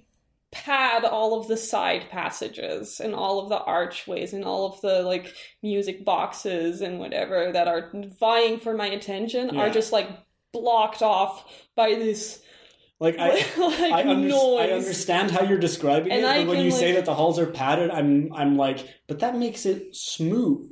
pad 0.53 1.05
all 1.05 1.39
of 1.41 1.47
the 1.49 1.57
side 1.57 2.07
passages 2.11 2.99
and 3.01 3.15
all 3.15 3.39
of 3.39 3.49
the 3.49 3.59
archways 3.61 4.33
and 4.33 4.45
all 4.45 4.67
of 4.67 4.81
the 4.81 5.03
like 5.03 5.33
music 5.63 6.05
boxes 6.05 6.81
and 6.81 6.99
whatever 6.99 7.53
that 7.53 7.69
are 7.69 7.93
vying 8.19 8.59
for 8.59 8.75
my 8.77 8.87
attention 8.87 9.51
Yeah. 9.55 9.61
are 9.63 9.71
just 9.71 9.93
like 9.93 10.09
blocked 10.53 11.03
off 11.03 11.45
by 11.77 11.91
this 11.95 12.43
Like 12.99 13.17
I, 13.19 13.29
like 13.59 13.93
I, 13.93 14.01
under- 14.11 14.29
noise. 14.29 14.61
I 14.71 14.73
understand 14.73 15.31
how 15.31 15.45
you're 15.45 15.59
describing 15.59 16.11
And 16.11 16.23
it, 16.23 16.27
I 16.29 16.39
but 16.45 16.49
when 16.57 16.65
you 16.65 16.73
say 16.73 16.93
that 16.93 17.05
the 17.05 17.15
halls 17.15 17.39
are 17.39 17.47
padded, 17.47 17.91
I'm 17.91 18.33
I'm 18.35 18.57
like, 18.57 18.87
but 19.07 19.21
that 19.21 19.37
makes 19.37 19.65
it 19.67 19.95
smooth, 19.95 20.69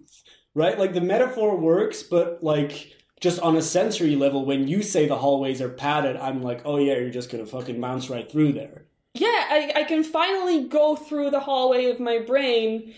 right? 0.57 0.76
Like 0.79 0.93
the 0.93 1.01
metaphor 1.01 1.57
works, 1.57 2.03
but 2.03 2.43
like 2.43 2.93
just 3.20 3.41
on 3.41 3.57
a 3.57 3.62
sensory 3.62 4.16
level, 4.16 4.45
when 4.45 4.66
you 4.68 4.83
say 4.83 5.07
the 5.07 5.16
hallways 5.18 5.61
are 5.62 5.68
padded, 5.70 6.16
I'm 6.16 6.43
like, 6.43 6.62
oh 6.64 6.76
yeah, 6.79 6.95
you're 6.99 7.11
just 7.11 7.31
gonna 7.31 7.47
fucking 7.47 7.81
bounce 7.81 8.11
right 8.11 8.31
through 8.31 8.53
there. 8.55 8.87
Yeah, 9.21 9.47
I, 9.49 9.73
I 9.77 9.85
can 9.85 10.05
finally 10.05 10.64
go 10.64 10.97
through 10.97 11.31
the 11.31 11.41
hallway 11.41 11.87
of 11.87 12.01
my 12.01 12.19
brain 12.19 12.95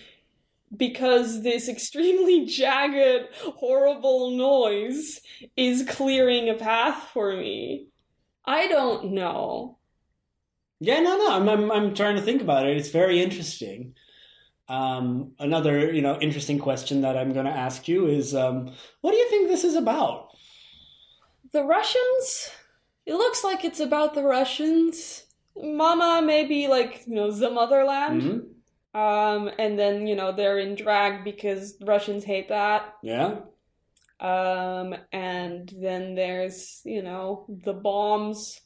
because 0.77 1.43
this 1.43 1.69
extremely 1.69 2.47
jagged, 2.47 3.29
horrible 3.35 4.31
noise 4.31 5.21
is 5.57 5.85
clearing 5.89 6.49
a 6.49 6.55
path 6.55 7.09
for 7.13 7.37
me. 7.37 7.89
I 8.45 8.69
don't 8.69 9.13
know. 9.13 9.79
Yeah, 10.81 11.01
no, 11.01 11.19
no. 11.19 11.33
I'm, 11.33 11.49
I'm, 11.49 11.71
I'm 11.71 11.95
trying 11.95 12.17
to 12.17 12.23
think 12.23 12.41
about 12.41 12.67
it. 12.67 12.77
It's 12.77 12.89
very 12.89 13.21
interesting. 13.21 13.95
Um, 14.69 15.33
another, 15.39 15.93
you 15.93 16.01
know, 16.01 16.19
interesting 16.21 16.59
question 16.59 17.03
that 17.03 17.17
I'm 17.17 17.33
going 17.33 17.47
to 17.47 17.53
ask 17.53 17.87
you 17.87 18.07
is, 18.07 18.35
um, 18.35 18.73
what 19.01 19.11
do 19.11 19.17
you 19.17 19.29
think 19.29 19.49
this 19.49 19.65
is 19.65 19.75
about? 19.75 20.29
The 21.53 21.65
Russians? 21.65 22.51
It 23.05 23.15
looks 23.15 23.45
like 23.45 23.65
it's 23.65 23.81
about 23.81 24.15
the 24.15 24.23
Russians. 24.23 25.25
Mama 25.57 26.23
maybe 26.25 26.69
like, 26.69 27.03
you 27.07 27.15
know, 27.15 27.31
the 27.31 27.51
motherland. 27.51 28.23
Mhm. 28.23 28.47
Um, 28.93 29.51
and 29.59 29.79
then, 29.79 30.07
you 30.07 30.17
know, 30.17 30.33
they're 30.33 30.59
in 30.59 30.75
drag 30.75 31.23
because 31.25 31.77
Russians 31.81 32.25
hate 32.25 32.49
that. 32.49 32.95
Yeah, 33.03 33.43
Um, 34.19 34.95
and 35.13 35.73
then 35.81 36.15
there's, 36.15 36.83
you 36.85 37.03
know, 37.03 37.47
the 37.49 37.73
bombs 37.73 38.61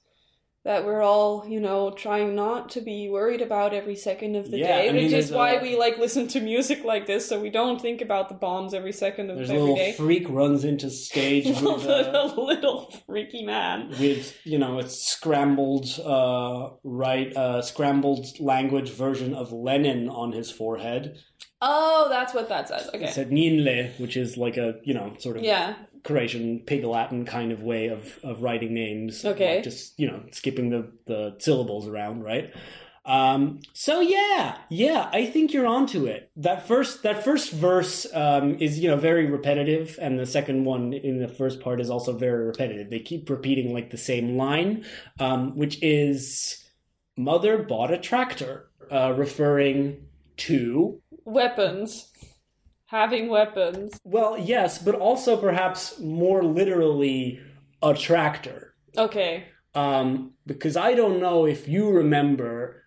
that 0.64 0.86
we're 0.86 1.02
all, 1.02 1.46
you 1.46 1.60
know, 1.60 1.90
trying 1.90 2.34
not 2.34 2.70
to 2.70 2.80
be 2.80 3.08
worried 3.10 3.42
about 3.42 3.74
every 3.74 3.94
second 3.96 4.34
of 4.34 4.50
the 4.50 4.56
Yeah, 4.58 4.78
day, 4.82 4.88
I 4.88 4.92
mean, 4.92 5.04
which 5.04 5.12
is 5.12 5.30
why 5.30 5.56
a- 5.56 5.62
we 5.62 5.76
like 5.76 5.98
listen 5.98 6.26
to 6.28 6.40
music 6.40 6.84
like 6.84 7.06
this, 7.06 7.28
so 7.28 7.38
we 7.38 7.50
don't 7.50 7.78
think 7.80 8.00
about 8.00 8.30
the 8.30 8.34
bombs 8.34 8.72
every 8.72 8.92
second 8.92 9.30
of 9.30 9.36
there's 9.36 9.50
a 9.50 9.52
every 9.52 9.60
little 9.62 9.76
day. 9.76 9.92
freak 9.92 10.26
runs 10.30 10.64
into 10.64 10.88
stage 10.88 11.46
with, 11.60 11.86
uh, 11.86 12.32
a 12.34 12.40
little 12.40 12.90
freaky 13.06 13.44
man. 13.44 13.90
with 14.00 14.34
you 14.46 14.58
know 14.58 14.78
a 14.78 14.88
scrambled, 14.88 15.86
uh, 16.02 16.70
right, 16.82 17.36
uh, 17.36 17.60
scrambled 17.60 18.26
language 18.40 18.90
version 18.90 19.34
of 19.34 19.52
Lenin 19.52 20.08
on 20.08 20.32
his 20.32 20.50
forehead. 20.50 21.18
Oh, 21.60 22.06
that's 22.08 22.32
what 22.34 22.48
that 22.48 22.68
says. 22.68 22.88
It 22.88 22.96
Okay. 22.96 23.10
said 23.10 23.30
Ninle, 23.30 23.98
which 24.00 24.16
is 24.16 24.36
like 24.38 24.56
a 24.56 24.76
you 24.84 24.94
know 24.94 25.14
sort 25.18 25.36
of 25.36 25.44
Yeah. 25.44 25.74
Croatian 26.04 26.60
Pig 26.60 26.84
Latin 26.84 27.24
kind 27.24 27.50
of 27.50 27.62
way 27.62 27.88
of, 27.88 28.18
of 28.22 28.42
writing 28.42 28.74
names. 28.74 29.24
Okay. 29.24 29.56
Like 29.56 29.64
just, 29.64 29.98
you 29.98 30.06
know, 30.06 30.22
skipping 30.30 30.70
the, 30.70 30.92
the 31.06 31.36
syllables 31.38 31.88
around, 31.88 32.22
right? 32.22 32.52
Um, 33.06 33.60
so 33.74 34.00
yeah, 34.00 34.56
yeah, 34.70 35.10
I 35.12 35.26
think 35.26 35.52
you're 35.52 35.66
onto 35.66 36.06
it. 36.06 36.30
That 36.36 36.66
first 36.66 37.02
that 37.02 37.22
first 37.22 37.52
verse 37.52 38.06
um, 38.14 38.56
is 38.60 38.78
you 38.78 38.88
know 38.88 38.96
very 38.96 39.30
repetitive, 39.30 39.98
and 40.00 40.18
the 40.18 40.24
second 40.24 40.64
one 40.64 40.94
in 40.94 41.18
the 41.18 41.28
first 41.28 41.60
part 41.60 41.80
is 41.82 41.90
also 41.90 42.16
very 42.16 42.46
repetitive. 42.46 42.88
They 42.88 43.00
keep 43.00 43.28
repeating 43.28 43.74
like 43.74 43.90
the 43.90 43.98
same 43.98 44.38
line, 44.38 44.86
um, 45.20 45.54
which 45.54 45.82
is 45.82 46.64
"Mother 47.14 47.62
bought 47.62 47.92
a 47.92 47.98
tractor," 47.98 48.70
uh, 48.90 49.12
referring 49.14 50.06
to 50.38 51.02
Weapons. 51.26 52.10
Having 52.86 53.28
weapons. 53.28 53.98
Well, 54.04 54.38
yes, 54.38 54.78
but 54.78 54.94
also 54.94 55.36
perhaps 55.36 55.98
more 55.98 56.44
literally 56.44 57.40
a 57.82 57.94
tractor. 57.94 58.74
Okay. 58.96 59.46
Um, 59.74 60.34
because 60.46 60.76
I 60.76 60.94
don't 60.94 61.20
know 61.20 61.46
if 61.46 61.66
you 61.66 61.90
remember 61.90 62.82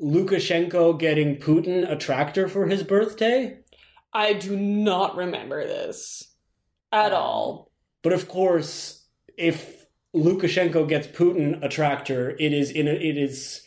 Lukashenko 0.00 0.98
getting 0.98 1.36
Putin 1.36 1.90
a 1.90 1.96
tractor 1.96 2.48
for 2.48 2.66
his 2.66 2.82
birthday. 2.82 3.58
I 4.12 4.32
do 4.32 4.56
not 4.56 5.16
remember 5.16 5.66
this 5.66 6.32
at 6.92 7.12
Um, 7.12 7.18
all. 7.22 7.70
But 8.02 8.12
of 8.12 8.28
course, 8.28 9.06
if 9.36 9.86
Lukashenko 10.14 10.88
gets 10.88 11.06
Putin 11.08 11.62
a 11.62 11.68
tractor, 11.68 12.30
it 12.38 12.52
is 12.52 12.70
in 12.70 12.88
a 12.88 12.92
it 12.92 13.18
is 13.18 13.62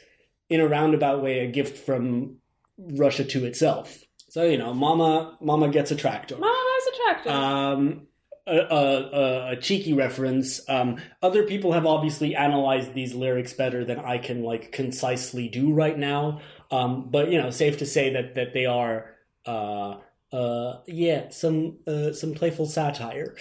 in 0.49 0.59
a 0.59 0.67
roundabout 0.67 1.21
way 1.21 1.39
a 1.39 1.47
gift 1.47 1.77
from 1.77 2.37
Russia 2.77 3.23
to 3.25 3.45
itself. 3.45 3.99
So 4.29 4.43
you 4.43 4.57
know, 4.57 4.73
Mama 4.73 5.37
Mama 5.41 5.69
gets 5.69 5.91
a 5.91 5.95
tractor. 5.95 6.35
Oh, 6.39 6.81
that's 6.85 6.97
attractive. 6.97 7.31
Um, 7.31 8.07
a, 8.45 8.57
a, 8.57 9.09
a, 9.11 9.51
a 9.51 9.55
cheeky 9.57 9.93
reference. 9.93 10.61
Um, 10.69 10.97
other 11.21 11.43
people 11.43 11.73
have 11.73 11.85
obviously 11.85 12.35
analyzed 12.35 12.93
these 12.93 13.13
lyrics 13.13 13.53
better 13.53 13.83
than 13.83 13.99
I 13.99 14.17
can 14.17 14.43
like 14.43 14.71
concisely 14.71 15.47
do 15.49 15.73
right 15.73 15.97
now. 15.97 16.41
Um, 16.71 17.09
but 17.09 17.31
you 17.31 17.41
know, 17.41 17.49
safe 17.49 17.77
to 17.79 17.85
say 17.85 18.13
that 18.13 18.35
that 18.35 18.53
they 18.53 18.65
are, 18.65 19.15
uh, 19.45 19.97
uh, 20.31 20.79
yeah, 20.85 21.29
some 21.29 21.79
uh, 21.87 22.13
some 22.13 22.33
playful 22.33 22.67
satire. 22.67 23.35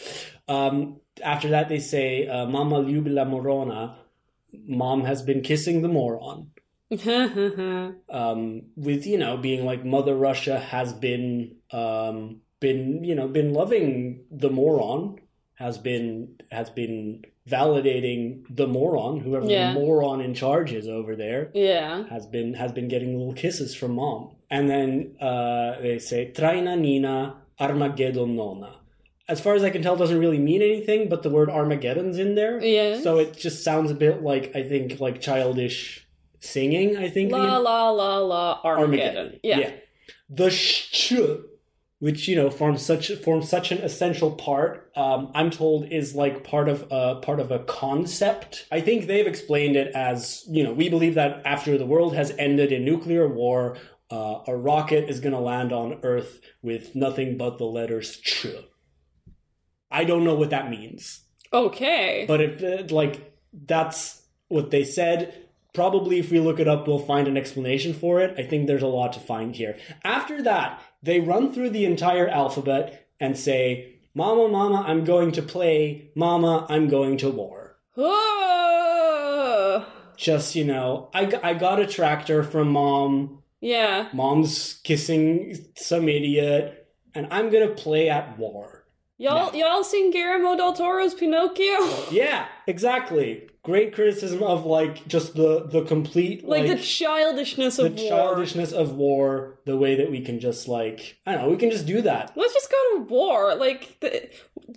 Um, 0.48 1.00
after 1.22 1.50
that, 1.50 1.68
they 1.68 1.80
say, 1.80 2.26
uh, 2.26 2.46
"Mama 2.46 2.76
ljubila 2.76 3.28
morona." 3.28 3.94
Mom 4.66 5.04
has 5.04 5.20
been 5.20 5.42
kissing 5.42 5.82
the 5.82 5.88
moron. 5.88 6.50
Um, 8.10 8.62
with 8.76 9.06
you 9.06 9.18
know 9.18 9.36
being 9.36 9.64
like 9.64 9.84
Mother 9.84 10.14
Russia 10.16 10.58
has 10.58 10.92
been 10.92 11.56
um, 11.70 12.40
been 12.60 13.04
you 13.04 13.14
know 13.14 13.28
been 13.28 13.52
loving 13.52 14.24
the 14.30 14.50
moron 14.50 15.18
has 15.56 15.76
been 15.78 16.36
has 16.50 16.70
been 16.70 17.24
validating 17.48 18.44
the 18.50 18.66
moron 18.66 19.20
whoever 19.20 19.46
Yeah. 19.46 19.72
the 19.74 19.80
moron 19.80 20.20
in 20.20 20.34
charge 20.34 20.72
is 20.72 20.86
over 20.88 21.16
there 21.16 21.50
yeah. 21.54 22.04
has 22.08 22.26
been 22.26 22.54
has 22.54 22.72
been 22.72 22.88
getting 22.88 23.16
little 23.16 23.32
kisses 23.34 23.74
from 23.74 23.92
mom 23.94 24.36
and 24.50 24.68
then 24.68 25.16
uh, 25.20 25.80
they 25.80 25.98
say 25.98 26.30
traina 26.34 26.78
nina 26.78 27.36
armageddon 27.58 28.36
nona 28.36 28.76
as 29.28 29.40
far 29.40 29.54
as 29.54 29.64
i 29.64 29.70
can 29.70 29.82
tell 29.82 29.96
doesn't 29.96 30.18
really 30.18 30.38
mean 30.38 30.60
anything 30.62 31.08
but 31.08 31.22
the 31.22 31.30
word 31.30 31.48
armageddon's 31.50 32.18
in 32.18 32.34
there 32.34 32.62
Yeah. 32.62 33.00
so 33.00 33.18
it 33.18 33.36
just 33.36 33.64
sounds 33.64 33.90
a 33.90 33.94
bit 33.94 34.22
like 34.22 34.54
i 34.54 34.62
think 34.62 35.00
like 35.00 35.20
childish 35.20 36.06
singing 36.40 36.96
i 36.96 37.08
think 37.08 37.32
La 37.32 37.58
la 37.58 37.90
la 37.90 38.18
la 38.18 38.60
Armageddon. 38.64 39.40
Yeah. 39.42 39.72
the 40.28 40.50
sh, 40.50 41.12
which 42.00 42.28
you 42.28 42.36
know 42.36 42.50
forms 42.50 42.84
such 42.84 43.12
forms 43.24 43.48
such 43.48 43.72
an 43.72 43.78
essential 43.78 44.32
part. 44.32 44.90
Um, 44.94 45.30
I'm 45.34 45.50
told 45.50 45.90
is 45.90 46.14
like 46.14 46.44
part 46.44 46.68
of 46.68 46.86
a 46.90 47.16
part 47.16 47.40
of 47.40 47.50
a 47.50 47.60
concept. 47.60 48.66
I 48.70 48.80
think 48.80 49.06
they've 49.06 49.26
explained 49.26 49.76
it 49.76 49.92
as 49.94 50.44
you 50.48 50.62
know 50.62 50.72
we 50.72 50.88
believe 50.88 51.14
that 51.14 51.42
after 51.44 51.76
the 51.76 51.86
world 51.86 52.14
has 52.14 52.32
ended 52.38 52.72
in 52.72 52.84
nuclear 52.84 53.26
war, 53.28 53.76
uh, 54.10 54.40
a 54.46 54.56
rocket 54.56 55.08
is 55.08 55.20
going 55.20 55.32
to 55.32 55.40
land 55.40 55.72
on 55.72 56.00
Earth 56.02 56.40
with 56.62 56.94
nothing 56.94 57.36
but 57.36 57.58
the 57.58 57.64
letters 57.64 58.16
ch. 58.18 58.46
I 59.90 60.04
don't 60.04 60.24
know 60.24 60.34
what 60.34 60.50
that 60.50 60.70
means. 60.70 61.24
Okay. 61.52 62.26
But 62.28 62.40
if 62.40 62.62
uh, 62.62 62.94
like 62.94 63.34
that's 63.52 64.22
what 64.48 64.70
they 64.70 64.84
said, 64.84 65.47
probably 65.78 66.18
if 66.18 66.32
we 66.32 66.40
look 66.40 66.58
it 66.58 66.66
up, 66.66 66.88
we'll 66.88 66.98
find 66.98 67.28
an 67.28 67.36
explanation 67.36 67.94
for 67.94 68.20
it. 68.20 68.34
I 68.36 68.42
think 68.42 68.66
there's 68.66 68.82
a 68.82 68.88
lot 68.88 69.12
to 69.12 69.20
find 69.20 69.54
here. 69.54 69.78
After 70.02 70.42
that, 70.42 70.82
they 71.04 71.20
run 71.20 71.52
through 71.52 71.70
the 71.70 71.84
entire 71.84 72.26
alphabet 72.26 73.06
and 73.20 73.38
say, 73.38 74.00
"Mama, 74.12 74.48
mama, 74.48 74.82
I'm 74.88 75.04
going 75.04 75.30
to 75.32 75.40
play. 75.40 76.10
Mama, 76.16 76.66
I'm 76.68 76.88
going 76.88 77.16
to 77.18 77.30
war." 77.30 77.76
Oh. 77.96 79.86
Just 80.16 80.56
you 80.56 80.64
know, 80.64 81.10
I, 81.14 81.38
I 81.44 81.54
got 81.54 81.78
a 81.78 81.86
tractor 81.86 82.42
from 82.42 82.72
mom. 82.72 83.44
Yeah. 83.60 84.08
Mom's 84.12 84.80
kissing 84.82 85.64
some 85.76 86.08
idiot, 86.08 86.88
and 87.14 87.28
I'm 87.30 87.50
gonna 87.50 87.68
play 87.68 88.08
at 88.10 88.36
war. 88.36 88.84
Y'all 89.16 89.54
y'all 89.54 89.84
seen 89.84 90.10
Guillermo 90.10 90.56
del 90.56 90.72
Toro's 90.72 91.14
Pinocchio? 91.14 92.10
Yeah, 92.10 92.46
exactly. 92.66 93.48
Great 93.68 93.94
criticism 93.94 94.42
of 94.42 94.64
like 94.64 95.06
just 95.06 95.34
the 95.34 95.66
the 95.66 95.82
complete 95.82 96.42
like, 96.42 96.66
the 96.66 96.78
childishness 96.78 97.76
the 97.76 97.84
of 97.84 97.92
war. 97.92 98.02
The 98.02 98.08
childishness 98.08 98.72
of 98.72 98.94
war, 98.94 99.58
the 99.66 99.76
way 99.76 99.94
that 99.96 100.10
we 100.10 100.22
can 100.22 100.40
just 100.40 100.68
like 100.68 101.18
I 101.26 101.32
don't 101.32 101.42
know, 101.42 101.50
we 101.50 101.58
can 101.58 101.70
just 101.70 101.84
do 101.84 102.00
that. 102.00 102.32
Let's 102.34 102.54
just 102.54 102.70
go 102.70 102.96
to 102.96 103.02
war. 103.02 103.54
Like 103.56 104.00
the, 104.00 104.30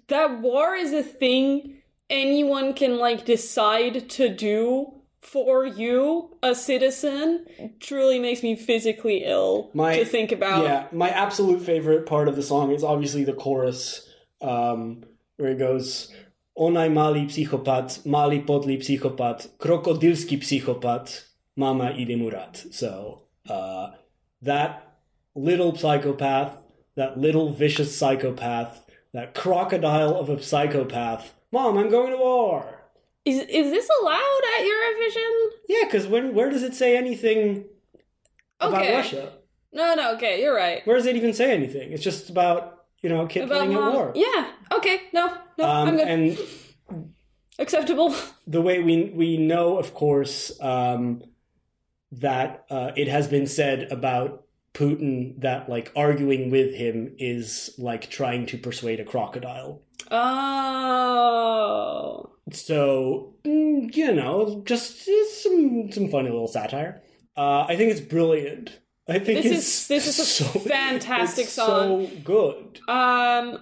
that 0.10 0.42
war 0.42 0.76
is 0.76 0.92
a 0.92 1.04
thing 1.04 1.78
anyone 2.10 2.74
can 2.74 2.98
like 2.98 3.24
decide 3.24 4.10
to 4.10 4.28
do 4.28 4.94
for 5.22 5.66
you, 5.66 6.36
a 6.44 6.54
citizen. 6.54 7.46
Truly 7.80 8.20
makes 8.20 8.44
me 8.44 8.58
physically 8.58 9.24
ill 9.24 9.72
My- 9.74 9.96
to 9.96 10.04
think 10.04 10.34
about. 10.34 10.66
Yeah, 10.66 10.88
my 10.92 11.12
absolute 11.12 11.62
favorite 11.62 12.06
part 12.06 12.28
of 12.28 12.36
the 12.36 12.44
song 12.44 12.74
is 12.74 12.84
obviously 12.84 13.24
the 13.24 13.32
chorus, 13.32 14.06
um, 14.42 15.06
where 15.38 15.52
it 15.52 15.60
goes 15.60 16.14
Onaj 16.58 16.90
mali 16.94 17.26
psihopat, 17.28 18.06
mali 18.06 18.42
podli 18.42 18.78
psihopat, 18.78 19.48
krokodilski 19.58 20.38
psihopat, 20.38 21.24
mama 21.56 21.92
ide 21.98 22.16
murat. 22.18 22.66
So 22.72 23.24
uh, 23.50 23.92
that 24.42 24.84
little 25.36 25.76
psychopath, 25.76 26.58
that 26.96 27.18
little 27.18 27.54
vicious 27.54 27.96
psychopath, 27.98 28.86
that 29.14 29.34
crocodile 29.34 30.16
of 30.16 30.30
a 30.30 30.42
psychopath. 30.42 31.34
Mom, 31.52 31.78
I'm 31.78 31.90
going 31.90 32.12
to 32.12 32.18
war. 32.18 32.80
Is 33.24 33.40
is 33.40 33.72
this 33.72 33.88
allowed 34.02 34.42
at 34.58 34.66
Eurovision? 34.66 35.32
Yeah, 35.70 35.86
because 35.86 36.08
when 36.08 36.34
where 36.34 36.50
does 36.50 36.64
it 36.64 36.74
say 36.74 36.98
anything 36.98 37.66
about 38.60 38.82
Okay. 38.82 38.96
Russia? 38.96 39.34
No, 39.72 39.96
no. 39.96 40.16
Okay, 40.16 40.42
you're 40.42 40.56
right. 40.56 40.86
Where 40.86 40.98
does 40.98 41.06
it 41.06 41.16
even 41.16 41.34
say 41.34 41.54
anything? 41.54 41.92
It's 41.94 42.04
just 42.04 42.30
about 42.30 42.81
you 43.02 43.10
know 43.10 43.22
a 43.26 43.28
kid 43.28 43.44
About 43.44 43.58
playing 43.58 43.74
mom. 43.74 43.88
at 43.90 43.94
war. 43.94 44.12
Yeah. 44.16 44.52
Okay. 44.78 45.02
No. 45.14 45.34
No. 45.58 45.66
I'm 45.66 45.88
Um, 45.90 45.96
good. 45.98 46.08
and 46.08 46.38
Acceptable. 47.60 48.16
the 48.48 48.62
way 48.62 48.80
we 48.80 49.12
we 49.16 49.38
know, 49.38 49.78
of 49.78 49.94
course, 49.94 50.52
um, 50.62 51.22
that 52.12 52.66
uh, 52.70 52.92
it 52.96 53.08
has 53.08 53.28
been 53.28 53.46
said 53.48 53.92
about 53.92 54.46
Putin 54.74 55.40
that 55.42 55.68
like 55.70 55.92
arguing 55.96 56.50
with 56.50 56.74
him 56.76 57.14
is 57.18 57.76
like 57.78 58.10
trying 58.10 58.46
to 58.48 58.58
persuade 58.58 59.00
a 59.00 59.06
crocodile. 59.06 59.82
Oh. 61.12 62.32
So 62.52 63.36
mm, 63.44 63.96
you 63.96 64.14
know, 64.14 64.62
just 64.66 65.06
some 65.44 65.92
some 65.92 66.10
funny 66.10 66.30
little 66.30 66.48
satire. 66.48 67.02
Uh, 67.38 67.66
I 67.68 67.76
think 67.76 67.92
it's 67.92 68.02
brilliant. 68.02 68.80
I 69.08 69.20
think 69.20 69.42
This 69.44 69.52
is- 69.52 69.88
this 69.88 70.08
is 70.08 70.20
a 70.20 70.26
so, 70.26 70.46
fantastic 70.60 71.48
song. 71.48 72.08
So 72.08 72.16
good. 72.24 72.80
Um, 72.88 73.60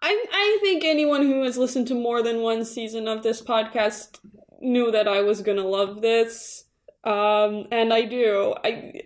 I 0.00 0.26
I 0.32 0.58
think 0.62 0.84
anyone 0.84 1.22
who 1.22 1.42
has 1.42 1.56
listened 1.58 1.88
to 1.88 1.94
more 1.94 2.22
than 2.22 2.40
one 2.42 2.64
season 2.64 3.08
of 3.08 3.22
this 3.22 3.42
podcast 3.42 4.18
knew 4.60 4.90
that 4.90 5.06
I 5.08 5.22
was 5.22 5.42
gonna 5.42 5.66
love 5.66 6.00
this. 6.00 6.64
Um, 7.04 7.66
and 7.70 7.92
I 7.92 8.02
do. 8.04 8.54
I 8.64 9.02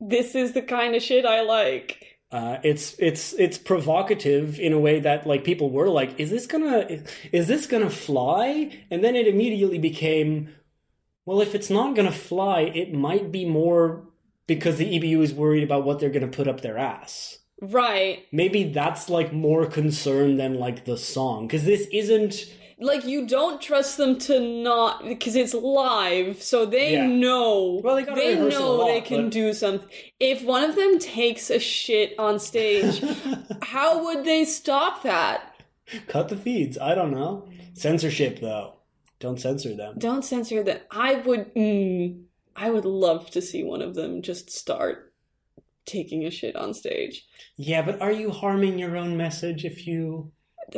this 0.00 0.34
is 0.34 0.52
the 0.52 0.62
kind 0.62 0.94
of 0.94 1.02
shit 1.02 1.24
I 1.24 1.40
like. 1.42 2.02
Uh, 2.30 2.58
it's 2.62 2.94
it's 2.98 3.32
it's 3.34 3.56
provocative 3.56 4.58
in 4.58 4.72
a 4.72 4.78
way 4.80 5.00
that 5.00 5.26
like 5.26 5.44
people 5.44 5.70
were 5.70 5.88
like, 5.88 6.18
is 6.18 6.30
this 6.30 6.46
gonna 6.46 6.86
is 7.32 7.46
this 7.46 7.66
gonna 7.66 7.90
fly? 7.90 8.70
And 8.90 9.02
then 9.02 9.16
it 9.16 9.26
immediately 9.26 9.78
became, 9.78 10.50
well, 11.24 11.40
if 11.40 11.54
it's 11.54 11.70
not 11.70 11.94
gonna 11.96 12.12
fly, 12.12 12.62
it 12.62 12.92
might 12.92 13.30
be 13.32 13.44
more 13.44 14.05
because 14.46 14.76
the 14.76 14.86
EBU 14.98 15.20
is 15.22 15.32
worried 15.34 15.62
about 15.64 15.84
what 15.84 15.98
they're 16.00 16.10
gonna 16.10 16.28
put 16.28 16.48
up 16.48 16.60
their 16.60 16.78
ass. 16.78 17.38
Right. 17.60 18.24
Maybe 18.32 18.64
that's 18.64 19.08
like 19.08 19.32
more 19.32 19.66
concern 19.66 20.36
than 20.36 20.58
like 20.58 20.84
the 20.84 20.96
song 20.96 21.46
because 21.46 21.64
this 21.64 21.86
isn't. 21.92 22.52
Like 22.78 23.06
you 23.06 23.26
don't 23.26 23.58
trust 23.62 23.96
them 23.96 24.18
to 24.18 24.38
not 24.38 25.02
because 25.08 25.34
it's 25.34 25.54
live, 25.54 26.42
so 26.42 26.66
they 26.66 26.92
Yeah. 26.92 27.06
know. 27.06 27.80
Well, 27.82 27.96
they 27.96 28.04
they 28.04 28.34
know 28.38 28.72
lot, 28.74 28.86
they 28.88 29.00
can 29.00 29.24
but- 29.24 29.32
do 29.32 29.54
something. 29.54 29.88
If 30.20 30.44
one 30.44 30.62
of 30.68 30.76
them 30.76 30.98
takes 30.98 31.48
a 31.48 31.58
shit 31.58 32.14
on 32.18 32.38
stage, 32.38 33.02
how 33.62 34.04
would 34.04 34.26
they 34.26 34.44
stop 34.44 35.02
that? 35.04 35.54
Cut 36.08 36.28
the 36.28 36.36
feeds. 36.36 36.76
I 36.76 36.94
don't 36.94 37.12
know. 37.12 37.48
Censorship 37.72 38.40
though. 38.40 38.74
Don't 39.20 39.40
censor 39.40 39.74
them. 39.74 39.94
Don't 39.96 40.22
censor 40.22 40.62
them. 40.62 40.80
I 40.90 41.14
would. 41.14 41.54
Mm, 41.54 42.24
I 42.56 42.70
would 42.70 42.86
love 42.86 43.30
to 43.32 43.42
see 43.42 43.62
one 43.62 43.82
of 43.82 43.94
them 43.94 44.22
just 44.22 44.50
start 44.50 45.12
taking 45.84 46.24
a 46.24 46.30
shit 46.30 46.56
on 46.56 46.74
stage. 46.74 47.26
Yeah, 47.56 47.82
but 47.82 48.00
are 48.00 48.12
you 48.12 48.30
harming 48.30 48.78
your 48.78 48.96
own 48.96 49.16
message 49.16 49.64
if 49.64 49.86
you 49.86 50.32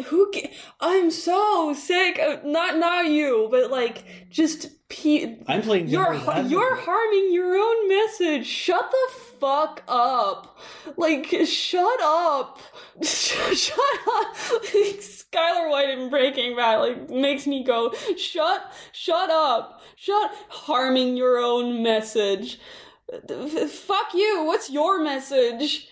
who? 0.07 0.31
Ca- 0.35 0.53
I'm 0.81 1.11
so 1.11 1.73
sick. 1.73 2.19
Of, 2.19 2.45
not 2.45 2.79
not 2.79 3.07
you, 3.07 3.49
but 3.51 3.71
like 3.71 4.05
just 4.31 4.89
pe- 4.89 5.39
I'm 5.47 5.63
playing. 5.63 5.89
you're 5.89 6.15
you're 6.15 6.77
harming 6.77 7.33
your 7.33 7.57
own 7.57 7.89
message. 7.89 8.47
Shut 8.47 8.91
the 8.91 9.28
fuck 9.41 9.83
up. 9.89 10.59
Like 10.97 11.27
shut 11.47 12.01
up. 12.03 12.61
shut 13.03 13.77
up. 14.09 14.37
Like, 14.53 15.01
Skyler 15.01 15.71
White 15.71 15.91
in 15.91 16.11
Breaking 16.11 16.57
Bad 16.57 16.77
like 16.79 17.11
makes 17.11 17.47
me 17.47 17.65
go 17.65 17.93
shut 18.17 18.73
shut 18.93 19.31
up. 19.31 19.83
Shut 19.97 20.33
harming 20.49 21.17
your 21.17 21.39
own 21.39 21.83
message. 21.83 22.61
Fuck 23.09 24.15
you. 24.15 24.45
What's 24.45 24.71
your 24.71 25.03
message? 25.03 25.89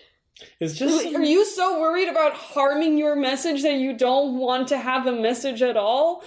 It's 0.59 0.75
just 0.75 1.05
Are 1.15 1.23
you 1.23 1.45
so 1.45 1.79
worried 1.79 2.09
about 2.09 2.33
harming 2.33 2.97
your 2.97 3.15
message 3.15 3.63
that 3.63 3.77
you 3.77 3.97
don't 3.97 4.37
want 4.37 4.67
to 4.67 4.77
have 4.77 5.07
a 5.07 5.11
message 5.11 5.61
at 5.61 5.77
all? 5.77 6.23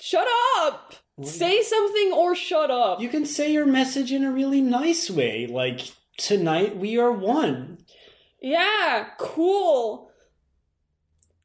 Shut 0.00 0.26
up! 0.56 0.94
Say 1.22 1.62
something 1.62 2.12
or 2.12 2.34
shut 2.34 2.70
up. 2.70 3.00
you 3.00 3.08
can 3.08 3.26
say 3.26 3.52
your 3.52 3.66
message 3.66 4.12
in 4.12 4.24
a 4.24 4.32
really 4.32 4.62
nice 4.62 5.10
way, 5.10 5.46
like 5.46 5.92
tonight 6.16 6.76
we 6.76 6.98
are 6.98 7.12
one. 7.12 7.78
yeah, 8.40 9.08
cool. 9.18 10.10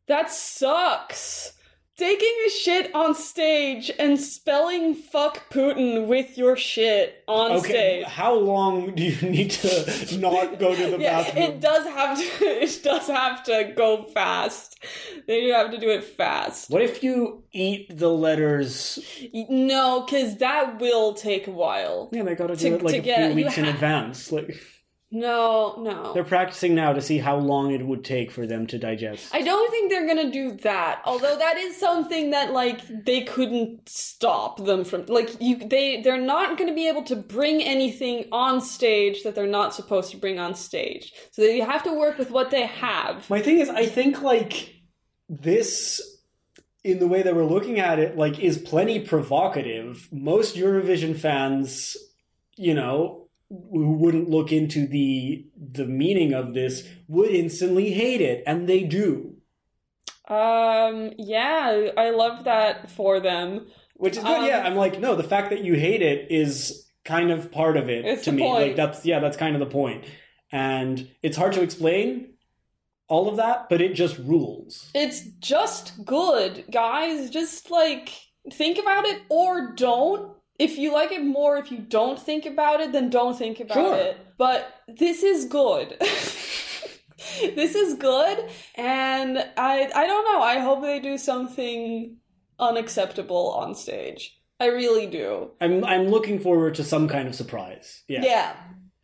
That 0.07 0.31
sucks. 0.31 1.53
Taking 1.97 2.35
a 2.45 2.49
shit 2.51 2.93
on 2.93 3.15
stage 3.15 3.89
and 3.97 4.21
spelling 4.21 4.93
fuck 4.93 5.49
Putin 5.49 6.05
with 6.05 6.37
your 6.37 6.55
shit 6.55 7.23
on 7.27 7.53
Okay, 7.53 8.01
stage. 8.03 8.05
how 8.05 8.35
long 8.35 8.93
do 8.93 9.01
you 9.03 9.29
need 9.29 9.49
to 9.49 10.17
not 10.19 10.59
go 10.59 10.75
to 10.75 10.91
the 10.91 10.97
Yeah, 10.99 11.23
bathroom? 11.23 11.43
it 11.43 11.59
does 11.59 11.85
have 11.87 12.17
to. 12.19 12.23
It 12.67 12.83
does 12.83 13.07
have 13.07 13.43
to 13.45 13.73
go 13.75 14.03
fast. 14.03 14.77
They 15.25 15.41
do 15.41 15.51
have 15.53 15.71
to 15.71 15.79
do 15.79 15.89
it 15.89 16.03
fast. 16.03 16.69
What 16.69 16.83
if 16.83 17.01
you 17.03 17.43
eat 17.51 17.97
the 17.97 18.09
letters? 18.11 18.99
No, 19.49 20.01
because 20.01 20.37
that 20.37 20.79
will 20.79 21.15
take 21.15 21.47
a 21.47 21.51
while. 21.51 22.09
Yeah, 22.11 22.21
they 22.23 22.35
gotta 22.35 22.55
do 22.55 22.69
To- 22.69 22.75
it 22.75 22.83
like 22.83 23.07
a 23.07 23.27
few 23.27 23.33
weeks 23.33 23.57
in 23.57 23.65
advance. 23.65 24.31
Like 24.31 24.55
No, 25.09 25.75
no. 25.79 26.11
they're 26.13 26.25
practicing 26.25 26.75
now 26.75 26.91
to 26.91 27.01
see 27.01 27.17
how 27.17 27.37
long 27.37 27.71
it 27.71 27.85
would 27.85 28.03
take 28.03 28.29
for 28.29 28.45
them 28.45 28.67
to 28.67 28.77
digest. 28.77 29.33
I 29.33 29.41
don't 29.41 29.71
think 29.71 29.89
they're 29.89 30.05
gonna 30.05 30.29
do 30.29 30.51
that. 30.63 31.01
Although 31.05 31.37
that 31.37 31.55
is 31.55 31.77
something 31.77 32.31
that 32.31 32.51
like 32.51 32.81
they 33.05 33.21
couldn't 33.21 33.87
stop 33.87 34.65
them 34.65 34.83
from. 34.83 35.05
Like 35.05 35.29
you, 35.39 35.65
they 35.65 36.01
they're 36.01 36.19
not 36.19 36.57
gonna 36.57 36.73
be 36.73 36.89
able 36.89 37.03
to 37.03 37.15
bring 37.15 37.63
anything 37.63 38.25
on 38.33 38.59
stage 38.59 39.23
that 39.23 39.33
they're 39.33 39.47
not 39.47 39.73
supposed 39.73 40.11
to 40.11 40.17
bring 40.17 40.39
on 40.39 40.55
stage. 40.55 41.13
So 41.31 41.41
they 41.41 41.61
have 41.61 41.83
to 41.83 41.93
work 41.93 42.17
with 42.17 42.29
what 42.29 42.51
they 42.51 42.65
have. 42.65 43.29
My 43.29 43.41
thing 43.41 43.59
is, 43.59 43.69
I 43.69 43.85
think 43.85 44.21
like 44.21 44.75
this, 45.29 46.01
in 46.83 46.99
the 46.99 47.07
way 47.07 47.21
that 47.21 47.33
we're 47.33 47.45
looking 47.45 47.79
at 47.79 47.97
it, 47.99 48.17
like 48.17 48.39
is 48.39 48.57
plenty 48.57 48.99
provocative. 48.99 50.09
Most 50.11 50.57
Eurovision 50.57 51.17
fans, 51.17 51.95
you 52.57 52.73
know, 52.73 53.26
who 53.49 53.91
wouldn't 53.93 54.29
look 54.29 54.51
into 54.51 54.87
the 54.87 55.45
the 55.57 55.85
meaning 55.85 56.33
of 56.33 56.53
this 56.53 56.87
would 57.07 57.29
instantly 57.31 57.91
hate 57.93 58.21
it, 58.21 58.43
and 58.45 58.67
they 58.67 58.83
do, 58.83 59.35
Um, 60.27 61.13
yeah, 61.17 61.89
I 61.97 62.09
love 62.09 62.43
that 62.43 62.89
for 62.91 63.19
them. 63.19 63.67
which 63.95 64.17
is 64.17 64.23
good. 64.23 64.37
Um, 64.39 64.45
yeah, 64.45 64.63
I'm 64.65 64.75
like, 64.75 64.99
no, 64.99 65.15
the 65.15 65.23
fact 65.23 65.49
that 65.51 65.63
you 65.63 65.75
hate 65.75 66.01
it 66.01 66.29
is 66.29 66.85
kind 67.05 67.31
of 67.31 67.51
part 67.51 67.77
of 67.77 67.89
it 67.89 68.23
to 68.23 68.31
me. 68.33 68.43
point. 68.43 68.61
Like 68.67 68.75
that's 68.75 69.05
yeah, 69.05 69.19
that's 69.19 69.37
kind 69.37 69.55
of 69.55 69.59
the 69.61 69.65
point, 69.73 70.03
and 70.51 71.09
it's 71.23 71.37
hard 71.37 71.53
to 71.53 71.61
explain 71.61 72.33
all 73.07 73.29
of 73.29 73.37
that, 73.37 73.69
but 73.69 73.79
it 73.79 73.93
just 73.93 74.17
rules. 74.17 74.89
It's 74.93 75.21
just 75.39 76.03
good, 76.03 76.65
guys. 76.69 77.29
Just 77.29 77.71
like 77.71 78.09
think 78.51 78.77
about 78.77 79.05
it 79.05 79.21
or 79.29 79.73
don't. 79.75 80.33
If 80.59 80.77
you 80.77 80.91
like 80.93 81.11
it 81.11 81.23
more, 81.23 81.57
if 81.57 81.71
you 81.71 81.77
don't 81.77 82.19
think 82.19 82.45
about 82.45 82.79
it, 82.81 82.91
then 82.91 83.09
don't 83.09 83.37
think 83.37 83.59
about 83.59 83.75
Sure. 83.75 83.95
it. 83.95 84.17
But 84.37 84.73
this 84.87 85.23
is 85.23 85.45
good. 85.45 85.97
this 85.99 87.75
is 87.75 87.93
good, 87.95 88.49
and 88.75 89.37
I 89.57 89.89
I 89.93 90.07
don't 90.07 90.25
know. 90.31 90.41
I 90.41 90.59
hope 90.59 90.81
they 90.81 90.99
do 90.99 91.17
something 91.17 92.17
unacceptable 92.59 93.51
on 93.51 93.75
stage. 93.75 94.33
I 94.59 94.67
really 94.67 95.05
do. 95.07 95.51
I'm 95.61 95.83
I'm 95.85 96.07
looking 96.07 96.39
forward 96.39 96.75
to 96.75 96.83
some 96.83 97.07
kind 97.07 97.27
of 97.27 97.35
surprise. 97.35 98.03
Yeah. 98.07 98.23
Yeah. 98.23 98.55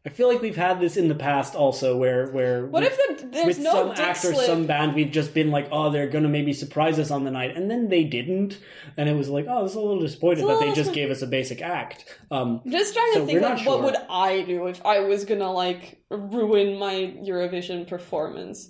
I 0.05 0.09
feel 0.09 0.27
like 0.27 0.41
we've 0.41 0.57
had 0.57 0.81
this 0.81 0.97
in 0.97 1.07
the 1.07 1.15
past 1.15 1.55
also 1.55 1.95
where 1.95 2.27
where 2.27 2.65
What 2.65 2.83
with, 2.83 2.99
if 2.99 3.19
the, 3.21 3.27
there's 3.27 3.45
with 3.45 3.59
no 3.59 3.71
some 3.71 3.89
dick 3.91 3.99
actor, 3.99 4.33
slip? 4.33 4.45
some 4.45 4.65
band 4.65 4.95
we've 4.95 5.11
just 5.11 5.33
been 5.33 5.49
like, 5.49 5.69
oh, 5.71 5.89
they're 5.91 6.09
gonna 6.09 6.27
maybe 6.27 6.51
surprise 6.51 6.99
us 6.99 7.09
on 7.09 7.23
the 7.23 7.31
night, 7.31 7.55
and 7.55 7.71
then 7.71 7.87
they 7.87 8.03
didn't, 8.03 8.59
and 8.97 9.07
it 9.07 9.15
was 9.15 9.29
like, 9.29 9.45
oh, 9.47 9.63
this 9.63 9.71
is 9.71 9.77
a 9.77 9.79
little 9.79 10.01
disappointed 10.01 10.43
a 10.43 10.47
that 10.47 10.59
they 10.59 10.73
just 10.73 10.91
gave 10.99 11.09
us 11.09 11.21
a 11.21 11.27
basic 11.27 11.61
act. 11.61 12.03
Um, 12.31 12.61
just 12.67 12.93
trying 12.93 13.13
So 13.13 13.19
to 13.21 13.25
think 13.25 13.41
like 13.41 13.57
not 13.57 13.65
what 13.65 13.83
would 13.83 13.95
I 14.09 14.41
do 14.41 14.67
if 14.67 14.85
I 14.85 14.99
was 14.99 15.23
gonna 15.23 15.51
like 15.51 16.01
ruin 16.09 16.77
my 16.77 16.93
Eurovision 17.23 17.87
performance. 17.87 18.69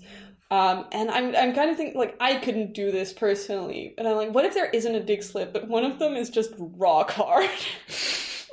Um, 0.51 0.85
and 0.91 1.09
I'm 1.09 1.35
I'm 1.35 1.55
kind 1.55 1.71
of 1.71 1.77
thinking 1.77 1.97
like 1.99 2.15
I 2.19 2.35
couldn't 2.35 2.73
do 2.75 2.91
this 2.91 3.11
personally, 3.11 3.95
and 3.97 4.07
I'm 4.07 4.17
like, 4.17 4.35
what 4.35 4.45
if 4.45 4.53
there 4.53 4.69
isn't 4.69 4.93
a 4.93 5.01
dick 5.01 5.23
slip, 5.23 5.51
but 5.51 5.67
one 5.67 5.83
of 5.83 5.97
them 5.97 6.15
is 6.15 6.29
just 6.29 6.53
rock 6.59 7.09
hard, 7.09 7.49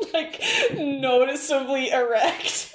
like 0.15 0.43
noticeably 0.75 1.91
erect, 1.91 2.75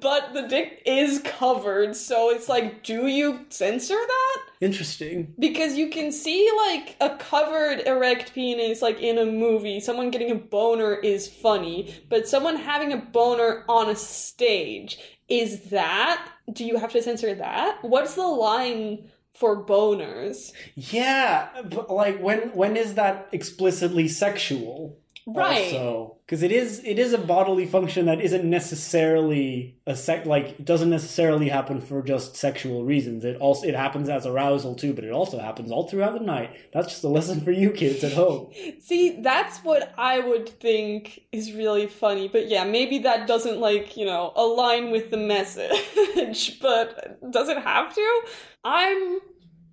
but 0.00 0.34
the 0.34 0.42
dick 0.48 0.82
is 0.86 1.20
covered, 1.20 1.96
so 1.96 2.30
it's 2.30 2.48
like, 2.48 2.82
do 2.82 3.06
you 3.06 3.46
censor 3.50 3.94
that? 3.94 4.42
interesting. 4.62 5.34
Because 5.38 5.76
you 5.76 5.90
can 5.90 6.12
see 6.12 6.48
like 6.56 6.96
a 7.00 7.16
covered 7.16 7.80
erect 7.80 8.32
penis 8.32 8.80
like 8.80 9.00
in 9.00 9.18
a 9.18 9.26
movie, 9.26 9.80
someone 9.80 10.10
getting 10.10 10.30
a 10.30 10.36
boner 10.36 10.94
is 10.94 11.28
funny, 11.28 11.94
but 12.08 12.28
someone 12.28 12.56
having 12.56 12.92
a 12.92 12.96
boner 12.96 13.64
on 13.68 13.90
a 13.90 13.96
stage 13.96 14.98
is 15.28 15.64
that 15.70 16.26
do 16.52 16.64
you 16.64 16.78
have 16.78 16.92
to 16.92 17.02
censor 17.02 17.34
that? 17.34 17.78
What's 17.82 18.14
the 18.14 18.26
line 18.26 19.10
for 19.34 19.64
boners? 19.64 20.52
Yeah, 20.76 21.48
but 21.64 21.90
like 21.90 22.20
when 22.20 22.54
when 22.54 22.76
is 22.76 22.94
that 22.94 23.28
explicitly 23.32 24.08
sexual? 24.08 24.98
Right. 25.26 25.74
Also, 25.74 26.16
because 26.32 26.42
it 26.42 26.50
is 26.50 26.80
it 26.82 26.98
is 26.98 27.12
a 27.12 27.18
bodily 27.18 27.66
function 27.66 28.06
that 28.06 28.18
isn't 28.18 28.42
necessarily 28.42 29.76
a 29.86 29.94
sec 29.94 30.24
like 30.24 30.58
it 30.60 30.64
doesn't 30.64 30.88
necessarily 30.88 31.50
happen 31.50 31.78
for 31.78 32.00
just 32.00 32.36
sexual 32.36 32.86
reasons. 32.86 33.22
It 33.22 33.36
also 33.36 33.66
it 33.66 33.74
happens 33.74 34.08
as 34.08 34.24
arousal 34.24 34.74
too, 34.74 34.94
but 34.94 35.04
it 35.04 35.12
also 35.12 35.38
happens 35.38 35.70
all 35.70 35.86
throughout 35.86 36.14
the 36.14 36.24
night. 36.24 36.56
That's 36.72 36.88
just 36.88 37.04
a 37.04 37.08
lesson 37.08 37.42
for 37.42 37.50
you 37.50 37.70
kids 37.70 38.02
at 38.02 38.14
home. 38.14 38.50
See, 38.80 39.20
that's 39.20 39.58
what 39.58 39.92
I 39.98 40.20
would 40.20 40.48
think 40.48 41.20
is 41.32 41.52
really 41.52 41.86
funny. 41.86 42.28
But 42.28 42.48
yeah, 42.48 42.64
maybe 42.64 43.00
that 43.00 43.26
doesn't 43.26 43.58
like, 43.58 43.98
you 43.98 44.06
know, 44.06 44.32
align 44.34 44.90
with 44.90 45.10
the 45.10 45.18
message, 45.18 46.58
but 46.62 47.30
does 47.30 47.50
it 47.50 47.58
have 47.58 47.94
to? 47.94 48.22
I'm 48.64 49.18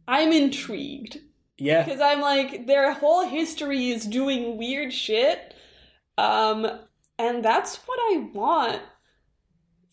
I'm 0.09 0.33
intrigued. 0.33 1.19
Yeah, 1.57 1.85
because 1.85 2.01
I'm 2.01 2.19
like 2.19 2.67
their 2.67 2.91
whole 2.91 3.25
history 3.25 3.91
is 3.91 4.05
doing 4.05 4.57
weird 4.57 4.91
shit, 4.91 5.53
um, 6.19 6.67
and 7.17 7.43
that's 7.43 7.77
what 7.85 7.99
I 7.99 8.29
want 8.33 8.81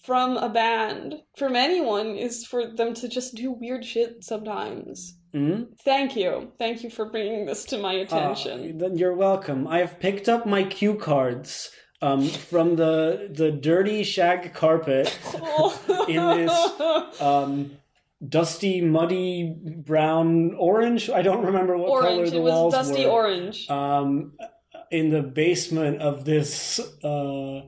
from 0.05 0.37
a 0.37 0.49
band, 0.49 1.17
from 1.37 1.57
anyone, 1.57 2.17
is 2.17 2.47
for 2.47 2.67
them 2.67 2.95
to 2.95 3.09
just 3.09 3.35
do 3.35 3.51
weird 3.51 3.85
shit 3.85 4.23
sometimes. 4.23 5.19
Mhm. 5.35 5.69
Thank 5.85 6.17
you, 6.17 6.53
thank 6.59 6.83
you 6.83 6.91
for 6.91 7.11
bringing 7.11 7.47
this 7.47 7.65
to 7.67 7.79
my 7.79 7.93
attention. 7.95 8.61
Uh, 8.61 8.79
then 8.79 8.97
you're 8.97 9.15
welcome. 9.15 9.67
I 9.67 9.79
have 9.79 9.99
picked 10.01 10.29
up 10.29 10.47
my 10.47 10.63
cue 10.63 10.95
cards 10.95 11.71
um, 12.03 12.23
from 12.29 12.77
the 12.77 13.29
the 13.33 13.51
dirty 13.51 14.05
shag 14.05 14.55
carpet 14.55 15.19
in 16.09 16.17
this 16.47 17.21
um, 17.21 17.73
dusty, 18.27 18.81
muddy 18.81 19.55
brown 19.85 20.55
orange. 20.59 21.11
I 21.11 21.23
don't 21.23 21.45
remember 21.45 21.77
what 21.77 21.89
color 21.89 22.17
orange, 22.17 22.31
the 22.31 22.37
it 22.37 22.41
was 22.41 22.53
walls 22.53 22.75
dusty 22.75 23.05
were. 23.07 23.13
orange. 23.13 23.69
Um, 23.69 24.33
in 24.91 25.11
the 25.11 25.23
basement 25.23 26.01
of 26.01 26.25
this 26.25 26.81
uh, 27.05 27.63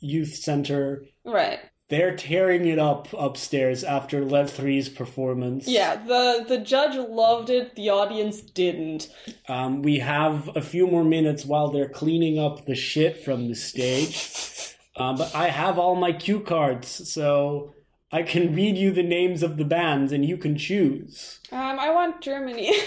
youth 0.00 0.34
center. 0.34 1.04
right. 1.24 1.60
They're 1.88 2.16
tearing 2.16 2.66
it 2.68 2.78
up 2.78 3.08
upstairs 3.12 3.84
after 3.84 4.24
Let 4.24 4.48
Three's 4.48 4.88
performance. 4.88 5.68
Yeah, 5.68 5.96
the 5.96 6.42
the 6.48 6.56
judge 6.56 6.96
loved 6.96 7.50
it, 7.50 7.74
the 7.74 7.90
audience 7.90 8.40
didn't. 8.40 9.10
Um, 9.46 9.82
we 9.82 9.98
have 9.98 10.48
a 10.56 10.62
few 10.62 10.86
more 10.86 11.04
minutes 11.04 11.44
while 11.44 11.68
they're 11.68 11.90
cleaning 11.90 12.38
up 12.38 12.64
the 12.64 12.74
shit 12.74 13.22
from 13.22 13.48
the 13.48 13.54
stage. 13.54 14.74
Um, 14.96 15.16
but 15.16 15.34
I 15.34 15.48
have 15.48 15.78
all 15.78 15.94
my 15.94 16.12
cue 16.12 16.40
cards, 16.40 16.88
so 17.12 17.74
I 18.10 18.22
can 18.22 18.54
read 18.54 18.78
you 18.78 18.90
the 18.90 19.02
names 19.02 19.42
of 19.42 19.58
the 19.58 19.64
bands 19.64 20.12
and 20.12 20.24
you 20.24 20.38
can 20.38 20.56
choose. 20.56 21.40
Um, 21.50 21.78
I 21.78 21.90
want 21.90 22.22
Germany. 22.22 22.72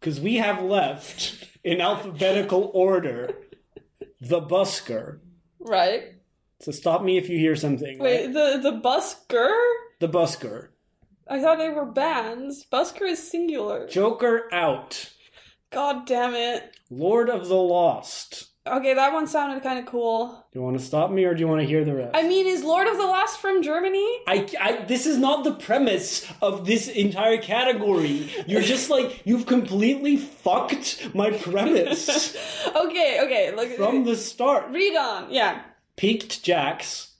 Because 0.00 0.20
we 0.20 0.36
have 0.36 0.62
left, 0.62 1.47
in 1.64 1.80
alphabetical 1.80 2.70
order, 2.74 3.30
the 4.20 4.40
busker. 4.40 5.18
right. 5.60 6.14
So 6.60 6.72
stop 6.72 7.04
me 7.04 7.16
if 7.18 7.28
you 7.28 7.38
hear 7.38 7.54
something. 7.54 8.00
Wait, 8.00 8.26
right? 8.26 8.32
the 8.32 8.70
the 8.70 8.80
busker? 8.80 9.56
The 10.00 10.08
busker. 10.08 10.68
I 11.28 11.40
thought 11.40 11.58
they 11.58 11.68
were 11.68 11.86
bands. 11.86 12.66
Busker 12.72 13.02
is 13.02 13.30
singular. 13.30 13.86
Joker 13.86 14.52
out. 14.52 15.12
God 15.70 16.06
damn 16.06 16.34
it. 16.34 16.76
Lord 16.90 17.28
of 17.30 17.46
the 17.48 17.54
Lost. 17.54 18.47
Okay, 18.76 18.94
that 18.94 19.12
one 19.12 19.26
sounded 19.26 19.62
kind 19.62 19.78
of 19.78 19.86
cool. 19.86 20.26
Do 20.52 20.58
you 20.58 20.62
want 20.64 20.78
to 20.78 20.84
stop 20.84 21.10
me 21.10 21.24
or 21.24 21.34
do 21.34 21.40
you 21.40 21.48
want 21.48 21.60
to 21.60 21.66
hear 21.66 21.84
the 21.84 21.94
rest? 21.94 22.10
I 22.14 22.26
mean, 22.28 22.46
is 22.46 22.62
Lord 22.62 22.86
of 22.86 22.96
the 22.96 23.04
Lost 23.06 23.40
from 23.40 23.62
Germany? 23.62 24.06
I, 24.26 24.48
I, 24.60 24.84
this 24.86 25.06
is 25.06 25.18
not 25.18 25.44
the 25.44 25.52
premise 25.54 26.26
of 26.42 26.66
this 26.66 26.88
entire 26.88 27.38
category. 27.38 28.30
You're 28.46 28.62
just 28.62 28.90
like, 28.90 29.22
you've 29.24 29.46
completely 29.46 30.16
fucked 30.16 31.08
my 31.14 31.30
premise 31.30 32.36
okay, 32.76 33.20
okay. 33.24 33.52
Look 33.56 33.70
from 33.76 34.04
the 34.04 34.16
start. 34.16 34.70
read 34.70 34.96
on. 34.96 35.32
Yeah. 35.32 35.62
Piqued 35.96 36.42
Jacks, 36.44 37.14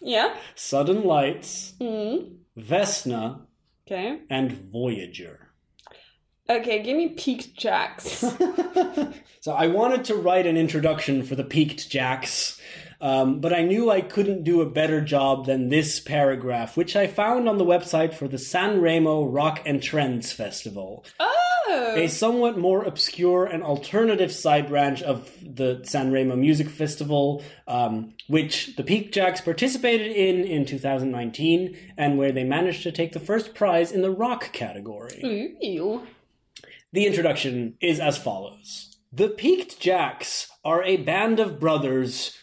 Yeah. 0.00 0.34
Sudden 0.54 1.04
Lights, 1.04 1.74
Mm. 1.80 2.36
Vesna, 2.58 3.40
Okay. 3.86 4.20
and 4.30 4.52
Voyager. 4.52 5.49
Okay, 6.50 6.82
give 6.82 6.96
me 6.96 7.10
piqued 7.10 7.56
jacks. 7.56 8.24
So 9.42 9.52
I 9.52 9.68
wanted 9.68 10.04
to 10.04 10.16
write 10.16 10.46
an 10.46 10.58
introduction 10.58 11.22
for 11.22 11.34
the 11.34 11.44
Piqued 11.44 11.88
Jacks, 11.88 12.60
um, 13.00 13.40
but 13.40 13.54
I 13.54 13.62
knew 13.62 13.90
I 13.90 14.02
couldn't 14.02 14.44
do 14.44 14.60
a 14.60 14.68
better 14.68 15.00
job 15.00 15.46
than 15.46 15.70
this 15.70 15.98
paragraph, 15.98 16.76
which 16.76 16.94
I 16.94 17.06
found 17.06 17.48
on 17.48 17.56
the 17.56 17.64
website 17.64 18.12
for 18.12 18.28
the 18.28 18.36
San 18.36 18.82
Remo 18.82 19.24
Rock 19.24 19.62
and 19.64 19.82
Trends 19.82 20.30
Festival. 20.30 21.06
oh. 21.18 21.94
a 21.96 22.06
somewhat 22.08 22.58
more 22.58 22.84
obscure 22.84 23.46
and 23.46 23.62
alternative 23.62 24.30
side 24.30 24.68
branch 24.68 25.00
of 25.00 25.30
the 25.40 25.80
San 25.84 26.12
Remo 26.12 26.36
Music 26.36 26.68
Festival, 26.68 27.42
um, 27.66 28.12
which 28.26 28.76
the 28.76 28.84
Piqued 28.84 29.14
Jacks 29.14 29.40
participated 29.40 30.14
in 30.14 30.44
in 30.44 30.66
2019, 30.66 31.78
and 31.96 32.18
where 32.18 32.30
they 32.30 32.44
managed 32.44 32.82
to 32.82 32.92
take 32.92 33.14
the 33.14 33.20
first 33.20 33.54
prize 33.54 33.90
in 33.90 34.02
the 34.02 34.10
rock 34.10 34.52
category. 34.52 35.56
Ew. 35.62 36.06
The 36.92 37.06
introduction 37.06 37.74
is 37.80 38.00
as 38.00 38.18
follows 38.18 38.96
The 39.12 39.28
Piqued 39.28 39.78
Jacks 39.80 40.48
are 40.64 40.82
a 40.84 40.96
band 40.98 41.40
of 41.40 41.58
brothers, 41.60 42.36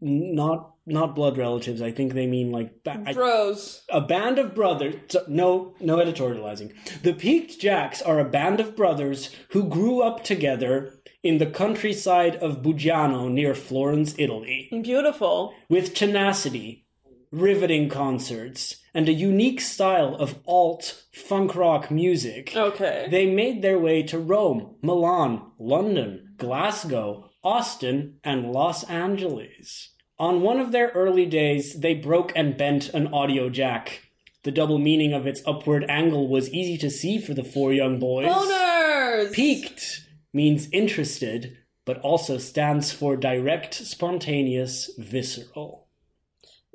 not. 0.00 0.72
Not 0.88 1.16
blood 1.16 1.36
relatives. 1.36 1.82
I 1.82 1.90
think 1.90 2.14
they 2.14 2.28
mean 2.28 2.52
like 2.52 2.84
ba- 2.84 3.02
Bros. 3.12 3.82
a 3.90 4.00
band 4.00 4.38
of 4.38 4.54
brothers. 4.54 4.94
So, 5.08 5.24
no, 5.26 5.74
no 5.80 5.96
editorializing. 5.96 6.74
The 7.02 7.12
Piqued 7.12 7.58
Jacks 7.60 8.00
are 8.00 8.20
a 8.20 8.24
band 8.30 8.60
of 8.60 8.76
brothers 8.76 9.34
who 9.50 9.64
grew 9.68 10.00
up 10.00 10.22
together 10.22 10.94
in 11.24 11.38
the 11.38 11.46
countryside 11.46 12.36
of 12.36 12.62
Buggiano 12.62 13.28
near 13.28 13.52
Florence, 13.52 14.14
Italy, 14.16 14.68
Beautiful. 14.84 15.54
with 15.68 15.92
tenacity, 15.92 16.86
riveting 17.32 17.88
concerts, 17.88 18.76
and 18.96 19.10
a 19.10 19.12
unique 19.12 19.60
style 19.60 20.14
of 20.14 20.38
alt 20.46 21.04
funk 21.12 21.54
rock 21.54 21.90
music. 21.90 22.56
Okay. 22.56 23.06
They 23.10 23.26
made 23.26 23.60
their 23.60 23.78
way 23.78 24.02
to 24.04 24.18
Rome, 24.18 24.76
Milan, 24.80 25.42
London, 25.58 26.32
Glasgow, 26.38 27.30
Austin, 27.44 28.18
and 28.24 28.50
Los 28.52 28.84
Angeles. 28.84 29.92
On 30.18 30.40
one 30.40 30.58
of 30.58 30.72
their 30.72 30.88
early 30.94 31.26
days, 31.26 31.78
they 31.80 31.92
broke 31.92 32.32
and 32.34 32.56
bent 32.56 32.88
an 32.94 33.08
audio 33.08 33.50
jack. 33.50 34.00
The 34.44 34.50
double 34.50 34.78
meaning 34.78 35.12
of 35.12 35.26
its 35.26 35.42
upward 35.44 35.84
angle 35.90 36.28
was 36.28 36.48
easy 36.48 36.78
to 36.78 36.88
see 36.88 37.18
for 37.18 37.34
the 37.34 37.44
four 37.44 37.74
young 37.74 37.98
boys. 37.98 38.28
Boners. 38.28 39.30
Piqued 39.34 40.06
means 40.32 40.70
interested, 40.72 41.58
but 41.84 42.00
also 42.00 42.38
stands 42.38 42.92
for 42.92 43.14
direct, 43.14 43.74
spontaneous, 43.74 44.90
visceral. 44.96 45.85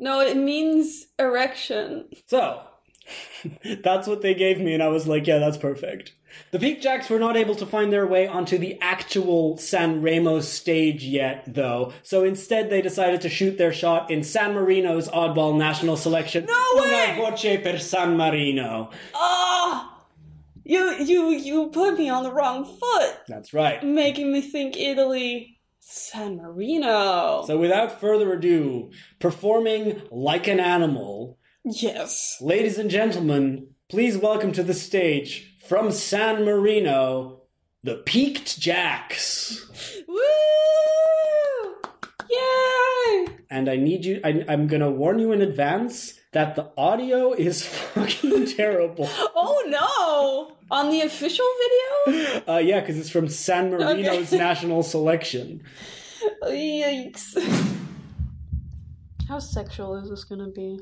No, 0.01 0.19
it 0.19 0.35
means 0.35 1.05
erection. 1.19 2.07
So, 2.25 2.61
that's 3.83 4.07
what 4.07 4.21
they 4.21 4.33
gave 4.33 4.59
me, 4.59 4.73
and 4.73 4.81
I 4.81 4.87
was 4.87 5.07
like, 5.07 5.27
yeah, 5.27 5.37
that's 5.37 5.57
perfect. 5.57 6.13
The 6.51 6.59
Piqued 6.59 6.81
Jacks 6.81 7.09
were 7.09 7.19
not 7.19 7.37
able 7.37 7.55
to 7.55 7.65
find 7.67 7.93
their 7.93 8.07
way 8.07 8.25
onto 8.25 8.57
the 8.57 8.79
actual 8.81 9.57
San 9.57 10.01
Remo 10.01 10.39
stage 10.39 11.03
yet, 11.03 11.43
though, 11.45 11.93
so 12.01 12.23
instead 12.23 12.69
they 12.69 12.81
decided 12.81 13.21
to 13.21 13.29
shoot 13.29 13.57
their 13.59 13.71
shot 13.71 14.09
in 14.09 14.23
San 14.23 14.53
Marino's 14.55 15.07
oddball 15.09 15.55
national 15.57 15.97
selection. 15.97 16.45
No 16.45 16.81
way! 16.81 17.15
Una 17.19 17.29
voce 17.31 17.61
per 17.61 17.77
San 17.77 18.17
Marino. 18.17 18.89
Ah! 19.13 20.03
You 20.63 20.93
you 21.03 21.31
you 21.31 21.69
put 21.69 21.97
me 21.97 22.09
on 22.09 22.23
the 22.23 22.31
wrong 22.31 22.63
foot, 22.65 23.17
That's 23.27 23.53
right. 23.53 23.83
making 23.83 24.31
me 24.31 24.41
think 24.41 24.77
Italy. 24.77 25.59
San 25.83 26.37
Marino. 26.37 27.43
So, 27.47 27.57
without 27.57 27.99
further 27.99 28.31
ado, 28.33 28.91
performing 29.19 30.03
like 30.11 30.47
an 30.47 30.59
animal, 30.59 31.39
yes. 31.65 32.37
ladies 32.39 32.77
and 32.77 32.87
gentlemen, 32.87 33.67
please 33.89 34.15
welcome 34.15 34.51
to 34.51 34.61
the 34.61 34.75
stage 34.75 35.57
from 35.67 35.91
San 35.91 36.45
Marino, 36.45 37.41
the 37.83 37.95
Piqued 37.95 38.59
Jacks. 38.59 40.03
Woo! 40.07 40.19
Yay! 42.29 43.27
And 43.49 43.67
I 43.67 43.75
need 43.75 44.05
you, 44.05 44.21
I, 44.23 44.45
I'm 44.47 44.67
gonna 44.67 44.91
warn 44.91 45.17
you 45.17 45.31
in 45.31 45.41
advance 45.41 46.13
that 46.31 46.55
the 46.55 46.69
audio 46.77 47.33
is 47.33 47.65
fucking 47.93 48.45
terrible. 48.55 49.09
Oh 49.35 49.63
no! 49.67 50.55
On 50.75 50.89
the 50.89 51.01
official 51.01 51.45
video? 52.05 52.41
Uh, 52.47 52.57
yeah, 52.57 52.79
because 52.79 52.97
it's 52.97 53.09
from 53.09 53.27
San 53.27 53.71
Marino's 53.71 54.27
Okay. 54.33 54.37
national 54.49 54.83
selection. 54.83 55.63
Yikes. 56.43 57.37
How 59.27 59.39
sexual 59.39 59.95
is 59.95 60.09
this 60.09 60.23
gonna 60.23 60.49
be? 60.49 60.79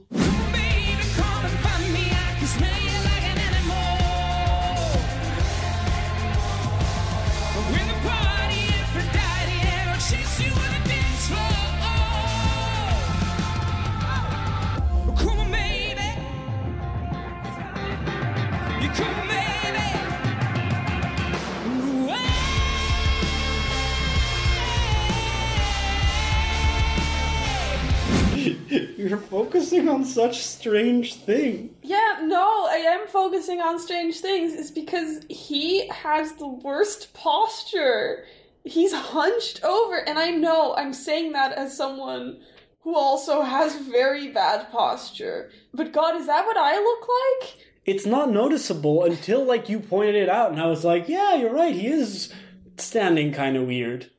You're 28.97 29.17
focusing 29.17 29.89
on 29.89 30.05
such 30.05 30.45
strange 30.45 31.15
things. 31.15 31.71
Yeah, 31.81 32.19
no, 32.21 32.67
I 32.69 32.75
am 32.75 33.07
focusing 33.07 33.61
on 33.61 33.79
strange 33.79 34.19
things. 34.19 34.53
It's 34.53 34.69
because 34.69 35.21
he 35.27 35.87
has 35.87 36.33
the 36.33 36.47
worst 36.47 37.13
posture. 37.15 38.25
He's 38.63 38.93
hunched 38.93 39.63
over, 39.63 40.07
and 40.07 40.19
I 40.19 40.29
know 40.29 40.75
I'm 40.75 40.93
saying 40.93 41.31
that 41.31 41.53
as 41.53 41.75
someone 41.75 42.41
who 42.81 42.95
also 42.95 43.41
has 43.41 43.75
very 43.75 44.29
bad 44.29 44.71
posture. 44.71 45.49
But 45.73 45.91
God, 45.91 46.15
is 46.15 46.27
that 46.27 46.45
what 46.45 46.57
I 46.57 46.75
look 46.77 47.07
like? 47.41 47.57
It's 47.85 48.05
not 48.05 48.29
noticeable 48.29 49.03
until 49.03 49.43
like 49.43 49.67
you 49.67 49.79
pointed 49.79 50.15
it 50.15 50.29
out, 50.29 50.51
and 50.51 50.61
I 50.61 50.67
was 50.67 50.85
like, 50.85 51.09
yeah, 51.09 51.33
you're 51.33 51.53
right. 51.53 51.73
He 51.73 51.87
is 51.87 52.31
standing 52.77 53.33
kind 53.33 53.57
of 53.57 53.65
weird. 53.65 54.11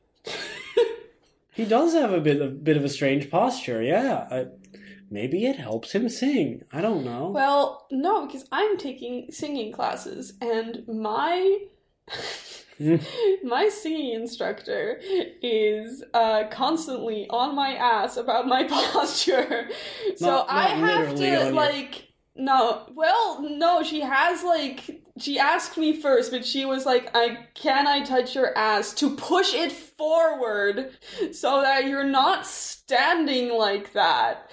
He 1.61 1.67
does 1.67 1.93
have 1.93 2.11
a 2.11 2.19
bit 2.19 2.41
of 2.41 2.63
bit 2.63 2.77
of 2.77 2.83
a 2.83 2.89
strange 2.89 3.29
posture. 3.29 3.81
Yeah, 3.81 4.27
I, 4.31 4.45
maybe 5.09 5.45
it 5.45 5.57
helps 5.57 5.91
him 5.93 6.09
sing. 6.09 6.63
I 6.73 6.81
don't 6.81 7.05
know. 7.05 7.29
Well, 7.29 7.87
no, 7.91 8.25
because 8.25 8.45
I'm 8.51 8.77
taking 8.77 9.27
singing 9.31 9.71
classes, 9.71 10.33
and 10.41 10.83
my 10.87 11.59
my 13.43 13.69
singing 13.69 14.13
instructor 14.13 14.99
is 15.41 16.03
uh, 16.13 16.45
constantly 16.49 17.27
on 17.29 17.55
my 17.55 17.75
ass 17.75 18.17
about 18.17 18.47
my 18.47 18.63
posture. 18.67 19.69
so 20.15 20.25
Not- 20.25 20.47
I 20.49 20.63
have 20.67 21.15
to 21.15 21.25
your- 21.27 21.51
like 21.51 22.07
no. 22.35 22.87
Well, 22.95 23.41
no, 23.41 23.83
she 23.83 24.01
has 24.01 24.43
like 24.43 25.03
she 25.19 25.37
asked 25.37 25.77
me 25.77 25.99
first, 26.01 26.31
but 26.31 26.45
she 26.45 26.65
was 26.65 26.85
like, 26.85 27.11
"I 27.15 27.45
can 27.53 27.85
I 27.85 28.03
touch 28.03 28.33
your 28.35 28.57
ass 28.57 28.93
to 28.95 29.15
push 29.15 29.53
it 29.53 29.71
forward 30.01 30.97
so 31.31 31.61
that 31.61 31.85
you're 31.85 32.03
not 32.03 32.45
standing 32.47 33.53
like 33.57 33.93
that." 33.93 34.49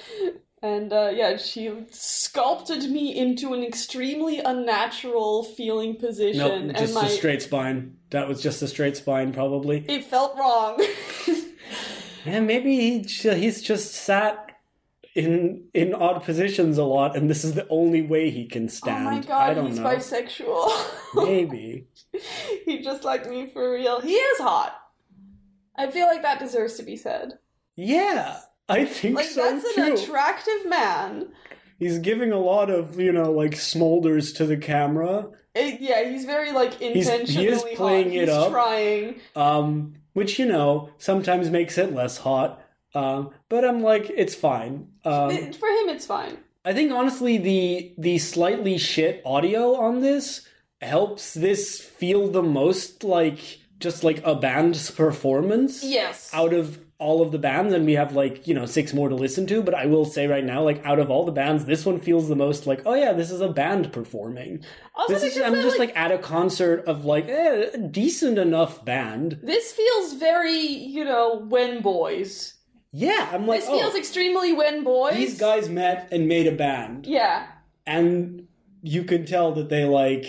And 0.61 0.93
uh, 0.93 1.11
yeah, 1.15 1.37
she 1.37 1.87
sculpted 1.91 2.91
me 2.91 3.17
into 3.17 3.55
an 3.55 3.63
extremely 3.63 4.41
unnatural 4.41 5.45
feeling 5.45 5.95
position, 5.97 6.39
no, 6.39 6.53
and 6.55 6.77
just 6.77 6.95
my 6.95 7.07
a 7.07 7.09
straight 7.11 7.43
spine. 7.43 7.97
That 8.11 8.27
was 8.29 8.43
just 8.43 8.61
a 8.63 8.69
straight 8.69 8.97
spine, 8.97 9.33
probably. 9.33 9.85
it 9.89 10.05
felt 10.05 10.37
wrong. 10.37 10.85
And 12.27 12.47
maybe 12.47 12.77
he, 12.77 12.99
he's 13.01 13.63
just 13.63 13.95
sat 13.95 14.51
in 15.15 15.65
in 15.73 15.95
odd 15.95 16.23
positions 16.25 16.77
a 16.79 16.85
lot, 16.85 17.17
and 17.17 17.31
this 17.31 17.43
is 17.45 17.55
the 17.55 17.67
only 17.71 18.03
way 18.03 18.31
he 18.31 18.47
can 18.47 18.69
stand. 18.69 19.07
oh 19.07 19.11
my 19.11 19.17
I 19.17 19.21
god, 19.21 19.55
don't 19.55 19.67
he's 19.69 19.79
know. 19.79 19.85
bisexual. 19.87 20.71
Maybe. 21.27 21.87
he 22.65 22.81
just 22.83 23.05
liked 23.05 23.29
me 23.29 23.47
for 23.47 23.73
real. 23.73 24.01
He 24.01 24.15
is 24.15 24.39
hot. 24.41 24.75
I 25.79 25.91
feel 25.91 26.07
like 26.07 26.22
that 26.22 26.39
deserves 26.41 26.74
to 26.74 26.83
be 26.83 26.97
said. 26.97 27.39
Yeah, 27.76 28.41
I 28.68 28.85
think 28.85 29.16
Like 29.16 29.26
so 29.26 29.43
that's 29.43 29.74
too. 29.74 29.83
an 29.83 29.93
attractive 29.93 30.66
man 30.68 31.29
he's 31.79 32.01
giving 32.01 32.33
a 32.33 32.39
lot 32.39 32.68
of 32.70 32.99
you 32.99 33.12
know 33.12 33.31
like 33.31 33.53
smolders 33.53 34.37
to 34.37 34.45
the 34.45 34.57
camera, 34.57 35.29
It- 35.55 35.81
yeah, 35.81 36.03
he's 36.11 36.24
very 36.24 36.51
like 36.53 36.74
He's- 36.74 37.07
intentionally 37.09 37.47
he 37.47 37.53
is 37.53 37.62
playing 37.76 38.09
hot. 38.09 38.14
it 38.16 38.20
he's 38.20 38.29
up. 38.31 38.51
trying. 38.51 39.14
um, 39.37 39.95
which 40.12 40.39
you 40.41 40.47
know 40.47 40.91
sometimes 40.99 41.51
makes 41.51 41.79
it 41.79 41.95
less 41.95 42.18
hot. 42.18 42.61
Um, 42.95 43.31
but 43.49 43.64
I'm 43.64 43.81
like, 43.83 44.11
it's 44.11 44.35
fine. 44.35 44.89
Um, 45.05 45.31
It- 45.31 45.55
for 45.55 45.68
him, 45.68 45.89
it's 45.91 46.07
fine. 46.07 46.39
I 46.64 46.72
think 46.74 46.91
honestly, 46.93 47.39
the 47.39 47.95
the 47.97 48.18
slightly 48.18 48.76
shit 48.79 49.22
audio 49.24 49.74
on 49.76 50.01
this 50.01 50.47
helps 50.83 51.35
this 51.35 51.81
feel 51.81 52.29
the 52.29 52.43
most 52.43 53.05
like 53.05 53.61
just 53.79 54.03
like 54.05 54.20
a 54.24 54.35
band's 54.35 54.91
performance 54.91 55.85
Yes. 55.85 56.31
out 56.33 56.53
of 56.53 56.81
all 57.01 57.22
of 57.22 57.31
the 57.31 57.39
bands, 57.39 57.72
and 57.72 57.87
we 57.87 57.93
have 57.93 58.12
like 58.16 58.47
you 58.49 58.55
know 58.55 58.66
six 58.66 58.93
more 58.93 59.09
to 59.09 59.14
listen 59.14 59.47
to. 59.47 59.62
But 59.62 59.74
I 59.74 59.87
will 59.87 60.05
say 60.05 60.26
right 60.26 60.43
now, 60.45 60.62
like 60.64 60.85
out 60.85 60.99
of 60.99 61.11
all 61.12 61.24
the 61.24 61.31
bands, 61.33 61.64
this 61.64 61.87
one 61.87 62.01
feels 62.01 62.29
the 62.29 62.35
most 62.35 62.66
like 62.66 62.83
oh 62.87 62.95
yeah, 62.95 63.12
this 63.12 63.31
is 63.31 63.41
a 63.41 63.49
band 63.49 63.93
performing. 63.93 64.64
Also, 64.97 65.12
This 65.14 65.37
is 65.37 65.41
I'm 65.43 65.55
just 65.55 65.79
like, 65.79 65.97
at 65.97 66.11
a 66.11 66.18
concert 66.18 66.85
of 66.87 67.05
like 67.05 67.29
eh, 67.29 67.66
a 67.74 67.79
decent 67.79 68.37
enough 68.39 68.85
band. 68.85 69.39
this 69.45 69.70
feels 69.72 70.14
very 70.14 70.59
you 70.59 71.05
know 71.05 71.45
when 71.49 71.83
boys. 71.83 72.55
Yeah, 72.91 73.29
I'm 73.33 73.47
like 73.47 73.61
This 73.61 73.68
oh, 73.70 73.79
feels 73.79 73.95
extremely 73.95 74.53
when 74.53 74.83
boys. 74.83 75.14
these 75.14 75.39
guys 75.39 75.68
met 75.68 76.09
and 76.11 76.26
made 76.26 76.47
a 76.49 76.53
band. 76.57 77.07
Yeah. 77.07 77.47
and 77.87 78.49
you 78.83 79.05
can 79.05 79.24
tell 79.26 79.53
that 79.53 79.68
they 79.68 79.85
like 79.85 80.26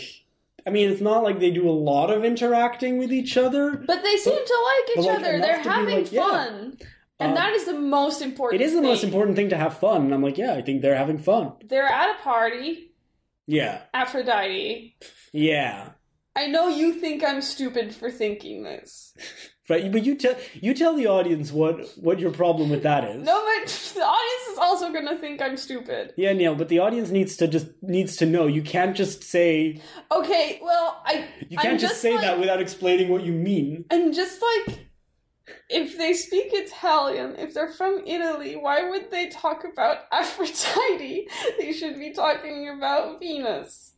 i 0.68 0.70
mean 0.70 0.90
it's 0.90 1.02
not 1.02 1.24
like 1.24 1.40
they 1.40 1.52
do 1.52 1.70
a 1.70 1.72
lot 1.72 2.10
of 2.10 2.24
interacting 2.26 2.98
with 2.98 3.12
each 3.12 3.38
other 3.38 3.72
But 3.78 4.04
they 4.04 4.18
seem 4.18 4.34
to 4.46 4.58
like 4.66 4.98
each 4.98 5.06
like, 5.06 5.20
other. 5.20 5.40
They're 5.40 5.62
having 5.62 5.96
like, 6.04 6.12
yeah. 6.12 6.22
fun. 6.30 6.78
And 7.22 7.32
Uh, 7.34 7.36
that 7.36 7.54
is 7.54 7.66
the 7.66 7.74
most 7.74 8.22
important 8.22 8.62
it 8.62 8.66
is 8.66 8.74
the 8.74 8.82
most 8.82 9.04
important 9.04 9.36
thing 9.36 9.50
to 9.50 9.58
have 9.58 9.78
fun 9.78 10.04
and 10.04 10.14
i'm 10.14 10.24
like 10.24 10.38
yeah 10.38 10.54
i 10.54 10.62
think 10.62 10.82
they're 10.82 10.96
having 10.96 11.18
fun 11.20 11.54
They're 11.66 11.84
at 11.86 12.16
a 12.20 12.24
party, 12.24 12.92
yeah 13.48 13.82
Aphrodite. 13.94 14.96
yeah 15.34 15.90
I 16.36 16.46
know 16.48 16.70
you 16.70 16.94
think 16.94 17.22
I'm 17.24 17.42
stupid 17.42 17.94
for 17.94 18.10
thinking 18.10 18.64
this. 18.64 19.14
but, 19.70 19.90
but 19.94 20.04
you 20.04 20.16
tell 20.16 20.36
you 20.56 20.74
tell 20.74 20.94
the 20.96 21.08
audience 21.08 21.54
what 21.54 21.76
what 21.98 22.20
your 22.20 22.32
problem 22.32 22.70
with 22.70 22.84
that 22.84 23.06
is 23.06 23.24
No, 23.24 23.38
but 23.46 23.68
the 23.96 24.02
audience 24.02 24.46
is 24.52 24.58
also 24.58 24.92
gonna 24.92 25.18
think 25.18 25.42
I'm 25.42 25.56
stupid. 25.56 26.14
yeah 26.18 26.34
neil 26.34 26.56
but 26.56 26.68
the 26.68 26.80
audience 26.80 27.10
needs 27.10 27.38
to 27.38 27.48
just 27.48 27.68
needs 27.82 28.18
to 28.18 28.26
know 28.26 28.48
you 28.48 28.62
can't 28.64 28.96
just 28.98 29.24
say 29.24 29.82
Okay, 30.12 30.60
well, 30.62 31.02
I 31.06 31.14
you 31.48 31.58
can't 31.58 31.74
I'm 31.74 31.80
just, 31.80 31.94
just 31.94 32.02
say 32.02 32.14
like, 32.16 32.22
that 32.22 32.40
without 32.40 32.60
explaining 32.62 33.08
what 33.10 33.24
you 33.24 33.32
mean 33.32 33.86
I'm 33.92 34.12
just 34.12 34.42
like, 34.42 34.80
if 35.70 35.98
they 35.98 36.14
speak 36.14 36.48
Italian, 36.52 37.36
if 37.38 37.54
they're 37.54 37.72
from 37.72 38.02
Italy, 38.06 38.56
why 38.56 38.90
would 38.90 39.12
they 39.12 39.30
talk 39.30 39.64
about 39.72 39.98
Aphrodite? 40.12 41.28
They 41.60 41.72
should 41.74 41.98
be 42.00 42.12
talking 42.12 42.70
about 42.70 43.20
Venus. 43.20 43.94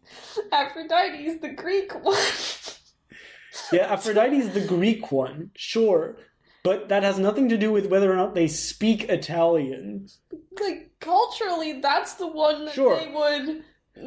Aphrodite 0.51 1.25
is 1.25 1.39
the 1.39 1.49
Greek 1.49 1.93
one. 2.03 2.17
Yeah 3.71 3.91
aphrodite 3.93 4.37
is 4.37 4.51
the 4.53 4.65
greek 4.65 5.11
one 5.11 5.51
sure 5.55 6.17
but 6.63 6.89
that 6.89 7.03
has 7.03 7.17
nothing 7.17 7.49
to 7.49 7.57
do 7.57 7.71
with 7.71 7.87
whether 7.87 8.11
or 8.11 8.15
not 8.15 8.35
they 8.35 8.47
speak 8.47 9.09
italian 9.09 10.07
like 10.59 10.91
culturally, 10.99 11.79
that's 11.81 12.13
the 12.15 12.27
one 12.27 12.65
that 12.65 12.75
Sure. 12.75 12.99
they 12.99 13.07
would. 13.11 13.63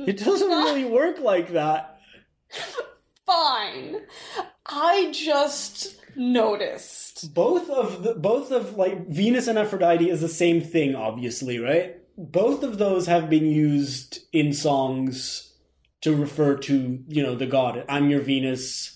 It 0.08 0.18
doesn't 0.18 0.48
not- 0.48 0.66
really 0.66 0.84
work 0.84 1.18
like 1.18 1.52
that. 1.52 1.98
Fine. 3.26 3.96
I 4.66 5.10
just 5.12 5.96
noticed. 6.14 7.34
Both 7.34 7.68
of 7.70 8.02
the 8.02 8.14
both 8.14 8.50
of 8.52 8.76
like 8.76 9.08
Venus 9.08 9.48
and 9.48 9.58
Aphrodite 9.58 10.08
is 10.08 10.20
the 10.20 10.28
same 10.28 10.60
thing, 10.60 10.94
obviously, 10.94 11.58
right? 11.58 11.96
Both 12.16 12.62
of 12.62 12.78
those 12.78 13.06
have 13.06 13.28
been 13.28 13.46
used 13.46 14.20
in 14.32 14.52
songs 14.52 15.52
to 16.02 16.14
refer 16.14 16.56
to, 16.58 17.02
you 17.08 17.22
know, 17.22 17.34
the 17.34 17.46
god. 17.46 17.84
I'm 17.88 18.10
your 18.10 18.20
Venus, 18.20 18.93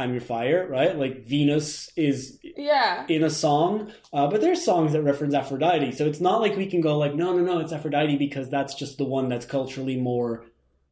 I'm 0.00 0.12
your 0.12 0.20
fire, 0.20 0.66
right? 0.68 0.96
Like 0.98 1.24
Venus 1.24 1.90
is 1.96 2.38
Yeah. 2.56 3.04
in 3.08 3.22
a 3.22 3.30
song, 3.30 3.92
uh, 4.12 4.26
but 4.28 4.40
there's 4.40 4.64
songs 4.64 4.92
that 4.92 5.02
reference 5.02 5.34
Aphrodite. 5.34 5.92
So 5.92 6.06
it's 6.06 6.20
not 6.20 6.40
like 6.40 6.56
we 6.56 6.66
can 6.66 6.80
go 6.80 6.96
like, 6.98 7.14
no, 7.14 7.32
no, 7.36 7.42
no, 7.44 7.58
it's 7.60 7.72
Aphrodite 7.72 8.16
because 8.16 8.48
that's 8.50 8.74
just 8.74 8.98
the 8.98 9.04
one 9.04 9.28
that's 9.28 9.46
culturally 9.46 9.96
more. 9.96 10.46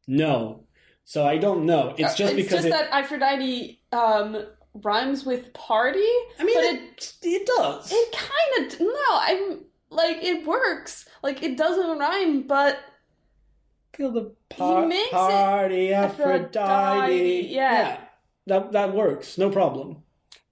No. 0.07 0.63
So 1.05 1.25
I 1.25 1.37
don't 1.37 1.65
know. 1.65 1.95
It's 1.97 2.15
just 2.15 2.33
Uh, 2.33 2.35
because 2.35 2.51
just 2.63 2.67
it, 2.67 2.69
that 2.71 2.89
Aphrodite 2.91 3.81
um 3.91 4.45
rhymes 4.75 5.25
with 5.25 5.51
party. 5.53 6.05
I 6.39 6.43
mean, 6.43 6.55
but 6.55 6.65
it, 6.65 7.13
it 7.23 7.45
does. 7.47 7.91
It 7.91 8.11
kind 8.15 8.71
of 8.73 8.79
no. 8.79 9.05
I'm 9.11 9.65
like 9.89 10.17
it 10.23 10.45
works. 10.45 11.07
Like 11.23 11.41
it 11.41 11.57
doesn't 11.57 11.97
rhyme, 11.97 12.43
but 12.43 12.77
Feel 13.95 14.11
the 14.11 14.33
par- 14.49 14.85
makes 14.87 15.07
it 15.07 15.11
party 15.11 15.93
Aphrodite. 15.93 16.57
Aphrodite, 16.57 17.47
yeah. 17.49 17.97
That 18.49 18.71
that 18.73 18.93
works. 18.93 19.37
No 19.37 19.49
problem. 19.49 20.03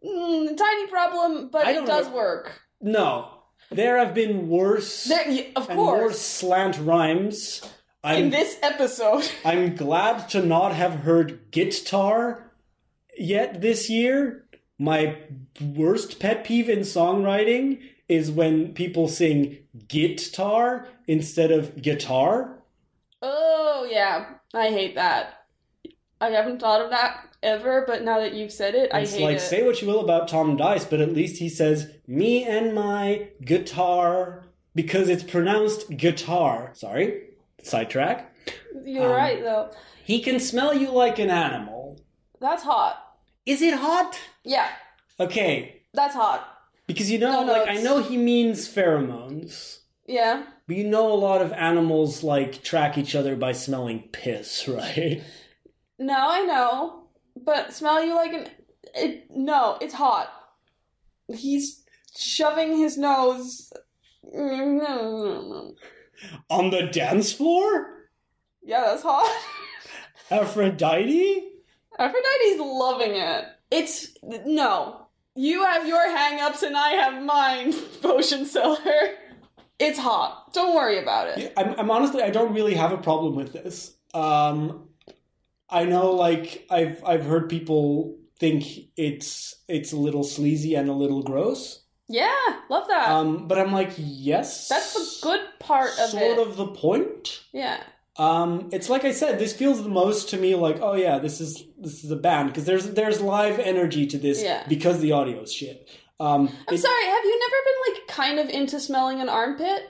mm, 0.04 0.56
tiny 0.58 0.88
problem. 0.88 1.50
But 1.50 1.68
it 1.68 1.86
does 1.86 2.08
work. 2.10 2.62
No, 2.82 3.30
there 3.72 3.98
have 3.98 4.14
been 4.14 4.48
worse 4.50 5.06
There, 5.06 5.46
of 5.56 5.70
and 5.70 5.78
course. 5.78 6.20
slant 6.22 6.78
rhymes. 6.80 7.62
I'm 8.04 8.26
In 8.26 8.30
this 8.30 8.58
episode, 8.62 9.30
I'm 9.46 9.76
glad 9.76 10.30
to 10.30 10.42
not 10.42 10.74
have 10.74 11.02
heard 11.02 11.52
guitar 11.52 12.52
yet 13.18 13.60
this 13.62 13.90
year. 13.90 14.46
My 14.80 15.18
worst 15.60 16.20
pet 16.20 16.44
peeve 16.46 16.70
in 16.70 16.80
songwriting 16.82 17.82
is 18.08 18.30
when 18.32 18.74
people 18.74 19.08
sing 19.08 19.58
guitar 19.88 20.88
instead 21.08 21.52
of 21.52 21.82
guitar. 21.82 22.62
oh 23.24 23.88
yeah, 23.90 24.36
I 24.54 24.70
hate 24.70 24.96
that. 24.96 25.34
I 26.22 26.30
haven't 26.30 26.60
thought 26.60 26.82
of 26.82 26.92
that 26.92 27.27
ever, 27.44 27.84
but 27.88 28.04
now 28.04 28.20
that 28.20 28.34
you've 28.34 28.52
said 28.52 28.76
it, 28.76 28.90
I 28.94 29.02
It's 29.02 29.14
hate 29.14 29.24
like 29.24 29.38
it. 29.38 29.42
say 29.42 29.64
what 29.66 29.82
you 29.82 29.88
will 29.88 30.00
about 30.02 30.28
Tom 30.28 30.58
Dice, 30.58 30.86
but 30.86 31.02
at 31.02 31.14
least 31.14 31.38
he 31.38 31.50
says 31.50 31.92
me 32.08 32.44
and 32.44 32.74
my 32.74 33.30
guitar 33.44 34.46
because 34.76 35.10
it's 35.10 35.24
pronounced 35.24 35.96
guitar. 35.98 36.72
Sorry, 36.74 37.22
sidetrack. 37.64 38.34
You're 38.86 39.06
um, 39.10 39.12
right 39.16 39.42
though. 39.42 39.72
He 40.04 40.22
can 40.22 40.40
smell 40.40 40.74
you 40.74 40.92
like 40.92 41.20
an 41.20 41.30
animal. 41.30 42.00
That's 42.40 42.64
hot. 42.64 43.04
Is 43.46 43.62
it 43.62 43.74
hot? 43.76 44.20
Yeah, 44.44 44.70
Okay, 45.20 45.82
that's 45.94 46.14
hot. 46.16 46.48
because 46.86 47.10
you 47.12 47.18
know, 47.20 47.32
No, 47.32 47.46
no, 47.46 47.54
like 47.54 47.70
I 47.70 47.82
know 47.82 48.02
he 48.02 48.18
means 48.18 48.68
pheromones, 48.68 49.80
Yeah. 50.06 50.44
but 50.68 50.76
you 50.78 50.84
know 50.86 51.12
a 51.12 51.16
lot 51.16 51.42
of 51.42 51.52
animals 51.54 52.24
like 52.24 52.62
track 52.64 52.98
each 52.98 53.16
other 53.16 53.36
by 53.36 53.52
smelling 53.54 54.10
piss, 54.12 54.68
right? 54.68 55.24
No, 56.00 56.14
I 56.16 56.42
know, 56.44 57.07
but 57.48 57.74
smell 57.74 58.04
you 58.04 58.14
like 58.14 58.34
an. 58.34 58.48
It, 58.94 59.28
no, 59.32 59.78
it's 59.82 59.94
hot. 59.94 60.30
He's 61.34 61.84
shoving 62.16 62.78
his 62.78 62.98
nose. 62.98 63.72
On 64.34 65.74
the 66.72 66.90
dance 66.92 67.32
floor, 67.32 68.10
Yeah, 68.62 68.82
that's 68.88 69.04
hot. 69.04 69.34
Aphrodite. 70.32 71.50
Aphrodite's 71.98 72.60
loving 72.60 73.16
it. 73.16 73.46
It's 73.72 74.10
no. 74.24 75.08
You 75.36 75.64
have 75.64 75.88
your 75.88 76.10
hang-ups 76.10 76.64
and 76.64 76.76
I 76.76 76.90
have 76.92 77.24
mine, 77.24 77.74
potion 78.02 78.46
seller. 78.46 78.78
It's 79.80 80.00
hot. 80.00 80.52
Don't 80.54 80.76
worry 80.76 81.00
about 81.00 81.38
it. 81.38 81.54
I'm, 81.56 81.76
I'm 81.80 81.92
honestly, 81.92 82.24
I 82.24 82.32
don't 82.32 82.54
really 82.54 82.74
have 82.74 82.92
a 82.92 82.98
problem 82.98 83.36
with 83.36 83.54
this. 83.54 83.96
Um, 84.14 84.87
I 85.70 85.86
know, 85.86 86.12
like 86.12 86.66
I've 86.70 87.04
I've 87.06 87.26
heard 87.26 87.50
people 87.50 88.18
think 88.40 88.64
it's 88.96 89.56
it's 89.68 89.92
a 89.92 89.98
little 89.98 90.24
sleazy 90.24 90.76
and 90.76 90.90
a 90.90 90.94
little 90.94 91.24
gross. 91.24 91.84
Yeah, 92.10 92.32
love 92.70 92.88
that. 92.88 93.10
Um, 93.10 93.48
but 93.50 93.60
I'm 93.60 93.74
like, 93.74 93.92
yes, 93.98 94.70
that's 94.70 94.94
the 94.94 95.28
good 95.28 95.42
part 95.60 95.90
of 96.00 96.10
sort 96.12 96.24
it. 96.24 96.48
of 96.48 96.56
the 96.56 96.68
point. 96.68 97.42
Yeah. 97.52 97.82
Um, 98.16 98.70
it's 98.72 98.90
like 98.90 99.04
I 99.06 99.12
said, 99.12 99.38
this 99.40 99.54
feels 99.54 99.84
the 99.84 99.90
most 99.90 100.30
to 100.30 100.38
me 100.38 100.56
like, 100.56 100.80
oh 100.82 100.94
yeah, 100.96 101.20
this 101.20 101.40
is 101.42 101.64
this 101.78 102.04
is 102.04 102.10
a 102.12 102.16
band 102.16 102.50
because 102.50 102.66
there's 102.66 102.90
there's 102.92 103.20
live 103.22 103.60
energy 103.60 104.08
to 104.08 104.18
this 104.18 104.42
Yeah. 104.42 104.64
because 104.70 105.02
the 105.02 105.12
audio 105.12 105.42
is 105.42 105.54
shit. 105.54 105.88
Um, 106.20 106.50
I'm 106.68 106.74
it- 106.76 106.80
sorry, 106.80 107.06
have 107.06 107.26
you 107.26 107.40
never 107.40 107.56
been 107.66 107.94
like 107.94 108.08
kind 108.08 108.40
of 108.40 108.50
into 108.50 108.80
smelling 108.80 109.20
an 109.22 109.30
armpit? 109.30 109.84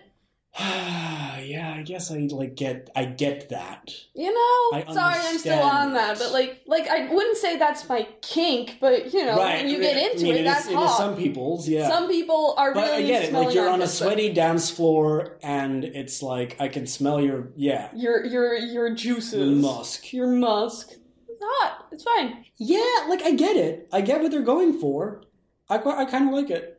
yeah, 0.60 1.76
I 1.78 1.84
guess 1.84 2.12
I 2.12 2.18
like 2.32 2.56
get 2.56 2.90
I 2.96 3.06
get 3.06 3.50
that. 3.50 3.94
You 4.16 4.34
know, 4.34 4.78
I 4.78 4.86
sorry, 4.92 5.16
I'm 5.20 5.38
still 5.38 5.60
on 5.62 5.94
that, 5.94 6.18
but 6.18 6.32
like, 6.32 6.62
like 6.66 6.88
I 6.88 7.14
wouldn't 7.14 7.38
say 7.38 7.58
that's 7.58 7.88
my 7.88 8.08
kink, 8.22 8.78
but 8.82 9.14
you 9.14 9.26
know, 9.26 9.38
when 9.38 9.70
you 9.70 9.80
get 9.80 9.98
I 9.98 10.00
into 10.12 10.26
it, 10.26 10.36
it, 10.36 10.38
is- 10.40 10.46
that's 10.46 10.66
it 10.68 10.72
is 10.72 10.76
hot. 10.76 10.98
some 10.98 11.16
people's, 11.16 11.70
yeah. 11.70 11.88
Some 11.90 12.08
people 12.10 12.56
are 12.58 12.74
but 12.74 12.90
really 12.90 13.04
I 13.04 13.08
get 13.08 13.24
it. 13.26 13.34
Like 13.34 13.54
you're 13.54 13.70
on 13.70 13.82
a 13.82 13.88
sweaty 13.88 14.34
dance 14.34 14.70
floor, 14.72 15.38
and 15.44 15.84
it's 15.84 16.24
like 16.24 16.56
I 16.60 16.68
can 16.70 16.88
smell 16.88 17.22
your 17.22 17.50
yeah 17.56 17.90
Your 17.96 18.26
your 18.26 18.56
your 18.56 18.94
juices, 18.96 19.34
your 19.34 19.46
musk. 19.72 20.12
your 20.14 20.28
musk. 20.28 20.92
It's 21.30 21.44
hot. 21.44 21.86
It's 21.92 22.04
fine. 22.04 22.46
Yeah, 22.58 23.06
like 23.10 23.22
I 23.22 23.32
get 23.34 23.56
it. 23.56 23.88
I 23.92 24.02
get 24.02 24.22
what 24.22 24.32
they're 24.32 24.42
going 24.42 24.80
for. 24.80 25.22
I 25.70 25.76
I 25.76 26.06
kind 26.06 26.28
of 26.28 26.34
like 26.34 26.50
it. 26.50 26.77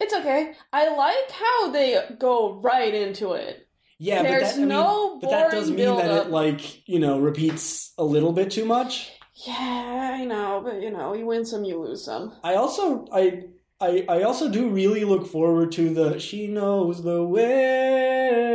It's 0.00 0.14
okay. 0.14 0.54
I 0.72 0.94
like 0.94 1.30
how 1.30 1.70
they 1.70 2.00
go 2.18 2.60
right 2.60 2.94
into 2.94 3.32
it. 3.32 3.68
Yeah, 3.98 4.22
There's 4.22 4.42
but 4.42 4.48
that, 4.48 4.54
I 4.54 4.58
mean, 4.58 4.68
no 4.68 5.18
but 5.20 5.30
that 5.30 5.50
does 5.50 5.70
mean 5.70 5.96
that 5.96 6.26
it 6.26 6.30
like 6.30 6.88
you 6.88 7.00
know 7.00 7.18
repeats 7.18 7.92
a 7.98 8.04
little 8.04 8.32
bit 8.32 8.50
too 8.50 8.64
much. 8.64 9.10
Yeah, 9.46 10.14
I 10.14 10.24
know, 10.24 10.60
but 10.64 10.80
you 10.80 10.90
know, 10.90 11.14
you 11.14 11.26
win 11.26 11.44
some, 11.44 11.64
you 11.64 11.80
lose 11.80 12.04
some. 12.04 12.32
I 12.44 12.54
also 12.54 13.06
I 13.12 13.44
I 13.80 14.04
I 14.08 14.22
also 14.22 14.48
do 14.48 14.68
really 14.68 15.04
look 15.04 15.26
forward 15.26 15.72
to 15.72 15.92
the 15.92 16.20
she 16.20 16.46
knows 16.46 17.02
the 17.02 17.24
way 17.24 18.48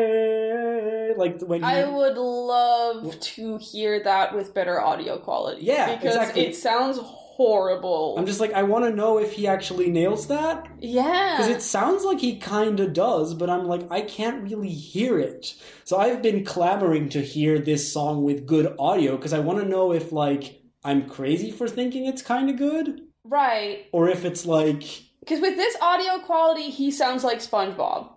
like 1.18 1.42
when 1.42 1.62
you, 1.62 1.68
I 1.68 1.86
would 1.86 2.18
love 2.18 3.20
to 3.20 3.58
hear 3.58 4.04
that 4.04 4.36
with 4.36 4.54
better 4.54 4.82
audio 4.82 5.18
quality. 5.18 5.64
Yeah, 5.64 5.96
because 5.96 6.16
exactly. 6.16 6.46
it 6.46 6.56
sounds 6.56 7.00
horrible. 7.36 8.16
I'm 8.18 8.28
just 8.28 8.40
like 8.40 8.54
I 8.54 8.64
want 8.64 8.86
to 8.86 8.96
know 8.96 9.18
if 9.18 9.34
he 9.34 9.48
actually 9.48 9.90
nails 9.90 10.28
that 10.28 10.68
yeah, 10.80 11.36
because 11.36 11.52
it 11.52 11.62
sounds 11.62 12.04
like 12.04 12.20
he 12.20 12.38
kind 12.38 12.80
of 12.80 12.94
does, 12.94 13.34
but 13.34 13.50
I'm 13.50 13.66
like 13.66 13.92
I 13.92 14.02
can't 14.02 14.44
really 14.44 14.70
hear 14.70 15.20
it. 15.20 15.56
So 15.84 15.98
I've 15.98 16.22
been 16.22 16.46
clamoring 16.46 17.10
to 17.10 17.22
hear 17.22 17.58
this 17.58 17.92
song 17.92 18.24
with 18.24 18.46
good 18.46 18.76
audio 18.78 19.18
because 19.18 19.34
I 19.34 19.40
want 19.40 19.60
to 19.60 19.66
know 19.66 19.92
if 19.92 20.12
like 20.12 20.62
I'm 20.84 21.10
crazy 21.10 21.50
for 21.50 21.68
thinking 21.68 22.06
it's 22.06 22.22
kind 22.22 22.50
of 22.50 22.58
good 22.58 23.02
right. 23.24 23.88
or 23.92 24.10
if 24.10 24.26
it's 24.26 24.46
like 24.46 24.84
Because 25.22 25.42
with 25.42 25.56
this 25.56 25.76
audio 25.82 26.20
quality, 26.20 26.70
he 26.70 26.92
sounds 26.92 27.24
like 27.24 27.40
SpongeBob. 27.40 28.10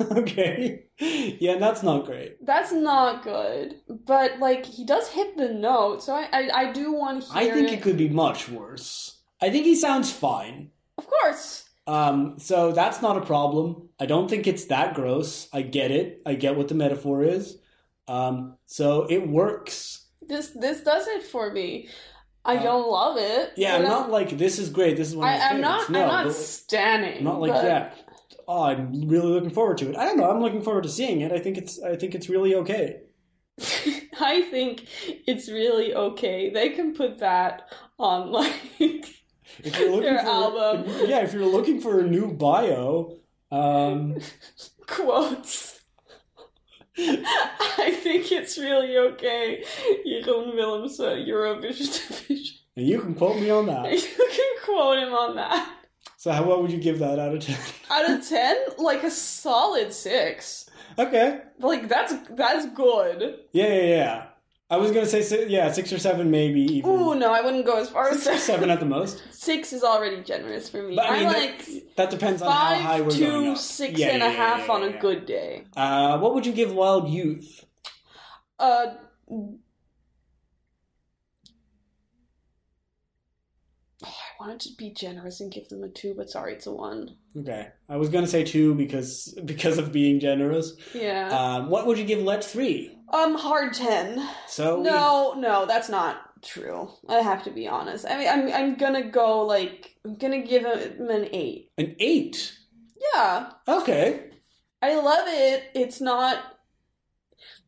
okay, 0.12 0.84
yeah, 0.98 1.58
that's 1.58 1.82
not 1.82 2.04
great. 2.06 2.44
That's 2.44 2.72
not 2.72 3.22
good. 3.22 3.76
But 3.88 4.38
like, 4.38 4.66
he 4.66 4.84
does 4.84 5.08
hit 5.08 5.36
the 5.36 5.48
note, 5.48 6.02
so 6.02 6.14
I 6.14 6.28
I, 6.32 6.50
I 6.54 6.72
do 6.72 6.92
want 6.92 7.22
to 7.24 7.28
I 7.32 7.50
think 7.50 7.72
it 7.72 7.82
could 7.82 7.96
be 7.96 8.08
much 8.08 8.48
worse. 8.48 9.18
I 9.40 9.50
think 9.50 9.64
he 9.64 9.74
sounds 9.74 10.10
fine. 10.10 10.70
Of 10.98 11.06
course. 11.06 11.68
Um, 11.86 12.38
so 12.38 12.72
that's 12.72 13.02
not 13.02 13.18
a 13.18 13.26
problem. 13.26 13.88
I 14.00 14.06
don't 14.06 14.28
think 14.28 14.46
it's 14.46 14.66
that 14.66 14.94
gross. 14.94 15.48
I 15.52 15.62
get 15.62 15.90
it. 15.90 16.22
I 16.24 16.34
get 16.34 16.56
what 16.56 16.68
the 16.68 16.74
metaphor 16.74 17.22
is. 17.22 17.58
Um, 18.08 18.56
so 18.66 19.06
it 19.10 19.28
works. 19.28 20.06
This 20.22 20.48
this 20.50 20.80
does 20.80 21.06
it 21.08 21.22
for 21.22 21.52
me. 21.52 21.88
I 22.46 22.56
Uh, 22.56 22.62
don't 22.62 22.90
love 22.90 23.16
it. 23.18 23.52
Yeah, 23.56 23.76
I'm 23.76 23.82
not 23.84 24.10
like 24.10 24.36
this 24.36 24.58
is 24.58 24.68
great. 24.70 24.96
This 24.96 25.08
is 25.08 25.16
one 25.16 25.28
of 25.28 25.38
my 25.38 25.44
I, 25.44 25.48
I'm 25.50 25.60
not. 25.60 25.90
No, 25.90 26.02
I'm 26.02 26.26
not 26.26 26.32
standing. 26.34 27.24
Not 27.24 27.40
like 27.40 27.52
yeah. 27.52 27.90
Oh, 28.46 28.64
I'm 28.64 29.08
really 29.08 29.28
looking 29.32 29.50
forward 29.50 29.78
to 29.78 29.90
it. 29.90 29.96
I 29.96 30.04
don't 30.04 30.16
know. 30.18 30.30
I'm 30.30 30.40
looking 30.40 30.62
forward 30.62 30.84
to 30.84 30.90
seeing 30.90 31.20
it. 31.22 31.32
I 31.32 31.38
think 31.38 31.56
it's. 31.58 31.82
I 31.82 31.96
think 31.96 32.14
it's 32.14 32.28
really 32.28 32.54
okay. 32.56 33.00
I 34.20 34.42
think 34.50 34.86
it's 35.26 35.48
really 35.48 35.94
okay. 35.94 36.50
They 36.50 36.70
can 36.70 36.94
put 36.94 37.18
that 37.18 37.68
on 37.98 38.30
like 38.38 38.52
If 38.78 39.78
you're 39.78 39.90
looking 39.90 40.02
their 40.02 40.18
for, 40.20 40.26
album 40.26 40.84
if- 40.88 41.08
yeah, 41.08 41.20
if 41.20 41.32
you're 41.32 41.46
looking 41.46 41.80
for 41.80 42.00
a 42.00 42.06
new 42.06 42.32
bio, 42.32 43.16
um, 43.50 44.16
quotes. 44.86 45.80
I 46.96 47.98
think 48.02 48.30
it's 48.30 48.56
really 48.56 48.96
okay. 48.96 49.64
Jeroen 50.06 50.54
Willems 50.54 51.00
uh, 51.00 51.14
Eurovision 51.14 52.08
division. 52.08 52.56
and 52.76 52.86
you 52.86 53.00
can 53.00 53.14
quote 53.14 53.36
me 53.40 53.50
on 53.50 53.66
that. 53.66 53.90
You 53.92 54.00
can 54.00 54.54
quote 54.64 54.98
him 54.98 55.12
on 55.12 55.34
that. 55.36 55.74
So, 56.24 56.32
how 56.32 56.42
what 56.42 56.62
would 56.62 56.72
you 56.72 56.78
give 56.78 57.00
that 57.00 57.18
out 57.18 57.34
of 57.34 57.40
ten? 57.44 57.58
Out 57.90 58.10
of 58.10 58.26
ten, 58.26 58.56
like 58.78 59.02
a 59.02 59.10
solid 59.10 59.92
six. 59.92 60.70
okay. 60.98 61.42
Like 61.58 61.86
that's 61.86 62.14
that's 62.30 62.64
good. 62.70 63.40
Yeah, 63.52 63.66
yeah, 63.68 63.82
yeah. 63.82 64.26
I 64.70 64.78
was 64.78 64.90
gonna 64.90 65.04
say 65.04 65.20
si- 65.20 65.48
yeah, 65.48 65.70
six 65.70 65.92
or 65.92 65.98
seven, 65.98 66.30
maybe 66.30 66.62
even 66.62 66.90
Ooh, 66.90 67.14
no, 67.14 67.30
I 67.30 67.42
wouldn't 67.42 67.66
go 67.66 67.78
as 67.78 67.90
far 67.90 68.08
as 68.08 68.22
six 68.22 68.36
or 68.36 68.38
seven. 68.38 68.40
seven 68.40 68.70
at 68.70 68.80
the 68.80 68.86
most. 68.86 69.22
Six 69.32 69.74
is 69.74 69.84
already 69.84 70.22
generous 70.22 70.70
for 70.70 70.82
me. 70.82 70.96
But 70.96 71.10
I 71.10 71.18
mean, 71.18 71.26
I'm 71.26 71.32
that, 71.34 71.58
like 71.58 71.96
that 71.96 72.08
depends 72.08 72.40
on 72.40 72.50
how 72.50 72.74
high 72.76 73.02
we're 73.02 73.10
going 73.10 73.44
to 73.44 73.50
up. 73.50 73.58
six 73.58 74.00
Yeah, 74.00 74.12
and 74.12 74.22
a 74.22 74.24
yeah, 74.24 74.32
yeah, 74.32 74.36
half 74.38 74.66
yeah, 74.68 74.72
on 74.72 74.82
a 74.82 74.98
good 74.98 75.26
day. 75.26 75.64
Uh, 75.76 76.18
what 76.20 76.34
would 76.34 76.46
you 76.46 76.54
give 76.54 76.72
Wild 76.72 77.06
Youth? 77.10 77.66
Uh, 78.58 78.94
oh, 79.30 79.58
I 84.02 84.33
wanted 84.46 84.60
to 84.62 84.76
be 84.76 84.90
generous 84.90 85.40
and 85.40 85.50
give 85.52 85.68
them 85.68 85.82
a 85.82 85.88
two, 85.88 86.14
but 86.16 86.28
sorry, 86.30 86.52
it's 86.54 86.66
a 86.66 86.72
one. 86.72 87.16
Okay, 87.36 87.68
I 87.88 87.96
was 87.96 88.08
gonna 88.08 88.26
say 88.26 88.44
two 88.44 88.74
because 88.74 89.36
because 89.44 89.78
of 89.78 89.92
being 89.92 90.20
generous. 90.20 90.74
Yeah. 90.94 91.28
Um, 91.28 91.70
what 91.70 91.86
would 91.86 91.98
you 91.98 92.04
give 92.04 92.22
Let 92.22 92.44
Three? 92.44 92.96
um, 93.12 93.34
hard 93.36 93.74
ten. 93.74 94.28
So 94.48 94.78
we- 94.78 94.84
No, 94.84 95.34
no, 95.36 95.66
that's 95.66 95.88
not 95.88 96.16
true. 96.42 96.90
I 97.08 97.20
have 97.20 97.42
to 97.44 97.50
be 97.50 97.66
honest. 97.68 98.04
I 98.08 98.18
mean, 98.18 98.28
I'm 98.28 98.52
I'm 98.52 98.74
gonna 98.76 99.08
go 99.10 99.44
like 99.46 99.96
I'm 100.04 100.14
gonna 100.16 100.42
give 100.42 100.64
him 100.64 101.08
an 101.10 101.28
eight. 101.32 101.70
an 101.78 101.96
eight. 101.98 102.58
Yeah, 103.14 103.50
Okay. 103.68 104.30
I 104.82 104.96
love 105.00 105.26
it. 105.28 105.64
It's 105.74 106.00
not. 106.00 106.38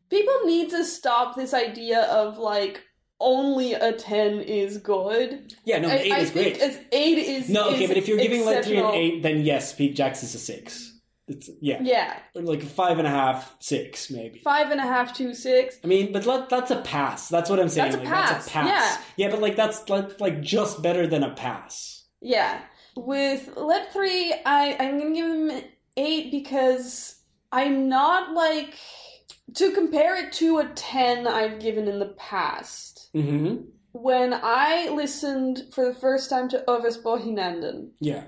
People 0.09 0.41
need 0.45 0.69
to 0.69 0.85
stop 0.85 1.35
this 1.35 1.53
idea 1.53 2.03
of 2.03 2.37
like 2.37 2.83
only 3.19 3.73
a 3.73 3.93
ten 3.93 4.39
is 4.41 4.77
good. 4.77 5.55
Yeah, 5.65 5.79
no, 5.79 5.89
I, 5.89 5.93
an 5.93 5.99
eight 5.99 6.11
I 6.11 6.19
is 6.19 6.31
think 6.31 6.57
great. 6.57 6.69
as 6.69 6.79
eight 6.91 7.17
is 7.17 7.49
No, 7.49 7.69
okay, 7.69 7.83
is 7.83 7.87
but 7.89 7.97
if 7.97 8.07
you're 8.07 8.17
giving 8.17 8.45
like 8.45 8.63
Three 8.63 8.77
and 8.77 8.93
eight, 8.95 9.23
then 9.23 9.41
yes, 9.41 9.73
Piqued 9.73 9.95
Jacks 9.97 10.23
is 10.23 10.35
a 10.35 10.39
six. 10.39 10.93
It's 11.27 11.49
yeah, 11.59 11.79
yeah, 11.81 12.19
like 12.35 12.63
a 12.63 12.65
five 12.65 12.99
and 12.99 13.07
a 13.07 13.09
half, 13.11 13.55
six 13.59 14.09
maybe. 14.09 14.39
five 14.39 14.71
and 14.71 14.79
a 14.79 14.83
half 14.83 15.13
to 15.15 15.33
six. 15.33 15.77
I 15.83 15.87
mean, 15.87 16.13
but 16.13 16.25
let, 16.25 16.47
that's 16.47 16.71
a 16.71 16.81
pass. 16.81 17.27
That's 17.27 17.49
what 17.49 17.59
I'm 17.59 17.67
saying. 17.67 17.91
That's 17.91 18.01
a 18.01 18.09
like, 18.09 18.09
That's 18.09 18.47
a 18.47 18.49
pass, 18.49 18.69
pass. 18.71 19.03
Yeah, 19.17 19.29
but 19.29 19.41
like 19.41 19.57
that's 19.57 19.89
like, 19.89 20.21
like 20.21 20.41
just 20.41 20.81
better 20.81 21.05
than 21.05 21.23
a 21.23 21.31
pass. 21.33 22.05
Yeah. 22.21 22.61
With 22.95 23.49
Let 23.57 23.93
3, 23.93 24.35
I, 24.45 24.75
I'm 24.79 24.97
going 24.99 25.13
to 25.13 25.19
give 25.19 25.29
him 25.29 25.49
an 25.51 25.63
8 25.97 26.31
because 26.31 27.15
I'm 27.51 27.89
not 27.89 28.33
like. 28.33 28.75
To 29.55 29.71
compare 29.71 30.15
it 30.23 30.33
to 30.33 30.57
a 30.59 30.65
10 30.65 31.25
I've 31.27 31.59
given 31.59 31.87
in 31.87 31.99
the 31.99 32.13
past. 32.17 32.96
Mm-hmm. 33.15 33.63
When 33.93 34.33
I 34.33 34.89
listened 34.89 35.63
for 35.73 35.85
the 35.85 35.95
first 35.99 36.29
time 36.29 36.49
to 36.49 36.63
Ovis 36.69 36.97
Bohinanden, 36.97 37.91
Yeah. 37.99 38.25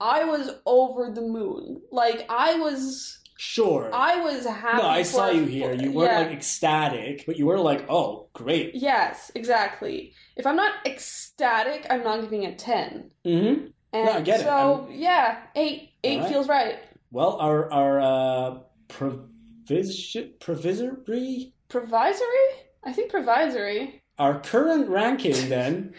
I 0.00 0.24
was 0.24 0.50
over 0.66 1.10
the 1.10 1.22
moon. 1.22 1.80
Like, 1.90 2.26
I 2.28 2.54
was. 2.54 3.18
Sure. 3.38 3.90
I 3.92 4.22
was 4.22 4.46
happy. 4.46 4.78
no, 4.82 4.88
I 4.88 5.02
saw 5.02 5.28
you 5.30 5.44
here. 5.44 5.74
You 5.74 5.92
weren't 5.92 6.12
yeah. 6.12 6.18
like 6.20 6.30
ecstatic, 6.32 7.24
but 7.26 7.36
you 7.38 7.44
were 7.44 7.58
like, 7.58 7.84
"Oh, 7.90 8.28
great." 8.32 8.74
Yes, 8.74 9.30
exactly. 9.34 10.14
If 10.36 10.46
I'm 10.46 10.56
not 10.56 10.72
ecstatic, 10.86 11.86
I'm 11.90 12.02
not 12.02 12.22
giving 12.22 12.44
it 12.44 12.58
10. 12.58 13.10
Mm-hmm. 13.26 13.66
And 13.92 14.04
No, 14.06 14.12
I 14.12 14.20
get 14.22 14.40
it. 14.40 14.44
so, 14.44 14.88
yeah, 14.90 15.42
8. 15.54 15.90
8 16.02 16.16
Alright. 16.16 16.32
feels 16.32 16.48
right. 16.48 16.78
Well, 17.10 17.36
our 17.36 17.70
our 17.72 18.00
uh, 18.00 18.58
provision 18.88 20.34
provisory, 20.40 21.52
Provisory? 21.68 22.48
I 22.84 22.92
think 22.92 23.10
provisory. 23.10 24.02
our 24.18 24.40
current 24.40 24.88
ranking 24.88 25.48
then 25.48 25.94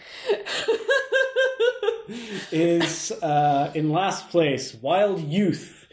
is 2.50 3.12
uh, 3.22 3.70
in 3.74 3.90
last 3.90 4.30
place, 4.30 4.74
Wild 4.74 5.20
Youth, 5.20 5.86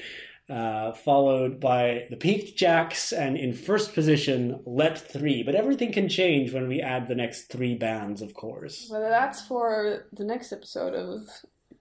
uh, 0.50 0.94
followed 0.94 1.60
by 1.60 2.06
the 2.10 2.16
Piqued 2.16 2.58
Jacks, 2.58 3.12
and 3.12 3.36
in 3.38 3.54
first 3.54 3.94
position, 3.94 4.62
Let 4.66 4.98
Three. 4.98 5.44
But 5.44 5.56
everything 5.56 5.92
can 5.92 6.08
change 6.08 6.54
when 6.54 6.68
we 6.68 6.82
add 6.82 7.08
the 7.08 7.16
next 7.16 7.46
three 7.52 7.76
bands, 7.76 8.22
of 8.22 8.34
course. 8.34 8.88
Whether 8.90 9.10
that's 9.10 9.42
for 9.46 10.06
the 10.14 10.24
next 10.24 10.54
episode 10.54 10.94
of 10.94 11.28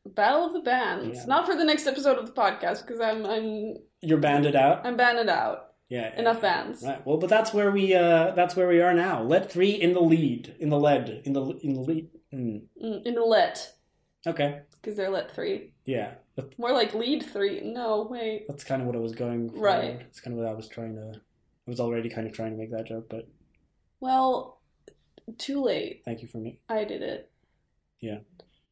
Battle 0.07 0.46
of 0.46 0.52
the 0.52 0.61
Bands, 0.61 1.18
Yeah. 1.18 1.24
not 1.26 1.46
for 1.46 1.55
the 1.57 1.64
next 1.64 1.86
episode 1.86 2.18
of 2.18 2.26
the 2.26 2.32
podcast 2.32 2.86
because 2.86 3.00
I'm 3.00 3.24
I'm 3.26 3.76
You're 4.00 4.18
banded 4.18 4.57
out. 4.57 4.84
I'm 4.84 4.96
banded 4.96 5.28
out. 5.28 5.74
Yeah. 5.89 6.18
Enough 6.18 6.41
bands. 6.41 6.82
Right. 6.82 7.05
Well, 7.07 7.18
but 7.18 7.28
that's 7.30 7.53
where 7.53 7.70
we 7.70 7.95
uh, 7.95 8.32
that's 8.32 8.57
where 8.57 8.68
we 8.68 8.80
are 8.80 8.95
now. 8.95 9.22
Let 9.22 9.51
Three 9.53 9.70
in 9.70 9.93
the 9.95 10.01
lead, 10.01 10.55
in 10.59 10.70
the 10.70 10.78
lead, 10.78 11.22
in 11.24 11.32
the 11.35 11.43
in 11.62 11.74
the 11.74 11.80
lead. 11.80 12.09
Mm. 12.32 12.62
Mm, 12.82 13.03
in 13.07 13.14
the 13.14 13.22
let 13.22 13.70
Okay. 14.26 14.61
because 14.72 14.97
they're 14.97 15.11
let 15.11 15.32
three. 15.35 15.72
Yeah. 15.85 16.14
More 16.59 16.72
like 16.72 16.95
lead 16.95 17.22
three. 17.24 17.61
No, 17.61 18.09
wait. 18.11 18.47
That's 18.49 18.64
kind 18.64 18.80
of 18.80 18.87
what 18.89 18.97
I 18.97 19.01
was 19.01 19.14
going 19.14 19.51
for. 19.51 19.59
Right. 19.59 20.01
It's 20.09 20.20
kind 20.20 20.37
of 20.37 20.43
what 20.43 20.51
I 20.51 20.55
was 20.55 20.68
trying 20.68 20.97
to. 20.97 21.12
I 21.66 21.70
was 21.70 21.78
already 21.80 22.09
kind 22.09 22.26
of 22.26 22.32
trying 22.32 22.51
to 22.53 22.57
make 22.57 22.72
that 22.72 22.87
joke, 22.87 23.07
but 23.09 23.28
Well, 24.01 24.61
too 25.39 25.62
late. 25.62 26.03
thank 26.05 26.22
you 26.22 26.28
for 26.28 26.39
me. 26.39 26.59
I 26.68 26.85
did 26.85 27.03
it. 27.03 27.30
Yeah. 28.01 28.18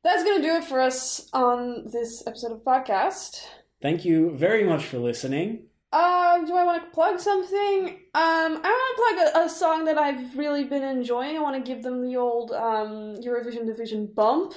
That's 0.03 0.25
gonna 0.25 0.43
do 0.43 0.57
it 0.57 0.65
for 0.65 0.81
us 0.81 1.29
on 1.33 1.85
this 1.93 2.25
episode 2.27 2.53
of 2.53 2.65
podcast. 2.65 3.45
Thank 3.81 4.05
you 4.05 4.35
very 4.37 4.65
much 4.65 4.85
for 4.85 4.99
listening. 4.99 5.67
Um, 5.93 6.47
do 6.47 6.57
I 6.57 6.65
want 6.65 6.83
to 6.83 6.91
plug 6.91 7.21
something? 7.21 7.89
Um, 8.15 8.61
I 8.65 8.71
want 8.97 9.27
to 9.27 9.33
plug 9.33 9.45
a, 9.45 9.47
a 9.47 9.49
song 9.51 9.85
that 9.85 9.99
I've 9.99 10.39
really 10.39 10.65
been 10.65 10.83
enjoying. 10.83 11.37
I 11.37 11.41
want 11.41 11.63
to 11.63 11.71
give 11.71 11.83
them 11.83 12.01
the 12.03 12.17
old 12.17 12.51
um, 12.53 13.17
Eurovision 13.21 13.67
Division 13.67 14.07
bump. 14.07 14.55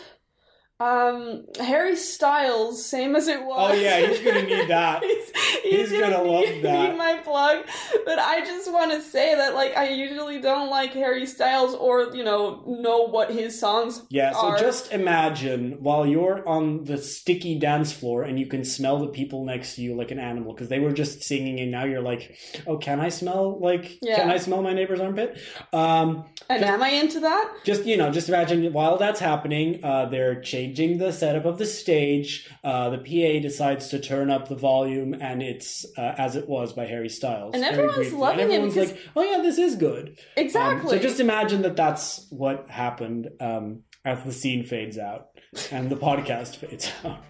Um, 0.78 1.46
Harry 1.58 1.96
Styles, 1.96 2.86
same 2.86 3.16
as 3.16 3.30
it 3.30 3.42
was. 3.46 3.72
Oh, 3.72 3.74
yeah, 3.74 4.06
he's 4.08 4.20
gonna 4.20 4.42
need 4.44 4.68
that. 4.70 5.00
it's, 5.04 5.32
He's 5.66 5.90
gonna 5.92 6.22
love 6.22 6.44
need, 6.46 6.64
that. 6.64 6.92
need 6.92 6.98
my 6.98 7.16
plug, 7.24 7.66
but 8.06 8.20
I 8.20 8.42
just 8.42 8.72
want 8.72 8.92
to 8.92 9.02
say 9.02 9.34
that 9.36 9.56
like 9.56 9.76
I 9.76 9.90
usually 9.90 10.40
don't 10.40 10.70
like 10.70 10.94
Harry 10.94 11.26
Styles 11.26 11.74
or 11.74 12.14
you 12.16 12.24
know 12.24 12.64
know 12.68 13.04
what 13.08 13.32
his 13.32 13.58
songs 13.60 14.04
Yeah, 14.10 14.32
so 14.34 14.48
are. 14.50 14.60
just 14.60 14.92
imagine 14.92 15.78
while 15.80 16.06
you're 16.06 16.48
on 16.48 16.84
the 16.84 16.98
sticky 17.00 17.58
dance 17.58 17.92
floor 17.94 18.24
and 18.24 18.38
you 18.40 18.46
can 18.46 18.64
smell 18.64 19.00
the 19.00 19.08
people 19.08 19.44
next 19.46 19.76
to 19.76 19.82
you 19.82 19.96
like 19.96 20.12
an 20.12 20.20
animal 20.20 20.54
because 20.54 20.68
they 20.70 20.80
were 20.80 20.92
just 20.94 21.24
singing 21.24 21.60
and 21.60 21.72
now 21.72 21.86
you're 21.86 22.02
like, 22.02 22.38
oh, 22.68 22.78
can 22.78 23.00
I 23.00 23.10
smell 23.10 23.58
like, 23.60 23.98
Yeah. 24.04 24.18
can 24.18 24.30
I 24.30 24.38
smell 24.38 24.62
my 24.62 24.74
neighbor's 24.74 25.00
armpit? 25.00 25.40
Um, 25.74 26.26
and 26.50 26.64
am 26.64 26.84
I 26.84 26.90
into 26.90 27.22
that? 27.22 27.54
just 27.64 27.86
you 27.86 27.98
know, 27.98 28.12
just 28.12 28.30
imagine 28.30 28.72
while 28.74 28.98
that's 28.98 29.20
happening, 29.20 29.84
uh, 29.84 30.06
they're 30.08 30.42
changing 30.66 30.98
the 30.98 31.12
setup 31.12 31.46
of 31.46 31.58
the 31.58 31.66
stage. 31.66 32.50
Uh, 32.64 32.90
the 32.90 32.98
PA 32.98 33.42
decides 33.42 33.88
to 33.90 34.00
turn 34.00 34.30
up 34.30 34.48
the 34.50 34.56
volume, 34.56 35.14
and 35.14 35.42
it's 35.42 35.86
uh, 35.98 36.16
as 36.18 36.36
it 36.36 36.48
was 36.50 36.74
by 36.74 36.86
Harry 36.86 37.10
Styles. 37.10 37.54
And 37.54 37.64
everyone's 37.64 38.14
loving 38.14 38.42
and 38.42 38.52
it 38.52 38.56
everyone's 38.56 38.74
because- 38.74 38.92
like, 38.92 39.02
"Oh 39.16 39.22
yeah, 39.24 39.42
this 39.42 39.58
is 39.58 39.76
good." 39.76 40.10
Um, 40.10 40.16
Exactly. 40.38 40.98
so 40.98 41.02
just 41.02 41.20
imagine 41.20 41.62
that 41.64 41.76
that's 41.76 42.26
what 42.30 42.70
happened 42.70 43.30
um, 43.40 43.84
as 44.04 44.24
the 44.24 44.34
scene 44.34 44.64
fades 44.66 44.98
out 44.98 45.28
and 45.72 45.90
the 45.90 45.96
podcast 45.98 46.56
fades 46.62 46.92
out. 47.04 47.24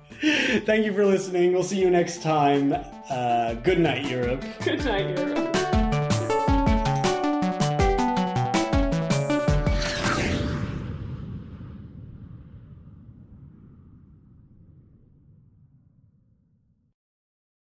Thank 0.66 0.86
you 0.86 0.94
for 0.94 1.06
listening. 1.06 1.52
We'll 1.54 1.64
see 1.64 1.80
you 1.80 1.90
next 1.90 2.22
time. 2.22 2.74
Uh, 3.10 3.54
good 3.56 3.80
night, 3.80 4.06
Europe. 4.10 4.44
Good 4.64 4.84
night, 4.86 5.18
Europe. 5.18 5.75